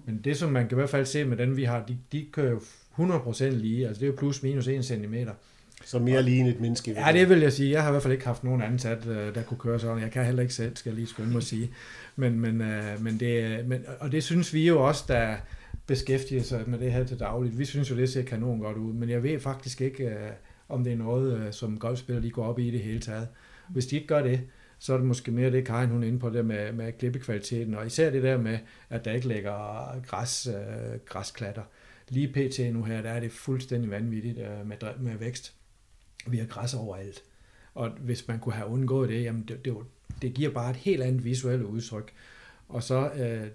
men 0.05 0.21
det, 0.23 0.37
som 0.37 0.51
man 0.51 0.67
kan 0.67 0.75
i 0.75 0.79
hvert 0.79 0.89
fald 0.89 1.05
se 1.05 1.25
med 1.25 1.37
den, 1.37 1.57
vi 1.57 1.63
har, 1.63 1.85
de, 1.87 1.97
de 2.11 2.25
kører 2.31 2.51
jo 2.51 2.61
100% 2.97 3.43
lige. 3.43 3.87
Altså 3.87 3.99
det 3.99 4.05
er 4.05 4.11
jo 4.11 4.17
plus 4.17 4.43
minus 4.43 4.67
1 4.67 4.85
cm. 4.85 5.15
så 5.85 5.99
mere 5.99 6.23
lige 6.23 6.39
end 6.39 6.47
et 6.47 6.59
menneske? 6.59 6.91
Ja, 6.91 7.13
det 7.13 7.29
vil 7.29 7.39
jeg 7.39 7.53
sige. 7.53 7.71
Jeg 7.71 7.81
har 7.81 7.89
i 7.89 7.91
hvert 7.91 8.03
fald 8.03 8.13
ikke 8.13 8.25
haft 8.25 8.43
nogen 8.43 8.61
ansat, 8.61 9.07
øh, 9.07 9.35
der 9.35 9.43
kunne 9.43 9.59
køre 9.59 9.79
sådan. 9.79 10.03
Jeg 10.03 10.11
kan 10.11 10.25
heller 10.25 10.41
ikke 10.41 10.53
selv, 10.53 10.75
skal 10.75 10.89
jeg 10.89 10.95
lige 10.95 11.07
skynde 11.07 11.29
mig 11.29 11.37
at 11.37 11.43
sige. 11.43 11.71
Men, 12.15 12.39
men, 12.39 12.61
øh, 12.61 13.03
men 13.03 13.19
det, 13.19 13.65
men, 13.67 13.85
og 13.99 14.11
det 14.11 14.23
synes 14.23 14.53
vi 14.53 14.67
jo 14.67 14.87
også, 14.87 15.03
der 15.07 15.35
beskæftiger 15.87 16.43
sig 16.43 16.63
med 16.67 16.79
det 16.79 16.91
her 16.91 17.03
til 17.03 17.19
dagligt. 17.19 17.57
Vi 17.57 17.65
synes 17.65 17.89
jo, 17.89 17.95
det 17.95 18.09
ser 18.09 18.23
kanon 18.23 18.59
godt 18.59 18.77
ud. 18.77 18.93
Men 18.93 19.09
jeg 19.09 19.23
ved 19.23 19.39
faktisk 19.39 19.81
ikke, 19.81 20.03
øh, 20.03 20.29
om 20.71 20.83
det 20.83 20.93
er 20.93 20.97
noget, 20.97 21.39
øh, 21.39 21.53
som 21.53 21.79
golfspillere 21.79 22.21
lige 22.21 22.31
går 22.31 22.45
op 22.45 22.59
i 22.59 22.67
i 22.67 22.71
det 22.71 22.79
hele 22.79 22.99
taget. 22.99 23.27
Hvis 23.69 23.85
de 23.85 23.95
ikke 23.95 24.07
gør 24.07 24.23
det, 24.23 24.41
så 24.79 24.93
er 24.93 24.97
det 24.97 25.05
måske 25.05 25.31
mere 25.31 25.51
det, 25.51 25.65
Karin 25.65 25.89
hun 25.89 26.03
er 26.03 26.07
inde 26.07 26.19
på, 26.19 26.29
det 26.29 26.45
med, 26.45 26.71
med 26.71 26.91
klippekvaliteten, 26.91 27.75
og 27.75 27.85
især 27.85 28.09
det 28.09 28.23
der 28.23 28.37
med, 28.37 28.59
at 28.89 29.05
der 29.05 29.11
ikke 29.11 29.27
ligger 29.27 29.51
græs, 30.07 30.47
øh, 30.47 30.99
græsklatter. 31.05 31.63
Lige 32.09 32.27
pt. 32.27 32.73
nu 32.73 32.83
her, 32.83 33.01
der 33.01 33.09
er 33.09 33.19
det 33.19 33.31
fuldstændig 33.31 33.91
vanvittigt 33.91 34.37
øh, 34.37 34.67
med, 34.67 34.77
med 34.99 35.17
vækst. 35.17 35.53
Vi 36.27 36.37
har 36.37 36.45
græs 36.45 36.73
overalt. 36.73 37.23
Og 37.73 37.89
hvis 37.89 38.27
man 38.27 38.39
kunne 38.39 38.53
have 38.53 38.67
undgået 38.67 39.09
det, 39.09 39.23
jamen 39.23 39.43
det, 39.47 39.65
det, 39.65 39.77
det 40.21 40.33
giver 40.33 40.51
bare 40.51 40.69
et 40.69 40.75
helt 40.75 41.01
andet 41.03 41.25
visuelt 41.25 41.63
udtryk. 41.63 42.13
Og 42.69 42.83
så... 42.83 43.11
Øh, 43.11 43.47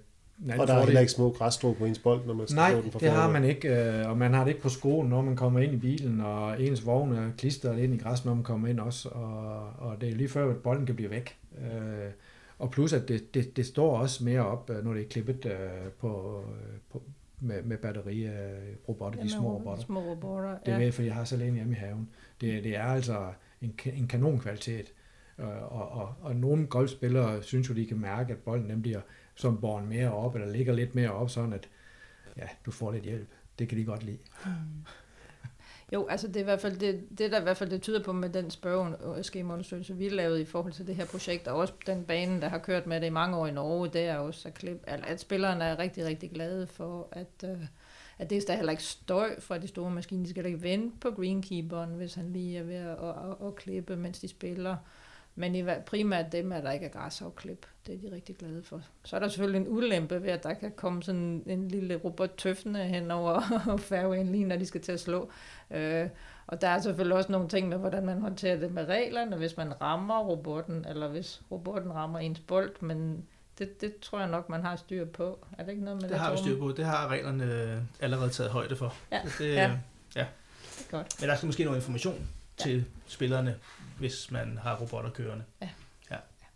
en 0.44 0.50
anden 0.50 0.60
Og 0.60 0.66
der 0.66 0.74
er 0.74 0.84
heller 0.84 1.00
ikke 1.00 1.12
små 1.12 1.30
græsstrå 1.30 1.72
på 1.72 1.84
ens 1.84 1.98
bold, 1.98 2.26
når 2.26 2.34
man 2.34 2.46
skal 2.46 2.56
Nej, 2.56 2.80
den 2.80 2.92
fra 2.92 2.98
det 2.98 3.10
har 3.10 3.30
man 3.30 3.44
ikke, 3.44 3.68
øh, 3.68 4.10
og 4.10 4.18
man 4.18 4.34
har 4.34 4.44
det 4.44 4.50
ikke 4.50 4.62
på 4.62 4.68
skolen, 4.68 5.10
når 5.10 5.22
man 5.22 5.36
kommer 5.36 5.60
ind 5.60 5.72
i 5.72 5.76
bilen, 5.76 6.20
og 6.20 6.62
ens 6.62 6.86
vogn 6.86 7.12
er 7.12 7.30
klistret 7.38 7.78
ind 7.78 7.94
i 7.94 7.96
græs, 7.96 8.24
når 8.24 8.34
man 8.34 8.44
kommer 8.44 8.68
ind 8.68 8.80
også, 8.80 9.08
og, 9.08 9.68
og 9.78 10.00
det 10.00 10.08
er 10.08 10.14
lige 10.14 10.28
før, 10.28 10.50
at 10.50 10.56
bolden 10.56 10.86
kan 10.86 10.94
blive 10.94 11.10
væk. 11.10 11.36
Øh, 11.58 12.10
og 12.58 12.70
plus, 12.70 12.92
at 12.92 13.08
det, 13.08 13.34
det, 13.34 13.56
det 13.56 13.66
står 13.66 13.98
også 13.98 14.24
mere 14.24 14.46
op, 14.46 14.70
øh, 14.70 14.84
når 14.84 14.92
det 14.92 15.02
er 15.02 15.08
klippet 15.08 15.52
på, 16.00 16.42
på, 16.92 17.02
med, 17.40 17.62
med 17.62 17.76
batterirobotter, 17.76 19.22
de 19.22 19.30
små 19.30 19.54
robotter. 19.54 19.84
Små 19.84 20.00
robotter, 20.00 20.50
Det 20.50 20.68
ja. 20.68 20.72
er 20.72 20.78
ved, 20.78 20.92
fordi 20.92 21.08
jeg 21.08 21.14
har 21.14 21.24
så 21.24 21.36
hjemme 21.36 21.70
i 21.70 21.74
haven. 21.74 22.08
Det, 22.40 22.64
det 22.64 22.76
er 22.76 22.84
altså 22.84 23.26
en, 23.62 23.74
en 23.96 24.08
kanonkvalitet. 24.08 24.92
Øh, 25.38 25.46
Og, 25.72 25.88
og, 25.88 26.14
og 26.22 26.36
nogle 26.36 26.66
golfspillere 26.66 27.42
synes 27.42 27.68
jo, 27.68 27.74
de 27.74 27.86
kan 27.86 27.98
mærke, 27.98 28.32
at 28.32 28.38
bolden 28.38 28.70
den 28.70 28.82
bliver 28.82 29.00
som 29.36 29.60
barn 29.60 29.86
mere 29.86 30.12
op, 30.12 30.34
eller 30.34 30.52
ligger 30.52 30.72
lidt 30.72 30.94
mere 30.94 31.12
op, 31.12 31.30
sådan 31.30 31.52
at 31.52 31.68
ja, 32.36 32.48
du 32.66 32.70
får 32.70 32.92
lidt 32.92 33.04
hjælp. 33.04 33.28
Det 33.58 33.68
kan 33.68 33.78
de 33.78 33.84
godt 33.84 34.02
lide. 34.02 34.18
Hmm. 34.44 34.84
Jo, 35.92 36.06
altså 36.06 36.28
det 36.28 36.36
er 36.36 36.40
i 36.40 36.44
hvert 36.44 36.60
fald 36.60 36.78
det, 36.78 37.06
det 37.18 37.32
der 37.32 37.40
i 37.40 37.42
hvert 37.42 37.56
fald 37.56 37.70
det 37.70 37.82
tyder 37.82 38.02
på 38.02 38.12
med 38.12 38.28
den 38.28 38.50
spørgeskemaundersøgelse, 38.50 39.96
vi 39.96 40.08
lavede 40.08 40.42
i 40.42 40.44
forhold 40.44 40.72
til 40.72 40.86
det 40.86 40.96
her 40.96 41.06
projekt, 41.06 41.48
og 41.48 41.56
også 41.56 41.74
den 41.86 42.04
bane, 42.04 42.40
der 42.40 42.48
har 42.48 42.58
kørt 42.58 42.86
med 42.86 43.00
det 43.00 43.06
i 43.06 43.10
mange 43.10 43.36
år 43.36 43.46
i 43.46 43.50
Norge, 43.50 43.88
det 43.88 44.04
er 44.06 44.16
også 44.16 44.48
at, 44.48 44.54
klip, 44.54 44.84
at, 44.86 45.20
spillerne 45.20 45.64
er 45.64 45.78
rigtig, 45.78 46.04
rigtig 46.06 46.30
glade 46.30 46.66
for, 46.66 47.08
at, 47.12 47.44
øh, 47.44 47.66
at 48.18 48.30
det 48.30 48.50
er 48.50 48.56
heller 48.56 48.70
ikke 48.70 48.82
støj 48.82 49.40
fra 49.40 49.58
de 49.58 49.68
store 49.68 49.90
maskiner. 49.90 50.24
De 50.24 50.30
skal 50.30 50.46
ikke 50.46 50.62
vente 50.62 50.96
på 51.00 51.10
greenkeeperen, 51.10 51.90
hvis 51.90 52.14
han 52.14 52.32
lige 52.32 52.58
er 52.58 52.62
ved 52.62 52.74
at, 52.74 52.90
at, 52.90 53.08
at, 53.08 53.46
at 53.46 53.54
klippe, 53.56 53.96
mens 53.96 54.20
de 54.20 54.28
spiller. 54.28 54.76
Men 55.38 55.54
i, 55.54 55.64
primært 55.86 56.32
dem, 56.32 56.52
at 56.52 56.62
der 56.64 56.70
ikke 56.72 56.86
er 56.86 56.90
græsafklip. 56.90 57.66
Det 57.86 57.94
er 57.94 57.98
de 58.08 58.14
rigtig 58.14 58.36
glade 58.36 58.62
for. 58.62 58.82
Så 59.04 59.16
er 59.16 59.20
der 59.20 59.28
selvfølgelig 59.28 59.60
en 59.60 59.68
ulempe 59.68 60.22
ved, 60.22 60.30
at 60.30 60.42
der 60.42 60.54
kan 60.54 60.72
komme 60.76 61.02
sådan 61.02 61.42
en 61.46 61.68
lille 61.68 61.96
robot 61.96 62.30
tøffende 62.38 62.84
hen 62.84 63.10
over 63.10 63.40
fairwayen, 63.88 64.32
lige 64.32 64.44
når 64.44 64.56
de 64.56 64.66
skal 64.66 64.80
til 64.80 64.92
at 64.92 65.00
slå. 65.00 65.30
Øh, 65.70 66.08
og 66.46 66.60
der 66.60 66.68
er 66.68 66.80
selvfølgelig 66.80 67.16
også 67.16 67.32
nogle 67.32 67.48
ting 67.48 67.68
med, 67.68 67.78
hvordan 67.78 68.06
man 68.06 68.20
håndterer 68.20 68.56
det 68.60 68.72
med 68.72 68.84
reglerne, 68.88 69.36
hvis 69.36 69.56
man 69.56 69.80
rammer 69.82 70.18
robotten, 70.18 70.84
eller 70.88 71.08
hvis 71.08 71.42
robotten 71.50 71.92
rammer 71.94 72.18
ens 72.18 72.40
bold, 72.40 72.72
men 72.80 73.24
det, 73.58 73.80
det 73.80 73.98
tror 73.98 74.18
jeg 74.18 74.28
nok, 74.28 74.48
man 74.48 74.62
har 74.62 74.76
styr 74.76 75.04
på. 75.04 75.38
Er 75.58 75.62
det 75.64 75.70
ikke 75.72 75.84
noget 75.84 75.96
med 75.96 76.02
Det 76.02 76.10
det? 76.10 76.18
har 76.18 76.32
vi 76.32 76.38
styr 76.38 76.58
på. 76.58 76.72
Det 76.76 76.84
har 76.84 77.08
reglerne 77.08 77.44
øh, 77.44 77.78
allerede 78.00 78.30
taget 78.30 78.50
højde 78.52 78.76
for. 78.76 78.94
Ja, 79.12 79.20
det, 79.38 79.54
ja. 79.54 79.70
ja. 80.16 80.26
Det 80.78 80.86
er 80.86 80.90
godt. 80.90 81.20
Men 81.20 81.28
der 81.28 81.36
skal 81.36 81.46
måske 81.46 81.64
noget 81.64 81.78
information 81.78 82.26
Ja. 82.60 82.64
til 82.64 82.84
spillerne, 83.06 83.54
hvis 83.98 84.30
man 84.30 84.58
har 84.62 84.76
robotter 84.80 85.10
kørende. 85.10 85.44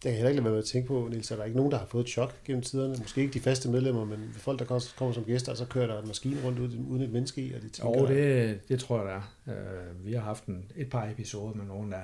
Jeg 0.04 0.12
kan 0.12 0.16
heller 0.16 0.28
ikke 0.28 0.36
lade 0.36 0.44
være 0.44 0.52
med 0.52 0.58
at 0.62 0.64
tænke 0.64 0.88
på, 0.88 1.08
Niels, 1.10 1.30
at 1.30 1.36
der 1.38 1.42
er 1.42 1.46
ikke 1.46 1.56
nogen, 1.56 1.72
der 1.72 1.78
har 1.78 1.86
fået 1.86 2.02
et 2.04 2.08
chok 2.10 2.34
gennem 2.44 2.62
tiderne. 2.62 2.94
Måske 2.98 3.20
ikke 3.20 3.32
de 3.34 3.40
faste 3.40 3.70
medlemmer, 3.70 4.04
men 4.04 4.30
folk, 4.36 4.58
der 4.58 4.64
kommer- 4.64 5.12
som 5.12 5.24
gæster, 5.24 5.52
og 5.52 5.58
så 5.58 5.64
kører 5.64 5.86
der 5.86 6.00
en 6.02 6.06
maskine 6.08 6.40
rundt 6.44 6.58
ud- 6.58 6.76
uden 6.88 7.02
et 7.02 7.10
menneske 7.10 7.40
i, 7.42 7.52
og 7.54 7.62
de 7.62 7.68
tænker, 7.68 8.00
Og 8.02 8.08
det, 8.08 8.68
det 8.68 8.80
tror 8.80 8.96
jeg, 8.98 9.06
der 9.46 9.52
er. 9.54 9.60
Øh, 9.88 10.06
vi 10.06 10.12
har 10.12 10.20
haft 10.20 10.44
en, 10.46 10.64
et 10.76 10.90
par 10.90 11.06
episoder 11.10 11.54
med 11.54 11.64
nogen, 11.64 11.92
der 11.92 11.98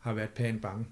har 0.00 0.12
været 0.12 0.28
pænt 0.30 0.62
bange. 0.62 0.86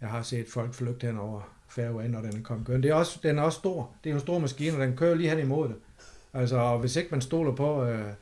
Jeg 0.00 0.08
har 0.08 0.22
set 0.22 0.46
folk 0.48 0.74
flygte 0.74 1.06
hen 1.06 1.18
over 1.18 1.40
fairway, 1.68 2.06
når 2.06 2.20
den 2.20 2.36
er 2.38 2.42
kommet 2.42 2.66
kørende. 2.66 2.88
Det 2.88 2.92
er 2.94 2.96
også, 2.98 3.20
den 3.22 3.38
er 3.38 3.42
også 3.42 3.58
stor. 3.58 3.90
Det 4.04 4.10
er 4.10 4.12
jo 4.12 4.16
en 4.16 4.20
stor 4.20 4.38
maskine, 4.38 4.76
og 4.76 4.80
den 4.86 4.96
kører 4.96 5.14
lige 5.14 5.30
hen 5.30 5.38
imod 5.38 5.68
det. 5.68 5.76
Altså, 6.34 6.56
og 6.56 6.78
hvis 6.78 6.96
ikke 6.96 7.08
man 7.10 7.20
stoler 7.20 7.52
på 7.54 7.84
øh, 7.84 8.12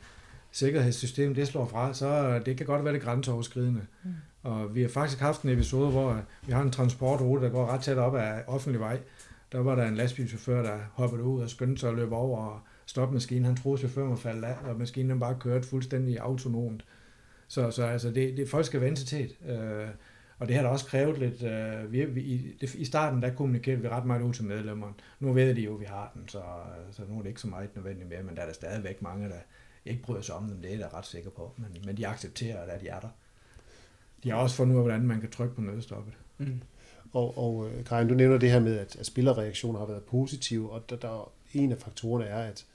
sikkerhedssystemet, 0.51 1.35
det 1.35 1.47
slår 1.47 1.65
fra, 1.65 1.93
så 1.93 2.07
øh, 2.07 2.45
det 2.45 2.57
kan 2.57 2.65
godt 2.65 2.83
være 2.85 2.93
det 2.93 3.01
grænseoverskridende. 3.01 3.81
Mm. 4.03 4.09
Og 4.45 4.75
vi 4.75 4.81
har 4.81 4.89
faktisk 4.89 5.19
haft 5.19 5.41
en 5.41 5.49
episode, 5.49 5.91
hvor 5.91 6.11
øh, 6.11 6.19
vi 6.47 6.51
har 6.51 6.61
en 6.61 6.71
transportrute, 6.71 7.45
der 7.45 7.51
går 7.51 7.65
ret 7.67 7.81
tæt 7.81 7.97
op 7.97 8.15
af 8.15 8.43
offentlig 8.47 8.79
vej. 8.79 8.99
Der 9.51 9.59
var 9.59 9.75
der 9.75 9.85
en 9.85 9.95
lastbilchauffør, 9.95 10.63
der 10.63 10.77
hoppede 10.93 11.23
ud 11.23 11.41
og 11.41 11.49
skyndte 11.49 11.79
sig 11.79 11.89
at 11.89 11.95
løbe 11.95 12.15
over 12.15 12.39
og 12.39 12.59
stoppe 12.85 13.13
maskinen. 13.13 13.45
Han 13.45 13.55
troede, 13.55 13.77
chaufføren 13.77 14.09
var 14.09 14.15
faldet 14.15 14.43
af, 14.43 14.55
og 14.63 14.75
maskinen 14.75 15.09
den 15.09 15.19
bare 15.19 15.37
kørte 15.39 15.67
fuldstændig 15.67 16.19
autonomt. 16.19 16.85
Så, 17.47 17.71
så 17.71 17.83
altså, 17.83 18.11
det, 18.11 18.37
det, 18.37 18.49
folk 18.49 18.65
skal 18.65 18.81
vente 18.81 19.01
sig 19.01 19.07
til 19.07 19.19
det. 19.29 19.49
Øh, 19.49 19.87
og 20.39 20.47
det 20.47 20.55
har 20.55 20.63
da 20.63 20.69
også 20.69 20.85
krævet 20.85 21.17
lidt, 21.17 21.43
øh, 21.43 21.91
vi, 21.91 22.05
vi, 22.05 22.21
i, 22.21 22.57
det, 22.61 22.75
i 22.75 22.85
starten 22.85 23.21
der 23.21 23.35
kommunikerede 23.35 23.81
vi 23.81 23.89
ret 23.89 24.05
meget 24.05 24.21
ud 24.21 24.33
til 24.33 24.45
medlemmerne. 24.45 24.93
Nu 25.19 25.33
ved 25.33 25.55
de 25.55 25.61
jo, 25.61 25.73
at 25.73 25.79
vi 25.79 25.85
har 25.85 26.11
den, 26.13 26.27
så, 26.27 26.41
så 26.91 27.01
nu 27.09 27.17
er 27.17 27.21
det 27.21 27.29
ikke 27.29 27.41
så 27.41 27.47
meget 27.47 27.75
nødvendigt 27.75 28.09
mere, 28.09 28.23
men 28.23 28.35
der 28.35 28.41
er 28.41 28.45
der 28.45 28.53
stadigvæk 28.53 29.01
mange, 29.01 29.29
der 29.29 29.39
ikke 29.85 30.03
bryder 30.03 30.21
sig 30.21 30.35
om 30.35 30.47
dem, 30.47 30.61
det 30.61 30.73
er 30.73 30.77
jeg 30.77 30.89
da 30.91 30.97
ret 30.97 31.05
sikker 31.05 31.29
på. 31.29 31.53
Men, 31.57 31.67
men 31.85 31.97
de 31.97 32.07
accepterer, 32.07 32.61
at 32.61 32.81
de 32.81 32.87
er 32.87 32.99
der. 32.99 33.09
De 34.23 34.29
har 34.29 34.37
også 34.37 34.55
fundet 34.55 34.73
ud 34.73 34.79
af, 34.79 34.83
hvordan 34.83 35.07
man 35.07 35.21
kan 35.21 35.31
trykke 35.31 35.55
på 35.55 35.61
nødstoppet. 35.61 36.13
Mm. 36.37 36.61
Og, 37.13 37.37
og 37.37 37.69
øh, 37.69 37.85
Karin, 37.85 38.07
du 38.07 38.13
nævner 38.13 38.37
det 38.37 38.51
her 38.51 38.59
med, 38.59 38.77
at, 38.77 38.95
at 38.95 39.05
spillerreaktioner 39.05 39.79
har 39.79 39.85
været 39.85 40.03
positive, 40.03 40.71
og 40.71 40.89
der, 40.89 40.95
der 40.95 41.31
en 41.53 41.71
af 41.71 41.77
faktorerne 41.77 42.25
er, 42.25 42.43
at 42.43 42.65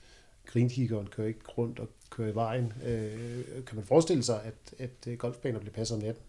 greenkickeren 0.46 1.06
kører 1.06 1.28
ikke 1.28 1.40
rundt 1.58 1.78
og 1.78 1.88
kører 2.10 2.28
i 2.28 2.34
vejen. 2.34 2.72
Øh, 2.86 3.64
kan 3.66 3.76
man 3.76 3.84
forestille 3.84 4.22
sig, 4.22 4.42
at, 4.44 4.74
at 4.78 5.06
øh, 5.06 5.18
golfbaner 5.18 5.58
bliver 5.58 5.72
passet 5.72 5.96
om 5.96 6.02
natten? 6.02 6.22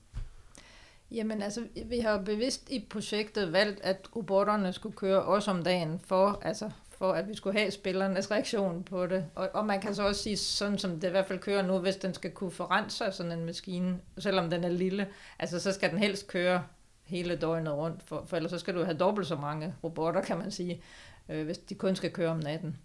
Jamen 1.11 1.41
altså, 1.41 1.63
vi 1.85 1.99
har 1.99 2.11
jo 2.11 2.23
bevidst 2.23 2.69
i 2.69 2.87
projektet 2.89 3.53
valgt, 3.53 3.81
at 3.81 4.09
robotterne 4.15 4.73
skulle 4.73 4.95
køre 4.95 5.21
også 5.21 5.51
om 5.51 5.63
dagen, 5.63 5.99
for, 5.99 6.41
altså, 6.41 6.69
for 7.01 7.11
at 7.11 7.29
vi 7.29 7.35
skulle 7.35 7.59
have 7.59 7.71
spillernes 7.71 8.31
reaktion 8.31 8.83
på 8.83 9.07
det. 9.07 9.25
Og, 9.35 9.49
og 9.53 9.65
man 9.65 9.81
kan 9.81 9.95
så 9.95 10.07
også 10.07 10.23
sige, 10.23 10.37
sådan 10.37 10.77
som 10.77 10.99
det 10.99 11.07
i 11.07 11.11
hvert 11.11 11.25
fald 11.25 11.39
kører 11.39 11.61
nu, 11.61 11.77
hvis 11.77 11.95
den 11.95 12.13
skal 12.13 12.31
kunne 12.31 12.51
forrense 12.51 12.97
sig, 12.97 13.13
sådan 13.13 13.31
en 13.31 13.45
maskine, 13.45 13.97
selvom 14.17 14.49
den 14.49 14.63
er 14.63 14.69
lille, 14.69 15.07
altså 15.39 15.59
så 15.59 15.71
skal 15.71 15.89
den 15.89 15.97
helst 15.97 16.27
køre 16.27 16.63
hele 17.03 17.35
døgnet 17.35 17.73
rundt, 17.73 18.03
for, 18.05 18.23
for 18.27 18.37
ellers 18.37 18.51
så 18.51 18.59
skal 18.59 18.75
du 18.75 18.83
have 18.83 18.97
dobbelt 18.97 19.27
så 19.27 19.35
mange 19.35 19.73
robotter, 19.83 20.21
kan 20.21 20.37
man 20.37 20.51
sige, 20.51 20.81
øh, 21.29 21.45
hvis 21.45 21.57
de 21.57 21.75
kun 21.75 21.95
skal 21.95 22.11
køre 22.11 22.29
om 22.29 22.37
natten. 22.39 22.77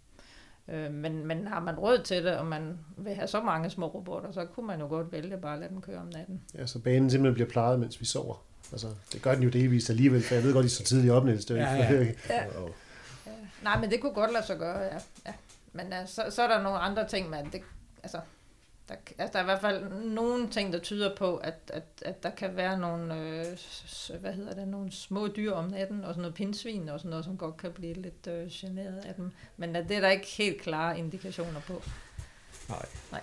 Øh, 0.69 0.93
men, 0.93 1.27
men 1.27 1.47
har 1.47 1.61
man 1.61 1.75
råd 1.75 1.99
til 1.99 2.25
det, 2.25 2.37
og 2.37 2.47
man 2.47 2.79
vil 2.97 3.15
have 3.15 3.27
så 3.27 3.41
mange 3.41 3.71
små 3.71 3.87
robotter, 3.87 4.33
så 4.33 4.45
kunne 4.45 4.67
man 4.67 4.81
jo 4.81 4.87
godt 4.87 5.13
vælge 5.13 5.37
bare 5.37 5.53
at 5.53 5.59
lade 5.59 5.71
dem 5.71 5.81
køre 5.81 5.99
om 5.99 6.07
natten. 6.07 6.41
Ja, 6.55 6.67
så 6.67 6.79
banen 6.79 7.11
simpelthen 7.11 7.35
bliver 7.35 7.49
plejet, 7.49 7.81
mens 7.81 8.01
vi 8.01 8.07
sover. 8.07 8.45
Altså, 8.73 8.87
det 9.13 9.23
gør 9.23 9.35
den 9.35 9.43
jo 9.43 9.49
delvist 9.49 9.91
alligevel, 9.91 10.23
for 10.23 10.35
jeg 10.35 10.45
ved 10.45 10.53
godt, 10.53 10.63
de 10.63 10.67
er 10.67 10.71
så 10.71 10.85
tidligt 10.85 11.13
op, 11.13 11.25
Niels. 11.25 11.45
Det 11.45 11.61
er 11.61 11.77
Ja, 11.77 11.93
Ja. 11.93 12.05
Ja. 12.31 12.45
Nej, 13.63 13.81
men 13.81 13.91
det 13.91 14.01
kunne 14.01 14.15
godt 14.15 14.33
lade 14.33 14.47
sig 14.47 14.59
gøre, 14.59 14.79
ja. 14.79 14.99
ja. 15.27 15.33
Men 15.73 15.87
uh, 15.87 16.09
så, 16.09 16.23
så 16.31 16.43
er 16.43 16.49
der 16.49 16.63
nogle 16.63 16.79
andre 16.79 17.09
ting, 17.09 17.31
men 17.31 17.45
det, 17.53 17.63
altså, 18.03 18.21
der, 18.89 18.95
altså, 19.19 19.33
der 19.33 19.39
er 19.39 19.43
i 19.43 19.45
hvert 19.45 19.61
fald 19.61 19.89
nogle 20.05 20.51
ting, 20.51 20.73
der 20.73 20.79
tyder 20.79 21.17
på, 21.17 21.37
at, 21.37 21.55
at, 21.73 21.85
at 22.03 22.23
der 22.23 22.31
kan 22.31 22.57
være 22.57 22.79
nogle, 22.79 23.15
øh, 23.15 23.47
hvad 24.21 24.33
hedder 24.33 24.55
det, 24.55 24.69
nogle 24.69 24.93
små 24.93 25.29
dyr 25.29 25.53
om 25.53 25.65
natten, 25.65 26.05
og 26.05 26.09
sådan 26.09 26.23
noget 26.23 26.35
pindsvin 26.35 26.89
og 26.89 27.01
sådan 27.01 27.11
noget, 27.11 27.25
som 27.25 27.37
godt 27.37 27.57
kan 27.57 27.73
blive 27.73 27.95
lidt 27.95 28.27
øh, 28.27 28.49
generet 28.51 29.05
af 29.05 29.15
dem. 29.15 29.33
Men 29.57 29.77
uh, 29.77 29.89
det 29.89 29.97
er 29.97 30.01
der 30.01 30.11
ikke 30.11 30.27
helt 30.27 30.61
klare 30.61 30.99
indikationer 30.99 31.61
på. 31.61 31.83
Nej. 33.13 33.23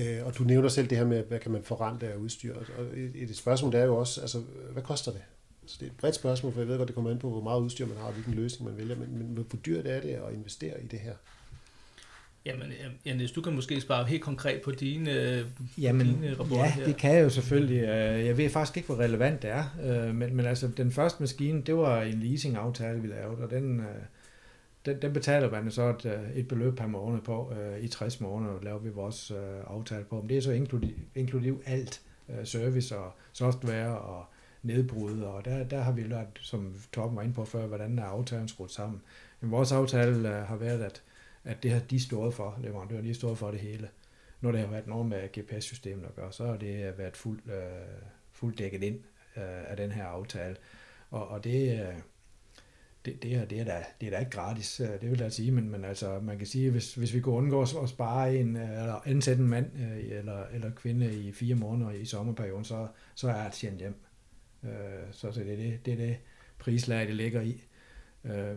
Øh, 0.00 0.26
og 0.26 0.38
du 0.38 0.44
nævner 0.44 0.68
selv 0.68 0.90
det 0.90 0.98
her 0.98 1.04
med, 1.04 1.24
hvad 1.24 1.38
kan 1.38 1.50
man 1.52 1.64
forrente 1.64 2.08
af 2.08 2.16
udstyr. 2.16 2.56
Og 2.78 2.84
et, 2.94 3.12
et 3.14 3.36
spørgsmål 3.36 3.72
det 3.72 3.80
er 3.80 3.84
jo 3.84 3.96
også, 3.96 4.20
altså, 4.20 4.38
hvad 4.72 4.82
koster 4.82 5.12
det? 5.12 5.22
Så 5.70 5.76
det 5.80 5.86
er 5.86 5.90
et 5.90 5.96
bredt 5.96 6.14
spørgsmål, 6.14 6.52
for 6.52 6.60
jeg 6.60 6.68
ved 6.68 6.76
godt, 6.78 6.88
det 6.88 6.94
kommer 6.94 7.10
an 7.10 7.18
på, 7.18 7.30
hvor 7.30 7.40
meget 7.42 7.60
udstyr 7.60 7.86
man 7.86 7.96
har, 7.96 8.04
og 8.06 8.12
hvilken 8.12 8.34
løsning 8.34 8.70
man 8.70 8.78
vælger, 8.78 8.96
men, 8.96 9.18
men 9.18 9.26
hvor 9.26 9.44
dyrt 9.66 9.86
er 9.86 10.00
det 10.00 10.08
at 10.08 10.32
investere 10.34 10.82
i 10.84 10.86
det 10.86 10.98
her? 10.98 11.12
Jamen, 12.44 12.66
øh, 12.68 12.90
Jens, 13.06 13.32
du 13.32 13.40
kan 13.42 13.52
måske 13.52 13.80
spare 13.80 14.04
helt 14.04 14.22
konkret 14.22 14.62
på 14.62 14.70
dine, 14.70 15.12
øh, 15.12 15.44
Jamen, 15.78 16.06
dine 16.06 16.34
rapporter 16.38 16.64
ja, 16.64 16.70
her. 16.70 16.84
det 16.84 16.96
kan 16.96 17.14
jeg 17.14 17.24
jo 17.24 17.28
selvfølgelig. 17.30 17.80
Øh, 17.82 18.26
Jeg 18.26 18.36
ved 18.36 18.50
faktisk 18.50 18.76
ikke, 18.76 18.86
hvor 18.86 18.98
relevant 19.04 19.42
det 19.42 19.50
er. 19.50 19.64
Øh, 19.84 20.14
Men, 20.14 20.36
men 20.36 20.46
altså, 20.46 20.68
den 20.76 20.92
første 20.92 21.22
maskine, 21.22 21.62
det 21.62 21.76
var 21.76 22.02
en 22.02 22.20
leasingaftale, 22.20 23.00
vi 23.00 23.08
lavede, 23.08 23.44
og 23.44 23.50
den, 23.50 23.82
den, 24.86 25.02
den 25.02 25.12
betaler 25.12 25.50
man 25.50 25.70
så 25.70 25.88
et, 25.88 26.20
et 26.34 26.48
beløb 26.48 26.76
per 26.76 26.86
måned 26.86 27.20
på. 27.20 27.52
I 27.80 27.88
60 27.88 28.20
måneder 28.20 28.54
laver 28.62 28.78
vi 28.78 28.88
vores 28.88 29.32
aftale 29.66 30.04
på. 30.04 30.20
Men 30.20 30.28
det 30.28 30.36
er 30.36 30.40
så 30.42 30.52
inklusiv, 30.52 30.94
inklusiv 31.14 31.62
alt. 31.66 32.00
Service 32.44 32.96
og 32.98 33.12
software 33.32 33.98
og 33.98 34.24
nedbrud, 34.62 35.20
og 35.20 35.44
der, 35.44 35.64
der 35.64 35.80
har 35.80 35.92
vi 35.92 36.02
lært, 36.02 36.38
som 36.40 36.74
Torben 36.92 37.16
var 37.16 37.22
inde 37.22 37.34
på 37.34 37.44
før, 37.44 37.66
hvordan 37.66 37.98
er 37.98 38.04
aftalen 38.04 38.48
skruet 38.48 38.70
sammen. 38.70 39.02
Men 39.40 39.50
vores 39.50 39.72
aftale 39.72 40.38
øh, 40.38 40.46
har 40.46 40.56
været, 40.56 40.82
at, 40.82 41.02
at 41.44 41.62
det 41.62 41.70
har 41.70 41.80
de 41.80 42.00
stået 42.00 42.34
for, 42.34 42.58
leverandøren, 42.62 43.02
de 43.02 43.08
har 43.08 43.14
stået 43.14 43.38
for 43.38 43.50
det 43.50 43.60
hele 43.60 43.88
når 44.40 44.52
det 44.52 44.60
har 44.60 44.66
været 44.66 44.86
noget 44.86 45.06
med 45.06 45.28
GPS-systemet 45.38 46.06
at 46.06 46.14
gøre, 46.14 46.32
så 46.32 46.46
har 46.46 46.56
det 46.56 46.88
øh, 46.88 46.98
været 46.98 47.16
fuldt, 47.16 47.42
øh, 47.46 48.02
fuldt 48.32 48.58
dækket 48.58 48.82
ind 48.82 48.96
øh, 49.36 49.70
af 49.70 49.76
den 49.76 49.92
her 49.92 50.04
aftale. 50.04 50.56
Og, 51.10 51.28
og 51.28 51.44
det, 51.44 51.80
øh, 51.80 51.94
det, 53.04 53.22
det, 53.22 53.34
er, 53.34 53.44
det, 53.44 53.60
er 53.60 53.64
da, 53.64 53.84
det 54.00 54.06
er 54.06 54.10
da 54.10 54.18
ikke 54.18 54.30
gratis, 54.30 54.80
øh, 54.80 55.00
det 55.00 55.10
vil 55.10 55.20
jeg 55.20 55.32
sige, 55.32 55.52
men, 55.52 55.70
men 55.70 55.84
altså, 55.84 56.20
man 56.20 56.38
kan 56.38 56.46
sige, 56.46 56.70
hvis, 56.70 56.94
hvis 56.94 57.14
vi 57.14 57.20
kunne 57.20 57.34
undgå 57.34 57.62
at 57.62 57.88
spare 57.88 58.36
en, 58.36 58.56
eller 58.56 59.08
ansætte 59.08 59.42
en 59.42 59.48
mand 59.48 59.72
eller, 59.96 60.44
eller 60.52 60.70
kvinde 60.70 61.14
i 61.14 61.32
fire 61.32 61.54
måneder 61.54 61.90
i 61.90 62.04
sommerperioden, 62.04 62.64
så, 62.64 62.86
så 63.14 63.28
er 63.28 63.44
det 63.44 63.52
tjent 63.52 63.78
hjem. 63.78 63.94
Øh, 64.64 64.70
så, 65.12 65.32
så 65.32 65.40
det, 65.40 65.52
er 65.52 65.56
det, 65.56 65.86
det 65.86 65.92
er 65.92 65.96
det 65.96 66.16
prislag, 66.58 67.06
det 67.06 67.16
ligger 67.16 67.40
i. 67.40 67.62
Øh, 68.24 68.56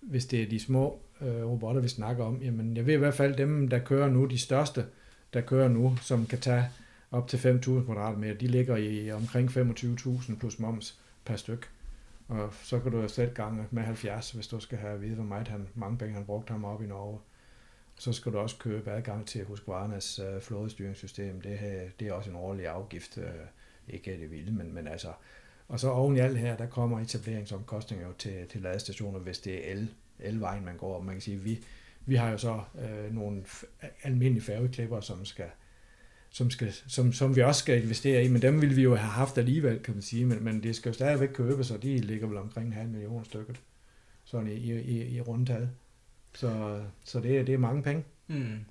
hvis 0.00 0.26
det 0.26 0.42
er 0.42 0.46
de 0.46 0.60
små 0.60 1.00
øh, 1.20 1.44
robotter, 1.44 1.80
vi 1.80 1.88
snakker 1.88 2.24
om, 2.24 2.42
jamen 2.42 2.76
jeg 2.76 2.86
ved 2.86 2.94
i 2.94 2.98
hvert 2.98 3.14
fald 3.14 3.36
dem, 3.36 3.68
der 3.68 3.78
kører 3.78 4.10
nu, 4.10 4.26
de 4.26 4.38
største, 4.38 4.86
der 5.32 5.40
kører 5.40 5.68
nu, 5.68 5.96
som 6.02 6.26
kan 6.26 6.40
tage 6.40 6.64
op 7.10 7.28
til 7.28 7.36
5.000 7.36 7.84
kvadratmeter, 7.84 8.34
de 8.34 8.46
ligger 8.46 8.76
i 8.76 9.10
omkring 9.10 9.50
25.000 9.50 10.36
plus 10.36 10.58
moms 10.58 10.98
per 11.24 11.36
styk. 11.36 11.70
Og 12.28 12.54
så 12.62 12.80
kan 12.80 12.92
du 12.92 13.00
jo 13.00 13.08
selv 13.08 13.34
gange 13.34 13.66
med 13.70 13.82
70, 13.82 14.30
hvis 14.30 14.46
du 14.46 14.60
skal 14.60 14.78
have 14.78 14.94
at 14.94 15.02
vide, 15.02 15.14
hvor 15.14 15.24
meget 15.24 15.48
han, 15.48 15.68
mange 15.74 15.98
penge 15.98 16.14
han 16.14 16.24
brugte 16.24 16.50
ham 16.50 16.64
op 16.64 16.82
i 16.82 16.86
Norge. 16.86 17.18
Så 17.98 18.12
skal 18.12 18.32
du 18.32 18.38
også 18.38 18.56
købe 18.58 18.90
adgang 18.90 19.26
til 19.26 19.44
Husqvarnas 19.44 20.18
øh, 20.18 20.40
flådestyringssystem. 20.40 21.40
Det, 21.40 21.58
her, 21.58 21.88
det 22.00 22.08
er 22.08 22.12
også 22.12 22.30
en 22.30 22.36
årlig 22.36 22.66
afgift. 22.66 23.18
Øh, 23.18 23.24
ikke 23.92 24.12
er 24.14 24.18
det 24.18 24.30
vilde, 24.30 24.52
men, 24.52 24.74
men 24.74 24.86
altså... 24.88 25.08
Og 25.68 25.80
så 25.80 25.88
oven 25.90 26.16
i 26.16 26.18
alt 26.18 26.38
her, 26.38 26.56
der 26.56 26.66
kommer 26.66 27.00
etableringsomkostninger 27.00 28.06
jo 28.06 28.12
til, 28.18 28.46
til 28.50 28.60
ladestationer, 28.62 29.18
hvis 29.18 29.38
det 29.38 29.68
er 29.68 29.72
el, 29.72 29.88
elvejen, 30.20 30.64
man 30.64 30.76
går. 30.76 30.96
Og 30.96 31.04
man 31.04 31.14
kan 31.14 31.20
sige, 31.22 31.36
vi, 31.36 31.60
vi 32.06 32.14
har 32.14 32.30
jo 32.30 32.38
så 32.38 32.60
øh, 32.82 33.14
nogle 33.14 33.42
f- 33.46 33.64
almindelige 34.02 34.44
færgeklipper, 34.44 35.00
som 35.00 35.24
skal 35.24 35.46
som, 36.30 36.50
skal, 36.50 36.72
som, 36.72 37.12
som 37.12 37.36
vi 37.36 37.42
også 37.42 37.58
skal 37.58 37.82
investere 37.82 38.24
i, 38.24 38.28
men 38.28 38.42
dem 38.42 38.60
ville 38.60 38.74
vi 38.74 38.82
jo 38.82 38.94
have 38.94 39.10
haft 39.10 39.38
alligevel, 39.38 39.78
kan 39.82 39.94
man 39.94 40.02
sige, 40.02 40.24
men, 40.26 40.44
men 40.44 40.62
det 40.62 40.76
skal 40.76 40.88
jo 40.90 40.94
stadigvæk 40.94 41.28
købes, 41.34 41.70
og 41.70 41.82
de 41.82 41.98
ligger 41.98 42.26
vel 42.26 42.36
omkring 42.36 42.66
en 42.66 42.72
halv 42.72 42.88
million 42.88 43.24
stykket, 43.24 43.60
sådan 44.24 44.48
i, 44.48 44.52
i, 44.54 44.80
i, 44.80 45.16
i 45.16 45.20
rundtal. 45.20 45.68
Så, 46.34 46.82
så 47.04 47.20
det, 47.20 47.38
er- 47.38 47.44
det 47.44 47.54
er 47.54 47.58
mange 47.58 47.82
penge. 47.82 48.04
Mm. 48.26 48.64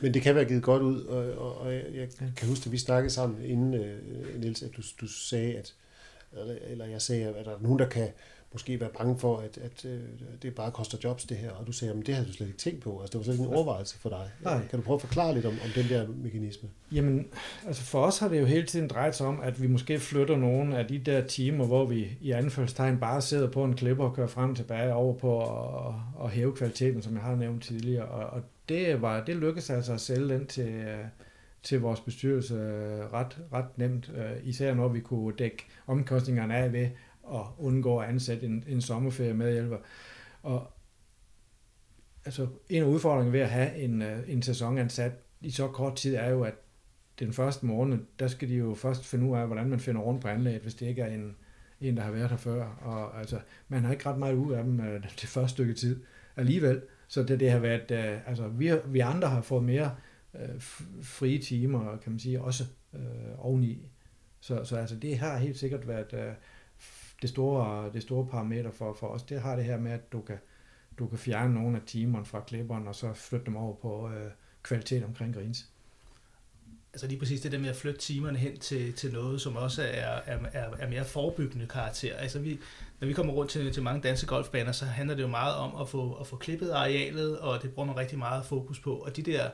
Men 0.00 0.14
det 0.14 0.22
kan 0.22 0.34
være 0.34 0.44
givet 0.44 0.62
godt 0.62 0.82
ud, 0.82 1.04
og, 1.04 1.32
og, 1.32 1.58
og 1.58 1.74
jeg, 1.74 2.08
kan 2.36 2.48
huske, 2.48 2.66
at 2.66 2.72
vi 2.72 2.78
snakkede 2.78 3.10
sammen 3.10 3.44
inden, 3.44 3.74
øh, 3.74 4.40
Niels, 4.40 4.62
at 4.62 4.70
du, 4.76 4.82
du 5.00 5.06
sagde, 5.08 5.56
at, 5.56 5.74
eller, 6.66 6.86
jeg 6.86 7.02
sagde, 7.02 7.26
at 7.26 7.46
der 7.46 7.54
er 7.54 7.60
nogen, 7.60 7.78
der 7.78 7.88
kan 7.88 8.08
måske 8.52 8.80
være 8.80 8.90
bange 8.98 9.18
for, 9.18 9.36
at, 9.36 9.58
at 9.58 9.84
øh, 9.84 10.00
det 10.42 10.54
bare 10.54 10.70
koster 10.70 10.98
jobs, 11.04 11.24
det 11.24 11.36
her, 11.36 11.50
og 11.50 11.66
du 11.66 11.72
sagde, 11.72 11.94
at 11.94 12.06
det 12.06 12.14
havde 12.14 12.28
du 12.28 12.32
slet 12.32 12.46
ikke 12.46 12.58
tænkt 12.58 12.82
på. 12.82 13.00
Altså, 13.00 13.12
det 13.12 13.18
var 13.18 13.24
slet 13.24 13.34
ikke 13.34 13.44
en 13.44 13.54
overvejelse 13.54 13.98
for 13.98 14.08
dig. 14.08 14.30
Nej. 14.42 14.66
Kan 14.70 14.78
du 14.78 14.84
prøve 14.84 14.94
at 14.94 15.00
forklare 15.00 15.34
lidt 15.34 15.46
om, 15.46 15.52
om 15.64 15.70
den 15.74 15.88
der 15.88 16.08
mekanisme? 16.08 16.68
Jamen, 16.92 17.26
altså 17.66 17.82
for 17.82 18.02
os 18.04 18.18
har 18.18 18.28
det 18.28 18.40
jo 18.40 18.44
hele 18.44 18.66
tiden 18.66 18.88
drejet 18.88 19.14
sig 19.14 19.26
om, 19.26 19.40
at 19.40 19.62
vi 19.62 19.66
måske 19.66 20.00
flytter 20.00 20.36
nogle 20.36 20.78
af 20.78 20.86
de 20.86 20.98
der 20.98 21.26
timer, 21.26 21.66
hvor 21.66 21.86
vi 21.86 22.18
i 22.20 22.30
anførselstegn 22.30 22.98
bare 22.98 23.22
sidder 23.22 23.50
på 23.50 23.64
en 23.64 23.76
klipper 23.76 24.04
og 24.04 24.14
kører 24.14 24.26
frem 24.26 24.50
og 24.50 24.56
tilbage 24.56 24.94
over 24.94 25.14
på 25.14 25.40
at, 25.40 25.94
at 26.24 26.30
hæve 26.30 26.56
kvaliteten, 26.56 27.02
som 27.02 27.14
jeg 27.14 27.22
har 27.22 27.36
nævnt 27.36 27.62
tidligere. 27.62 28.04
Og, 28.04 28.26
og 28.26 28.42
det, 28.68 29.02
var, 29.02 29.24
det 29.24 29.36
lykkedes 29.36 29.70
altså 29.70 29.92
at 29.92 30.00
sælge 30.00 30.28
den 30.28 30.46
til, 30.46 30.68
øh, 30.68 31.04
til 31.62 31.80
vores 31.80 32.00
bestyrelse 32.00 32.54
øh, 32.54 33.12
ret, 33.12 33.38
ret 33.52 33.78
nemt, 33.78 34.12
øh, 34.16 34.48
især 34.48 34.74
når 34.74 34.88
vi 34.88 35.00
kunne 35.00 35.36
dække 35.36 35.66
omkostningerne 35.86 36.56
af 36.56 36.72
ved 36.72 36.88
at 37.34 37.44
undgå 37.58 37.98
at 37.98 38.08
ansætte 38.08 38.46
en, 38.46 38.64
en 38.68 38.80
sommerferie 38.80 39.34
medhjælper. 39.34 39.78
Og 40.42 40.72
altså, 42.24 42.46
en 42.68 42.82
af 42.82 42.86
udfordringerne 42.86 43.32
ved 43.32 43.40
at 43.40 43.50
have 43.50 43.76
en, 43.76 44.02
en 44.02 44.42
sæsonansat 44.42 45.12
i 45.40 45.50
så 45.50 45.68
kort 45.68 45.96
tid 45.96 46.14
er 46.14 46.28
jo, 46.28 46.42
at 46.42 46.54
den 47.18 47.32
første 47.32 47.66
måned, 47.66 47.98
der 48.18 48.28
skal 48.28 48.48
de 48.48 48.54
jo 48.54 48.74
først 48.74 49.06
finde 49.06 49.26
ud 49.26 49.36
af, 49.36 49.46
hvordan 49.46 49.68
man 49.68 49.80
finder 49.80 50.00
rundt 50.00 50.22
på 50.22 50.28
anlægget, 50.28 50.62
hvis 50.62 50.74
det 50.74 50.86
ikke 50.86 51.02
er 51.02 51.14
en, 51.14 51.36
en 51.80 51.96
der 51.96 52.02
har 52.02 52.10
været 52.10 52.30
her 52.30 52.36
før. 52.36 52.64
Og 52.64 53.20
altså, 53.20 53.40
man 53.68 53.84
har 53.84 53.92
ikke 53.92 54.06
ret 54.06 54.18
meget 54.18 54.34
ud 54.34 54.52
af 54.52 54.64
dem 54.64 54.78
det 55.02 55.28
første 55.28 55.50
stykke 55.54 55.74
tid 55.74 56.02
alligevel. 56.36 56.82
Så 57.08 57.22
det, 57.22 57.40
det 57.40 57.50
har 57.50 57.58
været, 57.58 57.90
øh, 57.90 58.28
altså 58.28 58.48
vi, 58.48 58.72
vi 58.86 59.00
andre 59.00 59.28
har 59.28 59.40
fået 59.40 59.64
mere 59.64 59.96
øh, 60.34 60.60
frie 61.02 61.38
timer, 61.38 61.96
kan 61.96 62.12
man 62.12 62.18
sige, 62.18 62.42
også 62.42 62.64
øh, 62.94 63.00
oveni. 63.38 63.88
Så, 64.40 64.64
så 64.64 64.76
altså, 64.76 64.96
det 64.96 65.18
har 65.18 65.38
helt 65.38 65.58
sikkert 65.58 65.88
været 65.88 66.12
øh, 66.12 66.32
det, 67.22 67.30
store, 67.30 67.92
det 67.92 68.02
store 68.02 68.26
parameter 68.26 68.70
for, 68.70 68.94
for 68.94 69.06
os. 69.06 69.22
Det 69.22 69.40
har 69.40 69.56
det 69.56 69.64
her 69.64 69.78
med, 69.78 69.92
at 69.92 70.12
du 70.12 70.20
kan, 70.20 70.38
du 70.98 71.06
kan 71.06 71.18
fjerne 71.18 71.54
nogle 71.54 71.76
af 71.76 71.82
timerne 71.86 72.24
fra 72.24 72.40
klipperen, 72.40 72.88
og 72.88 72.94
så 72.94 73.12
flytte 73.12 73.46
dem 73.46 73.56
over 73.56 73.74
på 73.74 74.10
øh, 74.10 74.30
kvalitet 74.62 75.04
omkring 75.04 75.34
grins. 75.34 75.70
Altså 76.92 77.06
lige 77.06 77.18
præcis 77.18 77.40
det 77.40 77.52
der 77.52 77.58
med 77.58 77.68
at 77.68 77.76
flytte 77.76 78.00
timerne 78.00 78.38
hen 78.38 78.58
til, 78.58 78.92
til 78.92 79.12
noget, 79.12 79.40
som 79.40 79.56
også 79.56 79.82
er, 79.82 80.20
er, 80.26 80.38
er, 80.52 80.76
er 80.78 80.90
mere 80.90 81.04
forebyggende 81.04 81.66
karakter. 81.66 82.16
Altså 82.16 82.38
vi, 82.38 82.58
når 83.00 83.08
vi 83.08 83.12
kommer 83.12 83.32
rundt 83.32 83.50
til, 83.50 83.72
til 83.72 83.82
mange 83.82 84.02
danske 84.02 84.26
golfbaner, 84.26 84.72
så 84.72 84.84
handler 84.84 85.14
det 85.14 85.22
jo 85.22 85.28
meget 85.28 85.54
om 85.54 85.80
at 85.80 85.88
få, 85.88 86.12
at 86.14 86.26
få 86.26 86.36
klippet 86.36 86.70
arealet, 86.70 87.38
og 87.38 87.62
det 87.62 87.72
bruger 87.72 87.86
man 87.86 87.96
rigtig 87.96 88.18
meget 88.18 88.44
fokus 88.44 88.80
på. 88.80 88.94
Og 88.94 89.16
de 89.16 89.22
der 89.22 89.50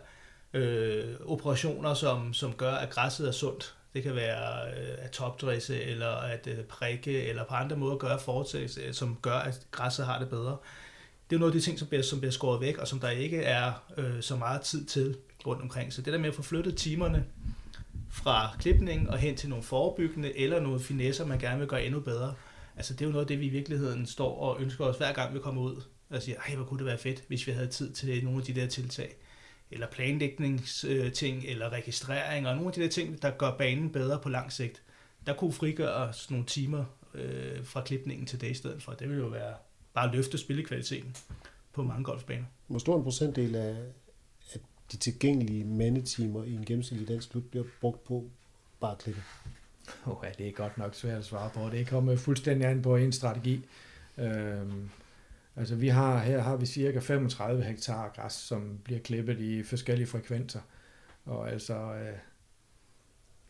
øh, 0.54 1.14
operationer, 1.26 1.94
som, 1.94 2.34
som 2.34 2.52
gør, 2.52 2.72
at 2.72 2.90
græsset 2.90 3.28
er 3.28 3.32
sundt, 3.32 3.74
det 3.94 4.02
kan 4.02 4.14
være 4.14 4.68
øh, 4.68 4.94
at 4.98 5.10
topdresse, 5.10 5.82
eller 5.82 6.08
at 6.08 6.46
øh, 6.46 6.64
prikke, 6.64 7.22
eller 7.22 7.44
på 7.44 7.54
andre 7.54 7.76
måder 7.76 7.96
gøre 7.96 8.18
foretagelse, 8.18 8.80
øh, 8.80 8.94
som 8.94 9.18
gør, 9.22 9.38
at 9.38 9.66
græsset 9.70 10.06
har 10.06 10.18
det 10.18 10.28
bedre. 10.28 10.56
Det 11.30 11.36
er 11.36 11.36
jo 11.36 11.38
noget 11.38 11.52
af 11.52 11.58
de 11.58 11.64
ting, 11.64 11.78
som 11.78 11.88
bliver, 11.88 12.02
som 12.02 12.18
bliver 12.20 12.32
skåret 12.32 12.60
væk, 12.60 12.78
og 12.78 12.88
som 12.88 13.00
der 13.00 13.10
ikke 13.10 13.42
er 13.42 13.72
øh, 13.96 14.22
så 14.22 14.36
meget 14.36 14.60
tid 14.60 14.84
til 14.84 15.16
rundt 15.46 15.62
omkring. 15.62 15.92
Så 15.92 16.02
det 16.02 16.12
der 16.12 16.18
med 16.18 16.28
at 16.28 16.34
få 16.34 16.42
flyttet 16.42 16.76
timerne 16.76 17.24
fra 18.10 18.56
klipning 18.58 19.10
og 19.10 19.18
hen 19.18 19.36
til 19.36 19.48
nogle 19.48 19.64
forebyggende 19.64 20.38
eller 20.38 20.60
nogle 20.60 20.80
finesser, 20.80 21.26
man 21.26 21.38
gerne 21.38 21.58
vil 21.58 21.68
gøre 21.68 21.84
endnu 21.84 22.00
bedre. 22.00 22.34
Altså 22.76 22.94
det 22.94 23.00
er 23.00 23.06
jo 23.06 23.12
noget 23.12 23.24
af 23.24 23.28
det, 23.28 23.40
vi 23.40 23.46
i 23.46 23.48
virkeligheden 23.48 24.06
står 24.06 24.38
og 24.38 24.60
ønsker 24.60 24.84
os 24.84 24.96
hver 24.96 25.12
gang 25.12 25.34
vi 25.34 25.38
kommer 25.38 25.62
ud 25.62 25.82
og 26.10 26.22
siger, 26.22 26.38
ej 26.38 26.56
hvor 26.56 26.64
kunne 26.64 26.78
det 26.78 26.86
være 26.86 26.98
fedt, 26.98 27.24
hvis 27.28 27.46
vi 27.46 27.52
havde 27.52 27.66
tid 27.66 27.92
til 27.92 28.24
nogle 28.24 28.38
af 28.38 28.44
de 28.44 28.54
der 28.54 28.66
tiltag. 28.66 29.16
Eller 29.70 29.86
planlægningsting, 29.86 31.44
øh, 31.44 31.50
eller 31.50 31.68
registrering, 31.68 32.48
og 32.48 32.54
nogle 32.54 32.68
af 32.68 32.74
de 32.74 32.80
der 32.80 32.88
ting, 32.88 33.22
der 33.22 33.30
gør 33.30 33.56
banen 33.56 33.90
bedre 33.90 34.18
på 34.18 34.28
lang 34.28 34.52
sigt. 34.52 34.82
Der 35.26 35.34
kunne 35.34 35.52
frigøres 35.52 36.30
nogle 36.30 36.46
timer 36.46 36.84
øh, 37.14 37.64
fra 37.64 37.82
klipningen 37.82 38.26
til 38.26 38.40
det 38.40 38.50
i 38.50 38.54
stedet 38.54 38.82
for. 38.82 38.92
Det 38.92 39.08
ville 39.08 39.22
jo 39.22 39.28
være 39.28 39.54
bare 39.94 40.08
at 40.08 40.14
løfte 40.14 40.38
spillekvaliteten 40.38 41.16
på 41.72 41.82
mange 41.82 42.04
golfbaner. 42.04 42.44
Hvor 42.66 42.78
stor 42.78 42.96
en 42.96 43.02
procentdel 43.02 43.54
af, 43.54 43.76
af 44.52 44.60
de 44.92 44.96
tilgængelige 44.96 45.64
mandetimer 45.64 46.44
i 46.44 46.52
en 46.52 46.64
gennemsnitlig 46.64 47.08
dansk 47.08 47.30
klub 47.30 47.44
bliver 47.50 47.64
brugt 47.80 48.04
på 48.04 48.30
bare 48.80 48.96
klippe? 48.96 49.22
Oh, 50.06 50.16
ja, 50.24 50.30
det 50.38 50.48
er 50.48 50.52
godt 50.52 50.78
nok 50.78 50.94
svært 50.94 51.18
at 51.18 51.24
svare 51.24 51.50
på. 51.54 51.68
Det 51.70 51.88
kommer 51.88 52.16
fuldstændig 52.16 52.68
an 52.68 52.82
på 52.82 52.96
en 52.96 53.12
strategi. 53.12 53.66
Øhm, 54.18 54.90
altså 55.56 55.74
vi 55.74 55.88
har, 55.88 56.18
her 56.18 56.40
har 56.40 56.56
vi 56.56 56.66
cirka 56.66 56.98
35 56.98 57.62
hektar 57.62 58.08
græs, 58.08 58.32
som 58.32 58.78
bliver 58.84 59.00
klippet 59.00 59.40
i 59.40 59.62
forskellige 59.62 60.06
frekvenser. 60.06 60.60
Og 61.24 61.50
altså, 61.50 61.74
øh, 61.74 62.18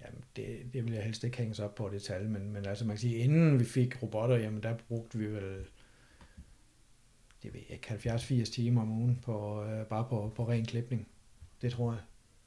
jamen 0.01 0.25
det, 0.37 0.47
det 0.73 0.85
vil 0.85 0.93
jeg 0.93 1.05
helst 1.05 1.25
ikke 1.25 1.39
hænges 1.39 1.61
op 1.61 1.75
på 1.75 1.89
det 1.93 2.03
tal, 2.03 2.29
men, 2.29 2.53
men 2.53 2.67
altså 2.67 2.85
man 2.85 2.97
kan 2.97 3.01
sige, 3.01 3.17
inden 3.17 3.61
vi 3.61 3.65
fik 3.65 4.03
robotter, 4.03 4.37
jamen 4.37 4.63
der 4.63 4.75
brugte 4.89 5.19
vi 5.19 5.27
vel 5.27 5.65
det 7.45 7.55
ved 7.55 7.61
jeg 7.71 7.79
70-80 7.91 8.53
timer 8.53 8.83
om 8.83 8.91
ugen 8.91 9.19
på, 9.23 9.65
øh, 9.65 9.87
bare 9.87 10.07
på, 10.09 10.33
på 10.37 10.49
ren 10.49 10.65
klipning. 10.65 11.09
Det 11.63 11.73
tror 11.73 11.93
jeg. 11.93 12.01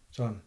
Sådan. 0.09 0.41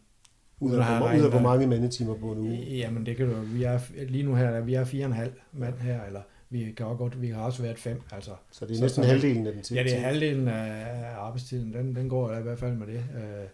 Ud 0.61 0.73
af, 0.73 0.97
hvor, 0.97 1.13
ud 1.17 1.23
af 1.23 1.29
hvor 1.29 1.39
mange 1.39 1.67
mandetimer 1.67 2.15
på 2.15 2.31
en 2.31 2.37
uge? 2.37 2.55
Jamen 2.55 3.05
det 3.05 3.17
kan 3.17 3.29
du, 3.29 3.39
vi 3.41 3.63
er, 3.63 3.79
lige 4.07 4.23
nu 4.23 4.35
her, 4.35 4.61
vi 4.61 4.73
er 4.73 4.83
fire 4.83 5.05
og 5.05 5.09
en 5.09 5.15
halv 5.15 5.33
mand 5.51 5.79
her, 5.79 6.03
eller 6.03 6.21
vi 6.49 6.73
kan 6.77 6.85
også 6.85 6.97
godt, 6.97 7.21
vi 7.21 7.29
har 7.29 7.41
også 7.41 7.61
været 7.61 7.79
fem, 7.79 8.01
altså. 8.11 8.31
Så 8.51 8.65
det 8.65 8.77
er 8.77 8.81
næsten 8.81 9.03
så, 9.03 9.09
halvdelen 9.09 9.47
af 9.47 9.53
den 9.53 9.61
tid? 9.61 9.75
Ja, 9.75 9.83
det 9.83 9.97
er 9.97 9.99
halvdelen 9.99 10.47
af 10.47 11.15
arbejdstiden, 11.17 11.73
den, 11.73 11.95
den 11.95 12.09
går 12.09 12.37
i 12.37 12.41
hvert 12.41 12.59
fald 12.59 12.73
med 12.73 12.87
det. 12.87 13.05
Øh, 13.15 13.47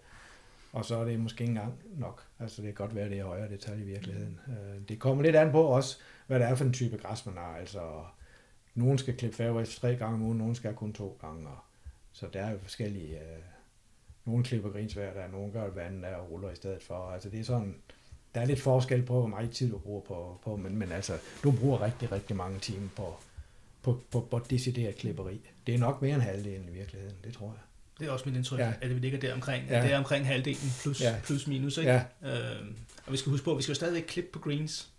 og 0.73 0.85
så 0.85 0.97
er 0.97 1.05
det 1.05 1.19
måske 1.19 1.41
ikke 1.41 1.51
engang 1.51 1.73
nok. 1.97 2.23
Altså 2.39 2.61
det 2.61 2.75
kan 2.75 2.85
godt 2.85 2.95
være, 2.95 3.09
det 3.09 3.19
er 3.19 3.23
højere 3.23 3.49
detalje 3.49 3.83
i 3.83 3.87
virkeligheden. 3.87 4.39
Øh, 4.47 4.87
det 4.89 4.99
kommer 4.99 5.23
lidt 5.23 5.35
an 5.35 5.51
på 5.51 5.61
også, 5.61 5.97
hvad 6.27 6.39
det 6.39 6.47
er 6.47 6.55
for 6.55 6.65
en 6.65 6.73
type 6.73 6.97
græs, 6.97 7.25
man 7.25 7.35
har. 7.35 7.55
Altså, 7.59 7.79
nogen 8.75 8.97
skal 8.97 9.17
klippe 9.17 9.37
fairways 9.37 9.79
tre 9.79 9.95
gange 9.95 10.15
om 10.15 10.21
ugen, 10.21 10.37
nogen 10.37 10.55
skal 10.55 10.73
kun 10.73 10.93
to 10.93 11.17
gange. 11.21 11.47
Og, 11.47 11.57
så 12.11 12.25
der 12.33 12.41
er 12.41 12.51
jo 12.51 12.57
forskellige... 12.57 13.13
Øh, 13.13 13.39
nogle 14.27 14.43
klipper 14.43 14.69
grinsvær, 14.69 15.13
der 15.13 15.21
er 15.21 15.31
nogen 15.31 15.51
gør 15.51 15.69
vandet 15.69 16.01
der 16.01 16.15
og 16.15 16.31
ruller 16.31 16.51
i 16.51 16.55
stedet 16.55 16.83
for. 16.83 17.11
Altså 17.11 17.29
det 17.29 17.39
er 17.39 17.43
sådan, 17.43 17.75
der 18.35 18.41
er 18.41 18.45
lidt 18.45 18.61
forskel 18.61 19.01
på, 19.01 19.13
hvor 19.13 19.27
meget 19.27 19.51
tid 19.51 19.71
du 19.71 19.77
bruger 19.77 20.01
på, 20.01 20.39
på 20.43 20.55
men, 20.55 20.77
men 20.77 20.91
altså, 20.91 21.17
du 21.43 21.51
bruger 21.51 21.81
rigtig, 21.81 22.11
rigtig 22.11 22.35
mange 22.35 22.59
timer 22.59 22.87
på, 22.95 23.15
på, 23.81 24.01
på, 24.11 24.27
på 24.31 24.41
decideret 24.49 24.95
klipperi. 24.95 25.41
Det 25.67 25.75
er 25.75 25.79
nok 25.79 26.01
mere 26.01 26.13
end 26.13 26.21
halvdelen 26.21 26.69
i 26.69 26.71
virkeligheden, 26.71 27.15
det 27.23 27.33
tror 27.33 27.45
jeg. 27.47 27.61
Det 27.99 28.07
er 28.07 28.11
også 28.11 28.29
mit 28.29 28.35
indtryk, 28.35 28.59
ja. 28.59 28.73
at 28.81 28.95
vi 28.95 28.99
ligger 28.99 29.19
der 29.19 29.33
omkring, 29.33 29.67
ja. 29.69 29.81
det 29.81 29.91
er 29.91 29.97
omkring 29.97 30.27
halvdelen 30.27 30.71
plus, 30.81 31.01
ja. 31.01 31.15
plus 31.23 31.47
minus. 31.47 31.77
Ikke? 31.77 31.91
Ja. 31.91 32.01
Øh, 32.23 32.65
og 33.05 33.11
vi 33.11 33.17
skal 33.17 33.29
huske 33.29 33.45
på, 33.45 33.51
at 33.51 33.57
vi 33.57 33.61
skal 33.61 33.71
jo 33.71 33.75
stadigvæk 33.75 34.03
klippe 34.07 34.29
på 34.33 34.39
greens 34.39 34.89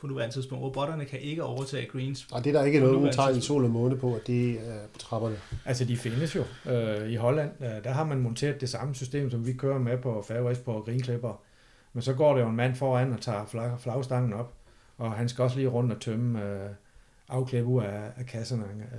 på 0.00 0.06
nuværende 0.06 0.34
tidspunkt. 0.34 0.64
Robotterne 0.64 1.04
kan 1.04 1.20
ikke 1.20 1.44
overtage 1.44 1.86
greens. 1.86 2.26
Og 2.32 2.44
det 2.44 2.54
er 2.54 2.58
der 2.58 2.66
ikke 2.66 2.80
noget 2.80 3.14
tegn 3.14 3.36
i 3.36 3.40
sol 3.40 3.64
og 3.64 3.70
måne 3.70 3.96
på, 3.96 4.14
at 4.14 4.26
det 4.26 4.50
er 4.50 4.86
på 4.92 4.98
trapperne. 4.98 5.36
Altså 5.64 5.84
de 5.84 5.96
findes 5.96 6.36
jo. 6.36 6.44
Øh, 6.72 7.10
I 7.10 7.16
Holland, 7.16 7.50
øh, 7.60 7.84
der 7.84 7.90
har 7.90 8.04
man 8.04 8.18
monteret 8.18 8.60
det 8.60 8.68
samme 8.68 8.94
system, 8.94 9.30
som 9.30 9.46
vi 9.46 9.52
kører 9.52 9.78
med 9.78 9.98
på 9.98 10.24
Fairways 10.28 10.58
på 10.58 10.82
greenklipper. 10.86 11.40
Men 11.92 12.02
så 12.02 12.12
går 12.12 12.34
der 12.34 12.40
jo 12.40 12.48
en 12.48 12.56
mand 12.56 12.74
foran 12.74 13.12
og 13.12 13.20
tager 13.20 13.46
flag, 13.46 13.80
flagstangen 13.80 14.32
op, 14.32 14.52
og 14.98 15.12
han 15.12 15.28
skal 15.28 15.42
også 15.44 15.56
lige 15.56 15.68
rundt 15.68 15.92
og 15.92 16.00
tømme 16.00 16.44
øh, 16.44 16.70
afklæb 17.28 17.66
ud 17.66 17.82
af, 17.82 18.00
af 18.16 18.26
kasserne 18.26 18.64
øh, 18.64 18.98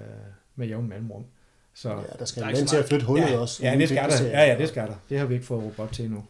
med 0.55 0.67
jævn 0.67 0.89
mellemrum. 0.89 1.23
Så, 1.73 1.89
ja, 1.89 1.95
der 2.19 2.25
skal 2.25 2.43
en 2.43 2.47
mand 2.47 2.67
til 2.67 2.77
at 2.77 2.85
flytte 2.85 3.05
hullet 3.05 3.29
ja, 3.29 3.39
også. 3.39 3.63
Ja, 3.63 3.77
det 3.77 3.89
skal 3.89 4.09
der. 4.09 4.23
Ja, 4.23 4.45
ja, 4.45 4.57
det 4.57 4.69
skal 4.69 4.87
der. 4.87 4.95
Det 5.09 5.19
har 5.19 5.25
vi 5.25 5.33
ikke 5.33 5.45
fået 5.45 5.63
robot 5.63 5.89
til 5.91 6.05
endnu. 6.05 6.23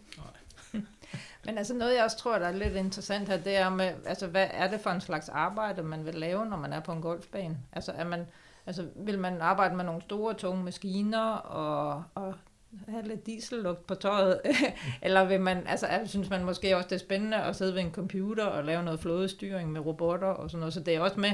Men 1.45 1.57
altså 1.57 1.73
noget, 1.73 1.95
jeg 1.95 2.03
også 2.03 2.17
tror, 2.17 2.39
der 2.39 2.47
er 2.47 2.51
lidt 2.51 2.75
interessant 2.75 3.29
her, 3.29 3.37
det 3.37 3.57
er 3.57 3.69
med, 3.69 3.93
altså 4.05 4.27
hvad 4.27 4.47
er 4.51 4.69
det 4.69 4.79
for 4.79 4.89
en 4.89 5.01
slags 5.01 5.29
arbejde, 5.29 5.83
man 5.83 6.05
vil 6.05 6.15
lave, 6.15 6.45
når 6.45 6.57
man 6.57 6.73
er 6.73 6.79
på 6.79 6.91
en 6.91 7.01
golfbane? 7.01 7.57
Altså, 7.73 7.91
er 7.91 8.03
man, 8.03 8.27
altså 8.65 8.87
vil 8.95 9.19
man 9.19 9.41
arbejde 9.41 9.75
med 9.75 9.85
nogle 9.85 10.01
store, 10.01 10.33
tunge 10.33 10.63
maskiner 10.63 11.31
og, 11.31 12.03
og 12.15 12.33
have 12.87 13.07
lidt 13.07 13.25
diesellugt 13.25 13.87
på 13.87 13.95
tøjet? 13.95 14.41
Eller 15.01 15.25
vil 15.25 15.41
man, 15.41 15.67
altså 15.67 15.87
synes 16.05 16.29
man 16.29 16.43
måske 16.43 16.77
også, 16.77 16.89
det 16.89 16.95
er 16.95 16.99
spændende 16.99 17.37
at 17.37 17.55
sidde 17.55 17.75
ved 17.75 17.81
en 17.81 17.91
computer 17.91 18.45
og 18.45 18.63
lave 18.63 18.83
noget 18.83 18.99
flådestyring 18.99 19.71
med 19.71 19.81
robotter 19.81 20.27
og 20.27 20.49
sådan 20.49 20.59
noget, 20.59 20.73
så 20.73 20.79
det 20.79 20.95
er 20.95 20.99
også 20.99 21.19
med, 21.19 21.31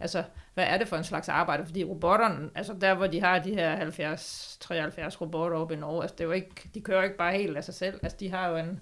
altså, 0.00 0.22
hvad 0.54 0.64
er 0.64 0.78
det 0.78 0.88
for 0.88 0.96
en 0.96 1.04
slags 1.04 1.28
arbejde? 1.28 1.66
Fordi 1.66 1.84
robotterne, 1.84 2.50
altså 2.54 2.74
der 2.80 2.94
hvor 2.94 3.06
de 3.06 3.20
har 3.20 3.38
de 3.38 3.54
her 3.54 3.90
70-73 3.90 5.20
robotter 5.20 5.58
oppe 5.58 5.74
i 5.74 5.76
Norge, 5.76 6.02
altså 6.02 6.14
det 6.14 6.24
er 6.24 6.28
jo 6.28 6.32
ikke, 6.32 6.70
de 6.74 6.80
kører 6.80 7.02
ikke 7.02 7.16
bare 7.16 7.32
helt 7.32 7.56
af 7.56 7.64
sig 7.64 7.74
selv, 7.74 8.00
altså 8.02 8.16
de 8.20 8.30
har 8.30 8.48
jo 8.48 8.56
en, 8.56 8.80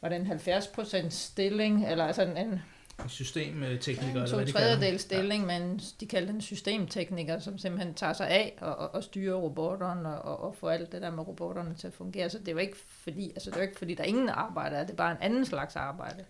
var 0.00 0.08
det 0.08 0.16
en 0.16 0.26
70% 0.26 1.10
stilling, 1.10 1.88
eller 1.90 2.04
altså 2.04 2.22
en, 2.22 2.36
en 2.36 2.60
systemtekniker, 3.08 4.34
hvad 4.34 4.46
de 4.46 4.52
tredjedel 4.52 4.98
stilling, 4.98 5.50
ja. 5.50 5.58
men 5.58 5.80
de 6.00 6.06
kalder 6.06 6.32
den 6.32 6.40
systemtekniker, 6.40 7.38
som 7.38 7.58
simpelthen 7.58 7.94
tager 7.94 8.12
sig 8.12 8.28
af 8.28 8.58
og, 8.60 8.76
og, 8.76 8.94
og 8.94 9.02
styrer 9.02 9.34
robotterne 9.34 10.20
og, 10.22 10.48
og 10.48 10.56
får 10.56 10.70
alt 10.70 10.92
det 10.92 11.02
der 11.02 11.10
med 11.10 11.28
robotterne 11.28 11.74
til 11.74 11.86
at 11.86 11.92
fungere. 11.92 12.30
Så 12.30 12.38
det 12.38 12.48
er 12.48 12.52
jo 12.52 12.58
ikke 12.58 12.76
fordi, 12.88 13.30
altså 13.30 13.50
det 13.50 13.56
er 13.56 13.60
jo 13.60 13.66
ikke 13.66 13.78
fordi, 13.78 13.94
der 13.94 14.02
er 14.02 14.08
ingen 14.08 14.28
arbejde, 14.28 14.76
det 14.80 14.90
er 14.90 14.94
bare 14.94 15.12
en 15.12 15.18
anden 15.20 15.44
slags 15.44 15.76
arbejde. 15.76 16.24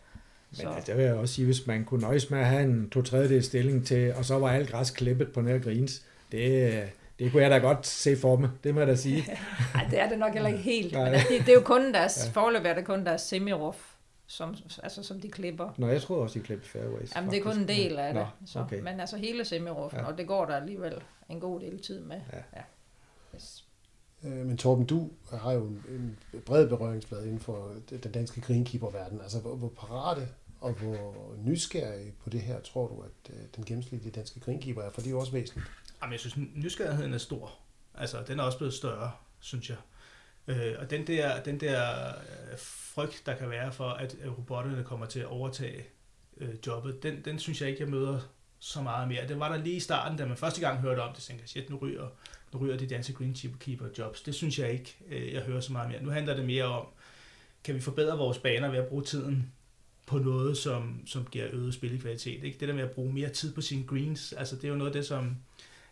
Men 0.51 0.57
så. 0.57 0.69
Altså, 0.69 0.93
det 0.93 0.99
vil 0.99 1.05
jeg 1.05 1.15
også 1.15 1.35
sige, 1.35 1.45
hvis 1.45 1.67
man 1.67 1.85
kunne 1.85 2.01
nøjes 2.01 2.31
med 2.31 2.39
at 2.39 2.47
have 2.47 2.63
en 2.63 2.91
to 2.91 3.03
tredjedel 3.03 3.45
stilling 3.45 3.87
til, 3.87 4.15
og 4.15 4.25
så 4.25 4.39
var 4.39 4.49
alt 4.49 4.71
græs 4.71 4.91
klippet 4.91 5.33
på 5.33 5.41
nær 5.41 5.59
greens, 5.59 6.03
det, 6.33 6.83
det 7.19 7.33
kunne 7.33 7.43
jeg 7.43 7.51
da 7.51 7.59
godt 7.59 7.87
se 7.87 8.17
for 8.17 8.37
mig, 8.37 8.51
det 8.65 8.75
må 8.75 8.81
jeg 8.81 8.89
da 8.89 8.97
sige. 8.97 9.25
Nej, 9.75 9.87
det 9.91 10.01
er 10.01 10.09
det 10.09 10.19
nok 10.19 10.33
heller 10.33 10.49
ikke 10.49 10.63
helt. 10.63 10.93
Men 10.93 11.07
altså, 11.07 11.29
det, 11.31 11.41
det, 11.41 11.49
er 11.49 11.55
jo 11.55 11.61
kun 11.61 11.95
deres, 11.95 12.25
ja. 12.27 12.41
forløb 12.41 12.65
er 12.65 12.75
det 12.75 12.85
kun 12.85 13.07
deres 13.07 13.23
semi-rough, 13.23 13.79
som, 14.27 14.55
altså, 14.83 15.03
som 15.03 15.21
de 15.21 15.29
klipper. 15.29 15.75
Nå, 15.77 15.89
jeg 15.89 16.03
tror 16.03 16.23
også, 16.23 16.39
de 16.39 16.45
klipper 16.45 16.67
fairways. 16.67 17.17
Jamen, 17.17 17.31
det 17.31 17.39
er 17.39 17.43
kun 17.43 17.59
en 17.59 17.69
del 17.69 17.99
af 17.99 18.15
Nå, 18.15 18.21
det. 18.21 18.51
Så. 18.51 18.61
Okay. 18.61 18.81
Men 18.81 19.01
altså 19.01 19.17
hele 19.17 19.45
semi 19.45 19.67
ja. 19.67 20.05
og 20.05 20.19
det 20.19 20.27
går 20.27 20.45
der 20.45 20.57
alligevel 20.57 20.95
en 21.29 21.41
god 21.41 21.61
del 21.61 21.83
tid 21.83 22.01
med. 22.01 22.21
Ja. 22.33 22.39
ja. 22.57 22.63
Yes. 23.35 23.65
Øh, 24.25 24.47
men 24.47 24.57
Torben, 24.57 24.87
du 24.87 25.11
har 25.33 25.53
jo 25.53 25.65
en, 25.67 25.83
en 25.89 26.19
bred 26.47 26.69
berøringsflade 26.69 27.25
inden 27.25 27.41
for 27.41 27.73
den 27.91 28.13
danske 28.13 28.41
greenkeeper-verden. 28.41 29.21
Altså, 29.21 29.41
hvor, 29.41 29.55
hvor 29.55 29.69
parate 29.69 30.29
og 30.61 30.73
hvor 30.73 31.35
nysgerrig 31.45 32.13
på 32.25 32.31
det 32.31 32.41
her 32.41 32.61
tror 32.61 32.87
du, 32.87 33.03
at 33.03 33.35
øh, 33.35 33.41
den 33.57 33.65
gennemsnitlige 33.65 34.13
danske 34.13 34.41
greenkeeper 34.41 34.83
er? 34.83 34.91
For 34.91 35.01
det 35.01 35.07
er 35.07 35.11
jo 35.11 35.21
også 35.21 35.33
væsentligt. 35.33 35.67
Jamen, 36.07 36.13
jeg 36.13 36.21
synes, 36.21 36.49
nysgerrigheden 36.55 37.15
er 37.15 37.19
stor. 37.19 37.59
Altså, 37.95 38.23
den 38.27 38.39
er 38.39 38.43
også 38.43 38.59
blevet 38.59 38.75
større, 38.75 39.13
synes 39.41 39.71
jeg. 39.71 39.77
Øh, 40.47 40.75
og 40.79 40.91
den 40.91 41.07
der, 41.07 41.43
den 41.43 41.61
der 41.61 42.09
øh, 42.09 42.59
frygt, 42.59 43.23
der 43.27 43.37
kan 43.37 43.51
være 43.51 43.73
for, 43.73 43.89
at 43.89 44.17
robotterne 44.39 44.85
kommer 44.85 45.07
til 45.07 45.21
at 45.21 45.27
overtage 45.27 45.85
øh, 46.37 46.55
jobbet, 46.67 47.03
den, 47.03 47.25
den 47.25 47.39
synes 47.39 47.61
jeg 47.61 47.69
ikke, 47.71 47.83
jeg 47.83 47.91
møder 47.91 48.21
så 48.59 48.83
meget 48.83 49.09
mere. 49.09 49.29
Det 49.29 49.41
var 49.41 49.57
der 49.57 49.65
lige 49.65 49.77
i 49.77 49.81
starten, 49.81 50.19
da 50.19 50.27
man 50.27 50.37
første 50.37 50.61
gang 50.61 50.81
hørte 50.81 51.01
om 51.01 51.13
det, 51.13 51.23
så 51.23 51.29
tænkte 51.29 51.43
jeg, 51.43 51.49
shit, 51.49 51.71
nu 51.71 51.77
ryger, 51.77 52.09
nu 52.53 52.59
ryger 52.59 52.77
de 52.77 52.87
danske 52.87 53.13
greenkeeper 53.13 53.87
jobs. 53.99 54.21
Det 54.23 54.35
synes 54.35 54.59
jeg 54.59 54.73
ikke, 54.73 54.97
øh, 55.09 55.33
jeg 55.33 55.43
hører 55.43 55.61
så 55.61 55.73
meget 55.73 55.91
mere. 55.91 56.03
Nu 56.03 56.11
handler 56.11 56.37
det 56.37 56.45
mere 56.45 56.65
om, 56.65 56.87
kan 57.65 57.75
vi 57.75 57.81
forbedre 57.81 58.19
vores 58.19 58.39
baner 58.39 58.71
ved 58.71 58.79
at 58.79 58.87
bruge 58.87 59.05
tiden 59.05 59.53
på 60.07 60.19
noget, 60.19 60.57
som, 60.57 61.03
som 61.07 61.27
giver 61.31 61.47
øget 61.53 61.75
spillekvalitet. 61.75 62.45
Ikke? 62.45 62.59
Det 62.61 62.69
der 62.69 62.75
med 62.75 62.85
at 62.85 62.91
bruge 62.91 63.13
mere 63.13 63.29
tid 63.29 63.55
på 63.55 63.61
sine 63.61 63.85
greens, 63.87 64.33
altså 64.33 64.57
det 64.57 64.65
er 64.65 64.69
jo 64.69 64.75
noget 64.75 64.91
af 64.91 64.95
det, 64.95 65.07
som 65.07 65.37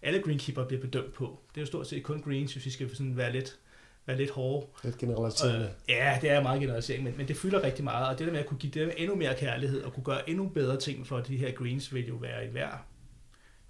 alle 0.05 0.23
greenkeeper 0.23 0.65
bliver 0.65 0.81
bedømt 0.81 1.13
på. 1.13 1.41
Det 1.49 1.57
er 1.57 1.63
jo 1.63 1.67
stort 1.67 1.87
set 1.87 2.03
kun 2.03 2.23
greens, 2.23 2.53
hvis 2.53 2.65
vi 2.65 2.71
skal 2.71 2.97
sådan 2.97 3.17
være 3.17 3.33
lidt, 3.33 3.59
være 4.07 4.17
lidt 4.17 4.31
hårde. 4.31 4.67
Lidt 4.85 4.99
generaliserende. 4.99 5.65
Øh, 5.65 5.71
ja, 5.89 6.19
det 6.23 6.31
er 6.31 6.43
meget 6.43 6.61
generalisering, 6.61 7.05
men, 7.05 7.17
men 7.17 7.29
det 7.29 7.37
fylder 7.37 7.63
rigtig 7.63 7.85
meget, 7.85 8.09
og 8.09 8.19
det 8.19 8.27
der 8.27 8.33
med 8.33 8.41
at 8.41 8.47
kunne 8.47 8.59
give 8.59 8.73
dem 8.73 8.91
endnu 8.97 9.17
mere 9.17 9.35
kærlighed 9.35 9.83
og 9.83 9.93
kunne 9.93 10.05
gøre 10.05 10.31
endnu 10.31 10.49
bedre 10.49 10.77
ting 10.77 11.07
for 11.07 11.21
de 11.21 11.37
her 11.37 11.53
greens, 11.53 11.95
vil 11.95 12.09
jo 12.09 12.15
være 12.15 12.47
i 12.47 12.49
hver 12.49 12.87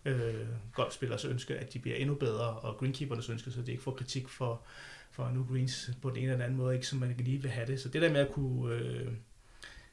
øh, 0.04 0.34
golfspillers 0.74 1.24
ønske, 1.24 1.54
at 1.54 1.72
de 1.72 1.78
bliver 1.78 1.96
endnu 1.96 2.14
bedre, 2.14 2.48
og 2.48 2.76
greenkeepernes 2.76 3.28
ønske, 3.28 3.50
så 3.50 3.62
de 3.62 3.70
ikke 3.70 3.82
får 3.82 3.92
kritik 3.92 4.28
for, 4.28 4.62
for 5.10 5.30
nu 5.34 5.46
greens 5.50 5.90
på 6.02 6.10
den 6.10 6.18
ene 6.18 6.32
eller 6.32 6.44
anden 6.44 6.58
måde, 6.58 6.74
ikke 6.74 6.86
som 6.86 6.98
man 6.98 7.14
lige 7.18 7.42
vil 7.42 7.50
have 7.50 7.66
det. 7.66 7.80
Så 7.80 7.88
det 7.88 8.02
der 8.02 8.12
med 8.12 8.20
at 8.20 8.32
kunne... 8.32 8.74
Øh, 8.74 9.12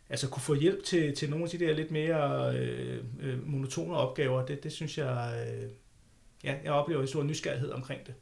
altså 0.10 0.30
kunne 0.30 0.42
få 0.42 0.54
hjælp 0.54 0.84
til, 0.84 1.16
til 1.16 1.30
nogle 1.30 1.46
af 1.46 1.52
de 1.52 1.60
der 1.60 1.74
lidt 1.74 1.92
mere 1.92 2.56
øh, 2.58 3.04
øh, 3.20 3.48
monotone 3.48 3.96
opgaver, 3.96 4.46
det, 4.46 4.64
det 4.64 4.72
synes 4.72 4.98
jeg, 4.98 5.48
øh, 5.48 5.70
ja, 6.44 6.56
jeg 6.64 6.72
oplever 6.72 7.02
en 7.02 7.08
stor 7.08 7.24
nysgerrighed 7.24 7.72
omkring 7.72 8.06
det. 8.08 8.14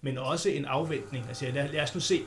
Men 0.00 0.18
også 0.18 0.48
en 0.48 0.64
afventning. 0.64 1.28
Altså 1.28 1.46
lad, 1.54 1.68
lad 1.68 1.82
os 1.82 1.94
nu 1.94 2.00
se, 2.00 2.22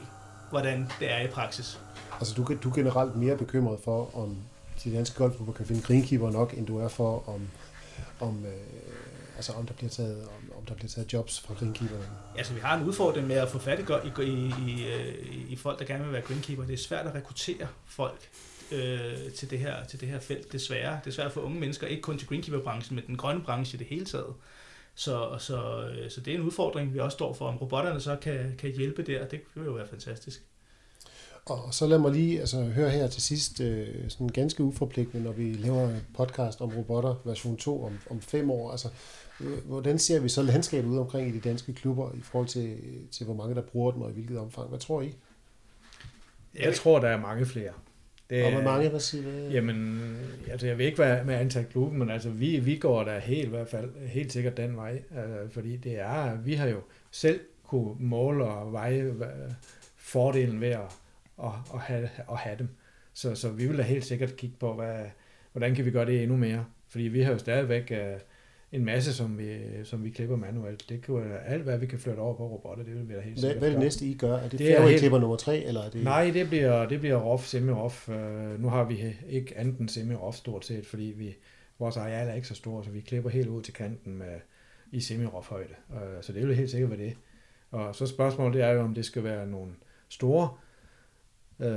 hvordan 0.49 0.89
det 0.99 1.11
er 1.11 1.21
i 1.21 1.27
praksis. 1.27 1.79
Altså 2.19 2.33
du, 2.33 2.57
du 2.63 2.69
er 2.69 2.75
generelt 2.75 3.15
mere 3.15 3.37
bekymret 3.37 3.79
for, 3.83 4.17
om 4.17 4.37
de 4.83 4.93
danske 4.93 5.17
golfklubber 5.17 5.53
kan 5.53 5.65
finde 5.65 5.81
greenkeeper 5.81 6.31
nok, 6.31 6.53
end 6.53 6.67
du 6.67 6.77
er 6.77 6.87
for, 6.87 7.29
om, 7.29 7.47
om, 8.19 8.45
øh, 8.45 8.51
altså, 9.35 9.53
om, 9.53 9.65
der, 9.65 9.73
bliver 9.73 9.89
taget, 9.89 10.21
om, 10.23 10.57
om 10.57 10.65
der 10.65 10.73
bliver 10.73 10.89
taget 10.89 11.13
jobs 11.13 11.39
fra 11.39 11.53
greenkeeperne? 11.53 12.05
Altså 12.37 12.53
vi 12.53 12.59
har 12.59 12.77
en 12.77 12.83
udfordring 12.83 13.27
med 13.27 13.35
at 13.35 13.49
få 13.49 13.59
fat 13.59 13.79
i, 13.79 14.21
i, 14.23 14.53
i, 14.67 14.87
i, 15.31 15.45
i 15.49 15.55
folk, 15.55 15.79
der 15.79 15.85
gerne 15.85 16.03
vil 16.03 16.13
være 16.13 16.21
greenkeeper. 16.21 16.63
Det 16.63 16.73
er 16.73 16.77
svært 16.77 17.07
at 17.07 17.15
rekruttere 17.15 17.67
folk 17.85 18.29
øh, 18.71 19.31
til, 19.35 19.49
det 19.49 19.59
her, 19.59 19.85
til 19.85 20.01
det 20.01 20.07
her 20.09 20.19
felt, 20.19 20.51
desværre. 20.51 20.99
Desværre 21.05 21.31
for 21.31 21.41
unge 21.41 21.59
mennesker, 21.59 21.87
ikke 21.87 22.01
kun 22.01 22.17
til 22.17 22.27
greenkeeper-branchen, 22.27 22.95
men 22.95 23.07
den 23.07 23.17
grønne 23.17 23.43
branche 23.43 23.75
i 23.75 23.79
det 23.79 23.87
hele 23.87 24.05
taget. 24.05 24.33
Så, 24.97 25.35
så, 25.39 25.87
øh, 25.89 26.11
så 26.11 26.21
det 26.21 26.33
er 26.33 26.37
en 26.37 26.43
udfordring, 26.43 26.93
vi 26.93 26.99
også 26.99 27.15
står 27.15 27.33
for. 27.33 27.47
Om 27.47 27.57
robotterne 27.57 28.01
så 28.01 28.15
kan, 28.21 28.55
kan 28.57 28.71
hjælpe 28.71 29.03
der, 29.03 29.27
det 29.27 29.39
vil 29.55 29.65
jo 29.65 29.71
være 29.71 29.87
fantastisk. 29.87 30.43
Og 31.45 31.73
så 31.73 31.87
lad 31.87 31.99
mig 31.99 32.11
lige 32.11 32.39
altså, 32.39 32.63
høre 32.63 32.89
her 32.89 33.07
til 33.07 33.21
sidst, 33.21 33.61
øh, 33.61 34.09
sådan 34.09 34.27
ganske 34.27 34.63
uforpligtende, 34.63 35.23
når 35.23 35.31
vi 35.31 35.53
laver 35.53 35.89
en 35.89 36.05
podcast 36.13 36.61
om 36.61 36.69
robotter 36.77 37.15
version 37.25 37.57
2 37.57 37.83
om, 37.83 37.99
om 38.09 38.21
fem 38.21 38.51
år. 38.51 38.71
Altså, 38.71 38.89
øh, 39.41 39.65
hvordan 39.65 39.99
ser 39.99 40.19
vi 40.19 40.29
så 40.29 40.41
landskabet 40.41 40.89
ud 40.89 40.97
omkring 40.97 41.29
i 41.29 41.31
de 41.31 41.49
danske 41.49 41.73
klubber 41.73 42.11
i 42.13 42.21
forhold 42.21 42.47
til, 42.47 42.77
til 43.11 43.25
hvor 43.25 43.35
mange 43.35 43.55
der 43.55 43.61
bruger 43.61 43.91
dem 43.91 44.01
og 44.01 44.09
i 44.09 44.13
hvilket 44.13 44.37
omfang? 44.37 44.69
Hvad 44.69 44.79
tror 44.79 45.01
I? 45.01 45.15
Jeg 46.59 46.75
tror, 46.75 46.99
der 46.99 47.07
er 47.07 47.21
mange 47.21 47.45
flere. 47.45 47.71
Det, 48.29 48.45
og 48.45 48.51
hvor 48.51 48.61
mange, 48.61 48.99
siger 48.99 49.31
det? 49.31 49.53
Jamen, 49.53 50.01
altså 50.51 50.67
jeg 50.67 50.77
ved 50.77 50.85
ikke, 50.85 50.95
hvad 50.95 51.23
med 51.23 51.35
antal 51.35 51.65
klubben, 51.65 51.99
men 51.99 52.09
altså 52.09 52.29
vi, 52.29 52.59
vi 52.59 52.75
går 52.77 53.03
der 53.03 53.19
helt 53.19 53.45
i 53.45 53.49
hvert 53.49 53.67
fald 53.67 54.07
helt 54.07 54.31
sikkert 54.31 54.57
den 54.57 54.75
vej, 54.75 55.01
altså, 55.15 55.53
fordi 55.53 55.77
det 55.77 55.99
er, 55.99 56.35
vi 56.35 56.53
har 56.53 56.67
jo 56.67 56.81
selv 57.11 57.39
kunne 57.63 57.95
måle 57.99 58.45
og 58.45 58.73
veje 58.73 59.15
fordelen 59.95 60.61
ved 60.61 60.67
at, 60.67 60.79
at, 61.43 61.51
at, 61.73 61.79
have, 61.79 62.09
at 62.31 62.37
have 62.37 62.57
dem. 62.57 62.69
Så, 63.13 63.35
så 63.35 63.49
vi 63.49 63.67
vil 63.67 63.77
da 63.77 63.83
helt 63.83 64.05
sikkert 64.05 64.35
kigge 64.37 64.55
på, 64.59 64.73
hvad, 64.73 64.99
hvordan 65.51 65.75
kan 65.75 65.85
vi 65.85 65.91
gøre 65.91 66.05
det 66.05 66.23
endnu 66.23 66.37
mere, 66.37 66.65
fordi 66.89 67.03
vi 67.03 67.21
har 67.21 67.31
jo 67.31 67.37
stadigvæk 67.37 67.91
uh, 67.91 68.21
en 68.71 68.85
masse, 68.85 69.13
som 69.13 69.37
vi, 69.37 69.59
som 69.83 70.03
vi 70.03 70.09
klipper 70.09 70.35
manuelt. 70.35 70.89
Det 70.89 71.01
kan 71.01 71.15
være 71.15 71.45
alt, 71.45 71.63
hvad 71.63 71.77
vi 71.77 71.85
kan 71.85 71.99
flytte 71.99 72.19
over 72.19 72.35
på 72.35 72.47
robotter, 72.47 72.83
det 72.83 72.95
vil 72.95 73.09
vi 73.09 73.13
da 73.13 73.19
helt 73.19 73.39
sikkert 73.39 73.57
Hvad 73.57 73.67
er 73.67 73.73
det 73.73 73.83
næste, 73.83 74.05
I 74.05 74.13
gør? 74.13 74.35
Er 74.37 74.49
det, 74.49 74.59
det 74.59 74.77
er 74.77 74.87
helt... 74.87 74.99
klipper 74.99 75.19
nummer 75.19 75.35
tre, 75.35 75.63
eller 75.63 75.81
er 75.81 75.89
det... 75.89 76.03
Nej, 76.03 76.31
det 76.33 76.49
bliver, 76.49 76.87
det 76.87 76.99
bliver 76.99 77.15
rough, 77.15 77.41
semi-rough. 77.41 78.09
Uh, 78.09 78.61
nu 78.61 78.69
har 78.69 78.83
vi 78.83 79.15
ikke 79.29 79.57
andet 79.57 79.79
end 79.79 79.89
semi-rough 79.89 80.35
stort 80.35 80.65
set, 80.65 80.85
fordi 80.85 81.13
vi, 81.17 81.35
vores 81.79 81.97
areal 81.97 82.27
er 82.27 82.33
ikke 82.33 82.47
så 82.47 82.55
stor, 82.55 82.81
så 82.81 82.89
vi 82.89 83.01
klipper 83.01 83.29
helt 83.29 83.47
ud 83.47 83.61
til 83.61 83.73
kanten 83.73 84.17
med, 84.17 84.35
i 84.91 84.99
semi-rough 84.99 85.49
højde. 85.49 85.73
Uh, 85.89 86.21
så 86.21 86.33
det 86.33 86.47
vil 86.47 86.55
helt 86.55 86.71
sikkert 86.71 86.89
være 86.89 86.99
det. 86.99 87.13
Og 87.71 87.95
så 87.95 88.05
spørgsmålet 88.05 88.53
det 88.53 88.63
er 88.63 88.71
jo, 88.71 88.81
om 88.81 88.93
det 88.93 89.05
skal 89.05 89.23
være 89.23 89.47
nogle 89.47 89.71
store 90.09 90.49
uh, 91.59 91.67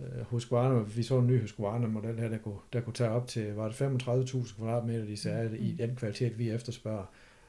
øh, 0.00 0.26
Husqvarna, 0.26 0.82
vi 0.96 1.02
så 1.02 1.18
en 1.18 1.26
ny 1.26 1.40
Husqvarna-model 1.40 2.18
her, 2.18 2.28
der 2.28 2.38
kunne, 2.38 2.58
der 2.72 2.80
kunne 2.80 2.94
tage 2.94 3.10
op 3.10 3.28
til, 3.28 3.54
var 3.54 3.68
det 3.68 3.74
35.000 3.74 4.56
kvadratmeter, 4.56 5.04
de 5.04 5.16
sagde, 5.16 5.48
mm. 5.48 5.54
i 5.54 5.72
den 5.72 5.96
kvalitet, 5.96 6.38
vi 6.38 6.50
efterspørger. 6.50 7.04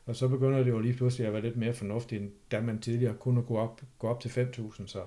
Og 0.05 0.15
så 0.15 0.27
begynder 0.27 0.63
det 0.63 0.69
jo 0.69 0.79
lige 0.79 0.93
pludselig 0.93 1.27
at 1.27 1.33
være 1.33 1.41
lidt 1.41 1.57
mere 1.57 1.73
fornuftigt, 1.73 2.21
end 2.21 2.31
da 2.51 2.61
man 2.61 2.79
tidligere 2.79 3.13
kunne 3.13 3.41
gå 3.41 3.57
op, 3.57 3.81
gå 3.99 4.07
op 4.07 4.19
til 4.19 4.29
5.000, 4.29 4.87
så, 4.87 5.01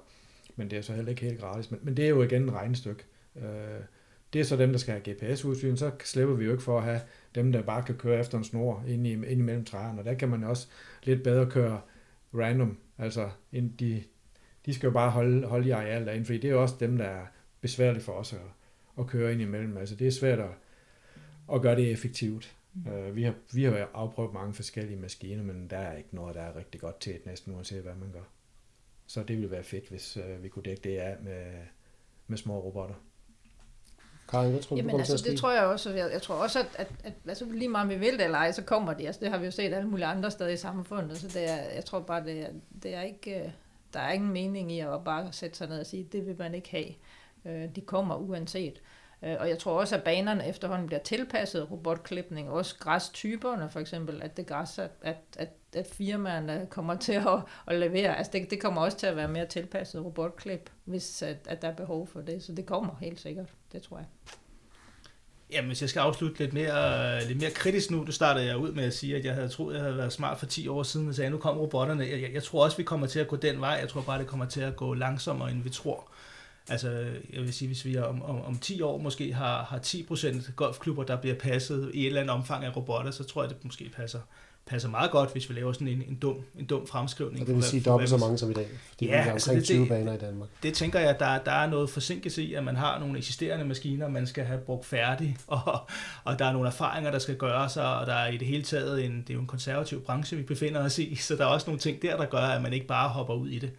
men 0.56 0.70
det 0.70 0.78
er 0.78 0.82
så 0.82 0.92
heller 0.92 1.10
ikke 1.10 1.22
helt 1.22 1.40
gratis. 1.40 1.70
Men, 1.70 1.80
men 1.82 1.96
det 1.96 2.04
er 2.04 2.08
jo 2.08 2.22
igen 2.22 2.42
en 2.42 2.52
regnestykke. 2.52 3.04
Øh, 3.36 3.80
det 4.32 4.40
er 4.40 4.44
så 4.44 4.56
dem, 4.56 4.70
der 4.70 4.78
skal 4.78 4.94
have 4.94 5.14
GPS-udsyn, 5.14 5.76
så 5.76 5.90
slipper 6.04 6.34
vi 6.34 6.44
jo 6.44 6.50
ikke 6.50 6.62
for 6.62 6.78
at 6.78 6.84
have 6.84 7.00
dem, 7.34 7.52
der 7.52 7.62
bare 7.62 7.82
kan 7.82 7.94
køre 7.94 8.20
efter 8.20 8.38
en 8.38 8.44
snor 8.44 8.84
ind, 8.88 9.06
i, 9.06 9.12
ind 9.12 9.26
imellem 9.26 9.64
træerne. 9.64 9.98
Og 9.98 10.04
der 10.04 10.14
kan 10.14 10.28
man 10.28 10.44
også 10.44 10.68
lidt 11.02 11.22
bedre 11.22 11.50
køre 11.50 11.80
random, 12.34 12.78
altså 12.98 13.30
ind 13.52 13.78
de, 13.78 14.02
de 14.66 14.74
skal 14.74 14.86
jo 14.86 14.92
bare 14.92 15.10
holde, 15.10 15.46
holde 15.46 15.68
i 15.68 15.70
arealet 15.70 16.06
derinde, 16.06 16.26
fordi 16.26 16.38
det 16.38 16.48
er 16.48 16.52
jo 16.52 16.62
også 16.62 16.74
dem, 16.80 16.98
der 16.98 17.04
er 17.04 17.26
besværligt 17.60 18.04
for 18.04 18.12
os 18.12 18.32
at, 18.32 18.38
at 18.98 19.06
køre 19.06 19.32
ind 19.32 19.40
imellem. 19.40 19.76
Altså 19.76 19.94
det 19.94 20.06
er 20.06 20.10
svært 20.10 20.38
at, 20.38 20.50
at 21.52 21.62
gøre 21.62 21.76
det 21.76 21.90
effektivt. 21.90 22.56
Mm. 22.74 22.92
Uh, 22.92 23.16
vi, 23.16 23.22
har, 23.22 23.34
vi 23.52 23.64
har 23.64 23.88
afprøvet 23.94 24.32
mange 24.32 24.54
forskellige 24.54 25.00
maskiner, 25.00 25.42
men 25.42 25.70
der 25.70 25.78
er 25.78 25.96
ikke 25.96 26.14
noget, 26.14 26.34
der 26.34 26.42
er 26.42 26.56
rigtig 26.56 26.80
godt 26.80 27.00
til, 27.00 27.18
næsten 27.24 27.54
uanset 27.54 27.82
hvad 27.82 27.94
man 27.94 28.12
gør. 28.12 28.28
Så 29.06 29.22
det 29.22 29.36
ville 29.36 29.50
være 29.50 29.62
fedt, 29.62 29.88
hvis 29.88 30.16
uh, 30.16 30.42
vi 30.42 30.48
kunne 30.48 30.62
dække 30.62 30.82
det 30.82 30.98
af 30.98 31.16
med, 31.22 31.46
med 32.26 32.38
små 32.38 32.60
robotter. 32.60 32.94
Karin, 34.28 34.50
hvad 34.50 34.60
tror 34.62 34.76
du, 34.76 34.78
Jamen, 34.78 34.96
altså, 34.96 35.24
det 35.30 35.38
tror 35.38 35.52
jeg 35.52 35.62
også. 35.62 35.90
Jeg, 35.90 36.10
jeg 36.12 36.22
tror 36.22 36.34
også, 36.34 36.58
at, 36.58 36.66
at, 36.74 36.88
at 37.04 37.12
altså, 37.28 37.44
lige 37.44 37.68
meget 37.68 37.84
om 37.84 37.90
vi 37.90 37.98
vil 37.98 38.12
det 38.12 38.24
eller 38.24 38.38
ej, 38.38 38.52
så 38.52 38.62
kommer 38.62 38.94
de. 38.94 39.06
Altså, 39.06 39.20
det 39.20 39.30
har 39.30 39.38
vi 39.38 39.44
jo 39.44 39.50
set 39.50 39.74
alle 39.74 39.88
mulige 39.88 40.06
andre 40.06 40.30
steder 40.30 40.50
i 40.50 40.56
samfundet. 40.56 41.18
Så 41.18 41.28
det 41.28 41.50
er, 41.50 41.70
jeg 41.74 41.84
tror 41.84 42.00
bare, 42.00 42.24
det 42.24 42.40
er, 42.40 42.50
det 42.82 42.94
er 42.94 43.02
ikke, 43.02 43.52
der 43.94 44.00
er 44.00 44.12
ingen 44.12 44.32
mening 44.32 44.72
i 44.72 44.80
at 44.80 45.04
bare 45.04 45.32
sætte 45.32 45.56
sig 45.56 45.68
ned 45.68 45.80
og 45.80 45.86
sige, 45.86 46.04
det 46.04 46.26
vil 46.26 46.38
man 46.38 46.54
ikke 46.54 46.70
have. 46.70 46.94
Øh, 47.44 47.68
de 47.76 47.80
kommer 47.80 48.16
uanset. 48.16 48.80
Øh, 49.22 49.36
og 49.40 49.48
jeg 49.48 49.58
tror 49.58 49.80
også, 49.80 49.96
at 49.96 50.04
banerne 50.04 50.46
efterhånden 50.46 50.86
bliver 50.86 51.00
tilpasset 51.00 51.70
robotklipning, 51.70 52.50
også 52.50 52.78
græstyperne 52.78 53.70
for 53.70 53.80
eksempel, 53.80 54.22
at 54.22 54.36
det 54.36 54.46
græs, 54.46 54.78
at, 54.78 54.90
at, 55.02 55.16
at, 55.36 55.48
at 55.74 55.86
firmaerne 55.86 56.66
kommer 56.70 56.94
til 56.94 57.12
at, 57.12 57.40
at 57.66 57.78
levere, 57.78 58.16
altså 58.16 58.32
det, 58.32 58.50
det 58.50 58.60
kommer 58.60 58.82
også 58.82 58.98
til 58.98 59.06
at 59.06 59.16
være 59.16 59.28
mere 59.28 59.46
tilpasset 59.46 60.04
robotklip, 60.04 60.70
hvis 60.84 61.22
at, 61.22 61.36
at 61.48 61.62
der 61.62 61.68
er 61.68 61.74
behov 61.74 62.06
for 62.06 62.20
det, 62.20 62.42
så 62.42 62.52
det 62.52 62.66
kommer 62.66 62.96
helt 63.00 63.20
sikkert, 63.20 63.54
det 63.72 63.82
tror 63.82 63.96
jeg. 63.96 64.06
Jamen, 65.52 65.68
hvis 65.68 65.80
jeg 65.80 65.88
skal 65.88 66.00
afslutte 66.00 66.38
lidt 66.38 66.52
mere, 66.52 67.24
lidt 67.24 67.40
mere 67.40 67.50
kritisk 67.50 67.90
nu, 67.90 68.04
du 68.06 68.12
startede 68.12 68.46
jeg 68.46 68.56
ud 68.56 68.72
med 68.72 68.84
at 68.84 68.94
sige, 68.94 69.16
at 69.16 69.24
jeg 69.24 69.34
havde 69.34 69.48
troet, 69.48 69.74
at 69.74 69.76
jeg 69.76 69.84
havde 69.84 69.96
været 69.96 70.12
smart 70.12 70.38
for 70.38 70.46
10 70.46 70.68
år 70.68 70.82
siden, 70.82 71.08
og 71.08 71.14
sagde, 71.14 71.26
at 71.26 71.32
nu 71.32 71.38
kom 71.38 71.58
robotterne. 71.58 72.04
Jeg, 72.04 72.22
jeg, 72.22 72.32
jeg 72.34 72.42
tror 72.42 72.64
også, 72.64 72.76
vi 72.76 72.82
kommer 72.82 73.06
til 73.06 73.20
at 73.20 73.28
gå 73.28 73.36
den 73.36 73.60
vej. 73.60 73.78
Jeg 73.80 73.88
tror 73.88 74.00
bare, 74.00 74.18
det 74.18 74.26
kommer 74.26 74.46
til 74.46 74.60
at 74.60 74.76
gå 74.76 74.94
langsommere, 74.94 75.50
end 75.50 75.62
vi 75.62 75.70
tror. 75.70 76.10
Altså, 76.68 76.90
jeg 77.32 77.42
vil 77.42 77.52
sige, 77.52 77.66
hvis 77.66 77.84
vi 77.84 77.98
om, 77.98 78.22
om, 78.22 78.42
om 78.42 78.58
10 78.58 78.82
år 78.82 78.98
måske 78.98 79.32
har, 79.32 79.64
har 79.64 79.78
10% 79.78 80.52
golfklubber, 80.52 81.04
der 81.04 81.16
bliver 81.16 81.36
passet 81.36 81.90
i 81.94 82.00
et 82.00 82.06
eller 82.06 82.20
andet 82.20 82.34
omfang 82.34 82.64
af 82.64 82.76
robotter, 82.76 83.10
så 83.10 83.24
tror 83.24 83.42
jeg, 83.42 83.50
det 83.50 83.64
måske 83.64 83.90
passer, 83.96 84.20
passer 84.66 84.88
meget 84.88 85.10
godt, 85.10 85.32
hvis 85.32 85.48
vi 85.48 85.54
laver 85.54 85.72
sådan 85.72 85.88
en, 85.88 86.02
en, 86.08 86.14
dum, 86.14 86.36
en 86.58 86.66
dum 86.66 86.86
fremskrivning. 86.86 87.40
Og 87.40 87.46
det 87.46 87.54
vil 87.54 87.64
sige 87.64 87.82
dobbelt 87.82 88.10
så 88.10 88.16
mange 88.16 88.38
som 88.38 88.50
i 88.50 88.52
dag, 88.52 88.66
fordi 88.88 89.06
ja, 89.06 89.10
vi 89.10 89.16
har 89.16 89.32
altså 89.32 89.50
omkring 89.50 89.68
det, 89.68 89.76
20 89.76 89.86
baner 89.86 90.12
i 90.12 90.18
Danmark. 90.18 90.48
Det 90.62 90.74
tænker 90.74 91.00
jeg, 91.00 91.18
der, 91.18 91.38
der 91.38 91.52
er 91.52 91.66
noget 91.66 91.90
forsinkelse 91.90 92.42
i, 92.42 92.54
at 92.54 92.64
man 92.64 92.76
har 92.76 92.98
nogle 92.98 93.18
eksisterende 93.18 93.64
maskiner, 93.64 94.08
man 94.08 94.26
skal 94.26 94.44
have 94.44 94.60
brugt 94.60 94.86
færdig, 94.86 95.36
og, 95.46 95.88
og 96.24 96.38
der 96.38 96.44
er 96.44 96.52
nogle 96.52 96.68
erfaringer, 96.68 97.10
der 97.10 97.18
skal 97.18 97.36
gøres, 97.36 97.76
og 97.76 98.06
der 98.06 98.14
er 98.14 98.28
i 98.28 98.36
det 98.36 98.46
hele 98.46 98.62
taget 98.62 99.04
en, 99.04 99.20
det 99.20 99.30
er 99.30 99.34
jo 99.34 99.40
en 99.40 99.46
konservativ 99.46 100.02
branche, 100.02 100.36
vi 100.36 100.42
befinder 100.42 100.84
os 100.84 100.98
i, 100.98 101.14
så 101.26 101.36
der 101.36 101.44
er 101.44 101.48
også 101.48 101.66
nogle 101.66 101.80
ting 101.80 102.02
der, 102.02 102.16
der 102.16 102.26
gør, 102.26 102.38
at 102.38 102.62
man 102.62 102.72
ikke 102.72 102.86
bare 102.86 103.08
hopper 103.08 103.34
ud 103.34 103.48
i 103.48 103.58
det. 103.58 103.70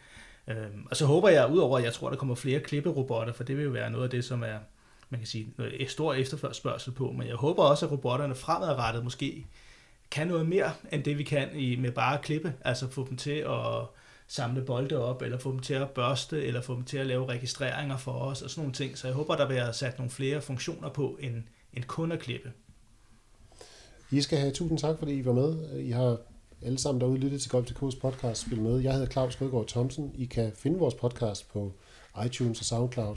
Øhm, 0.47 0.87
og 0.89 0.97
så 0.97 1.05
håber 1.05 1.29
jeg, 1.29 1.51
udover 1.51 1.77
at 1.77 1.83
jeg 1.83 1.93
tror, 1.93 2.09
der 2.09 2.17
kommer 2.17 2.35
flere 2.35 2.59
klipperobotter, 2.59 3.33
for 3.33 3.43
det 3.43 3.57
vil 3.57 3.65
jo 3.65 3.71
være 3.71 3.91
noget 3.91 4.03
af 4.03 4.09
det, 4.09 4.25
som 4.25 4.43
er 4.43 4.57
man 5.11 5.19
kan 5.19 5.27
sige, 5.27 5.53
noget 5.57 5.91
stor 5.91 6.13
efterspørgsel 6.13 6.91
på, 6.91 7.11
men 7.11 7.27
jeg 7.27 7.35
håber 7.35 7.63
også, 7.63 7.85
at 7.85 7.91
robotterne 7.91 8.35
fremadrettet 8.35 9.03
måske 9.03 9.45
kan 10.11 10.27
noget 10.27 10.47
mere, 10.47 10.71
end 10.91 11.03
det 11.03 11.17
vi 11.17 11.23
kan 11.23 11.47
i, 11.55 11.75
med 11.75 11.91
bare 11.91 12.17
at 12.17 12.21
klippe, 12.21 12.53
altså 12.65 12.89
få 12.89 13.07
dem 13.09 13.17
til 13.17 13.31
at 13.31 13.87
samle 14.27 14.61
bolde 14.61 14.97
op, 14.97 15.21
eller 15.21 15.37
få 15.37 15.51
dem 15.51 15.59
til 15.59 15.73
at 15.73 15.89
børste, 15.89 16.43
eller 16.45 16.61
få 16.61 16.75
dem 16.75 16.83
til 16.83 16.97
at 16.97 17.07
lave 17.07 17.25
registreringer 17.25 17.97
for 17.97 18.11
os, 18.11 18.41
og 18.41 18.49
sådan 18.49 18.61
nogle 18.61 18.73
ting. 18.73 18.97
Så 18.97 19.07
jeg 19.07 19.15
håber, 19.15 19.35
der 19.35 19.47
bliver 19.47 19.71
sat 19.71 19.97
nogle 19.97 20.09
flere 20.09 20.41
funktioner 20.41 20.89
på, 20.89 21.17
end, 21.21 21.43
end 21.73 21.83
kun 21.83 22.11
at 22.11 22.19
klippe. 22.19 22.51
I 24.11 24.21
skal 24.21 24.39
have 24.39 24.51
tusind 24.51 24.79
tak, 24.79 24.99
fordi 24.99 25.13
I 25.13 25.25
var 25.25 25.33
med. 25.33 25.79
I 25.79 25.91
har 25.91 26.17
alle 26.65 26.77
sammen 26.77 27.01
derude 27.01 27.19
lyttet 27.19 27.41
til 27.41 27.49
Golf.dk's 27.49 27.99
podcast 27.99 28.41
Spil 28.41 28.61
Med. 28.61 28.79
Jeg 28.79 28.93
hedder 28.93 29.07
Claus 29.07 29.41
Rødgaard 29.41 29.67
Thomsen. 29.67 30.11
I 30.15 30.25
kan 30.25 30.51
finde 30.55 30.79
vores 30.79 30.93
podcast 30.93 31.49
på 31.49 31.73
iTunes 32.25 32.59
og 32.59 32.65
SoundCloud 32.65 33.15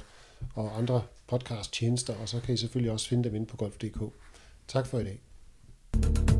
og 0.54 0.78
andre 0.78 1.02
podcast 1.26 1.72
tjenester, 1.72 2.14
og 2.22 2.28
så 2.28 2.40
kan 2.40 2.54
I 2.54 2.56
selvfølgelig 2.56 2.92
også 2.92 3.08
finde 3.08 3.24
dem 3.24 3.34
inde 3.34 3.46
på 3.46 3.56
Golf.dk. 3.56 4.12
Tak 4.68 4.86
for 4.86 4.98
i 4.98 5.04
dag. 5.04 6.33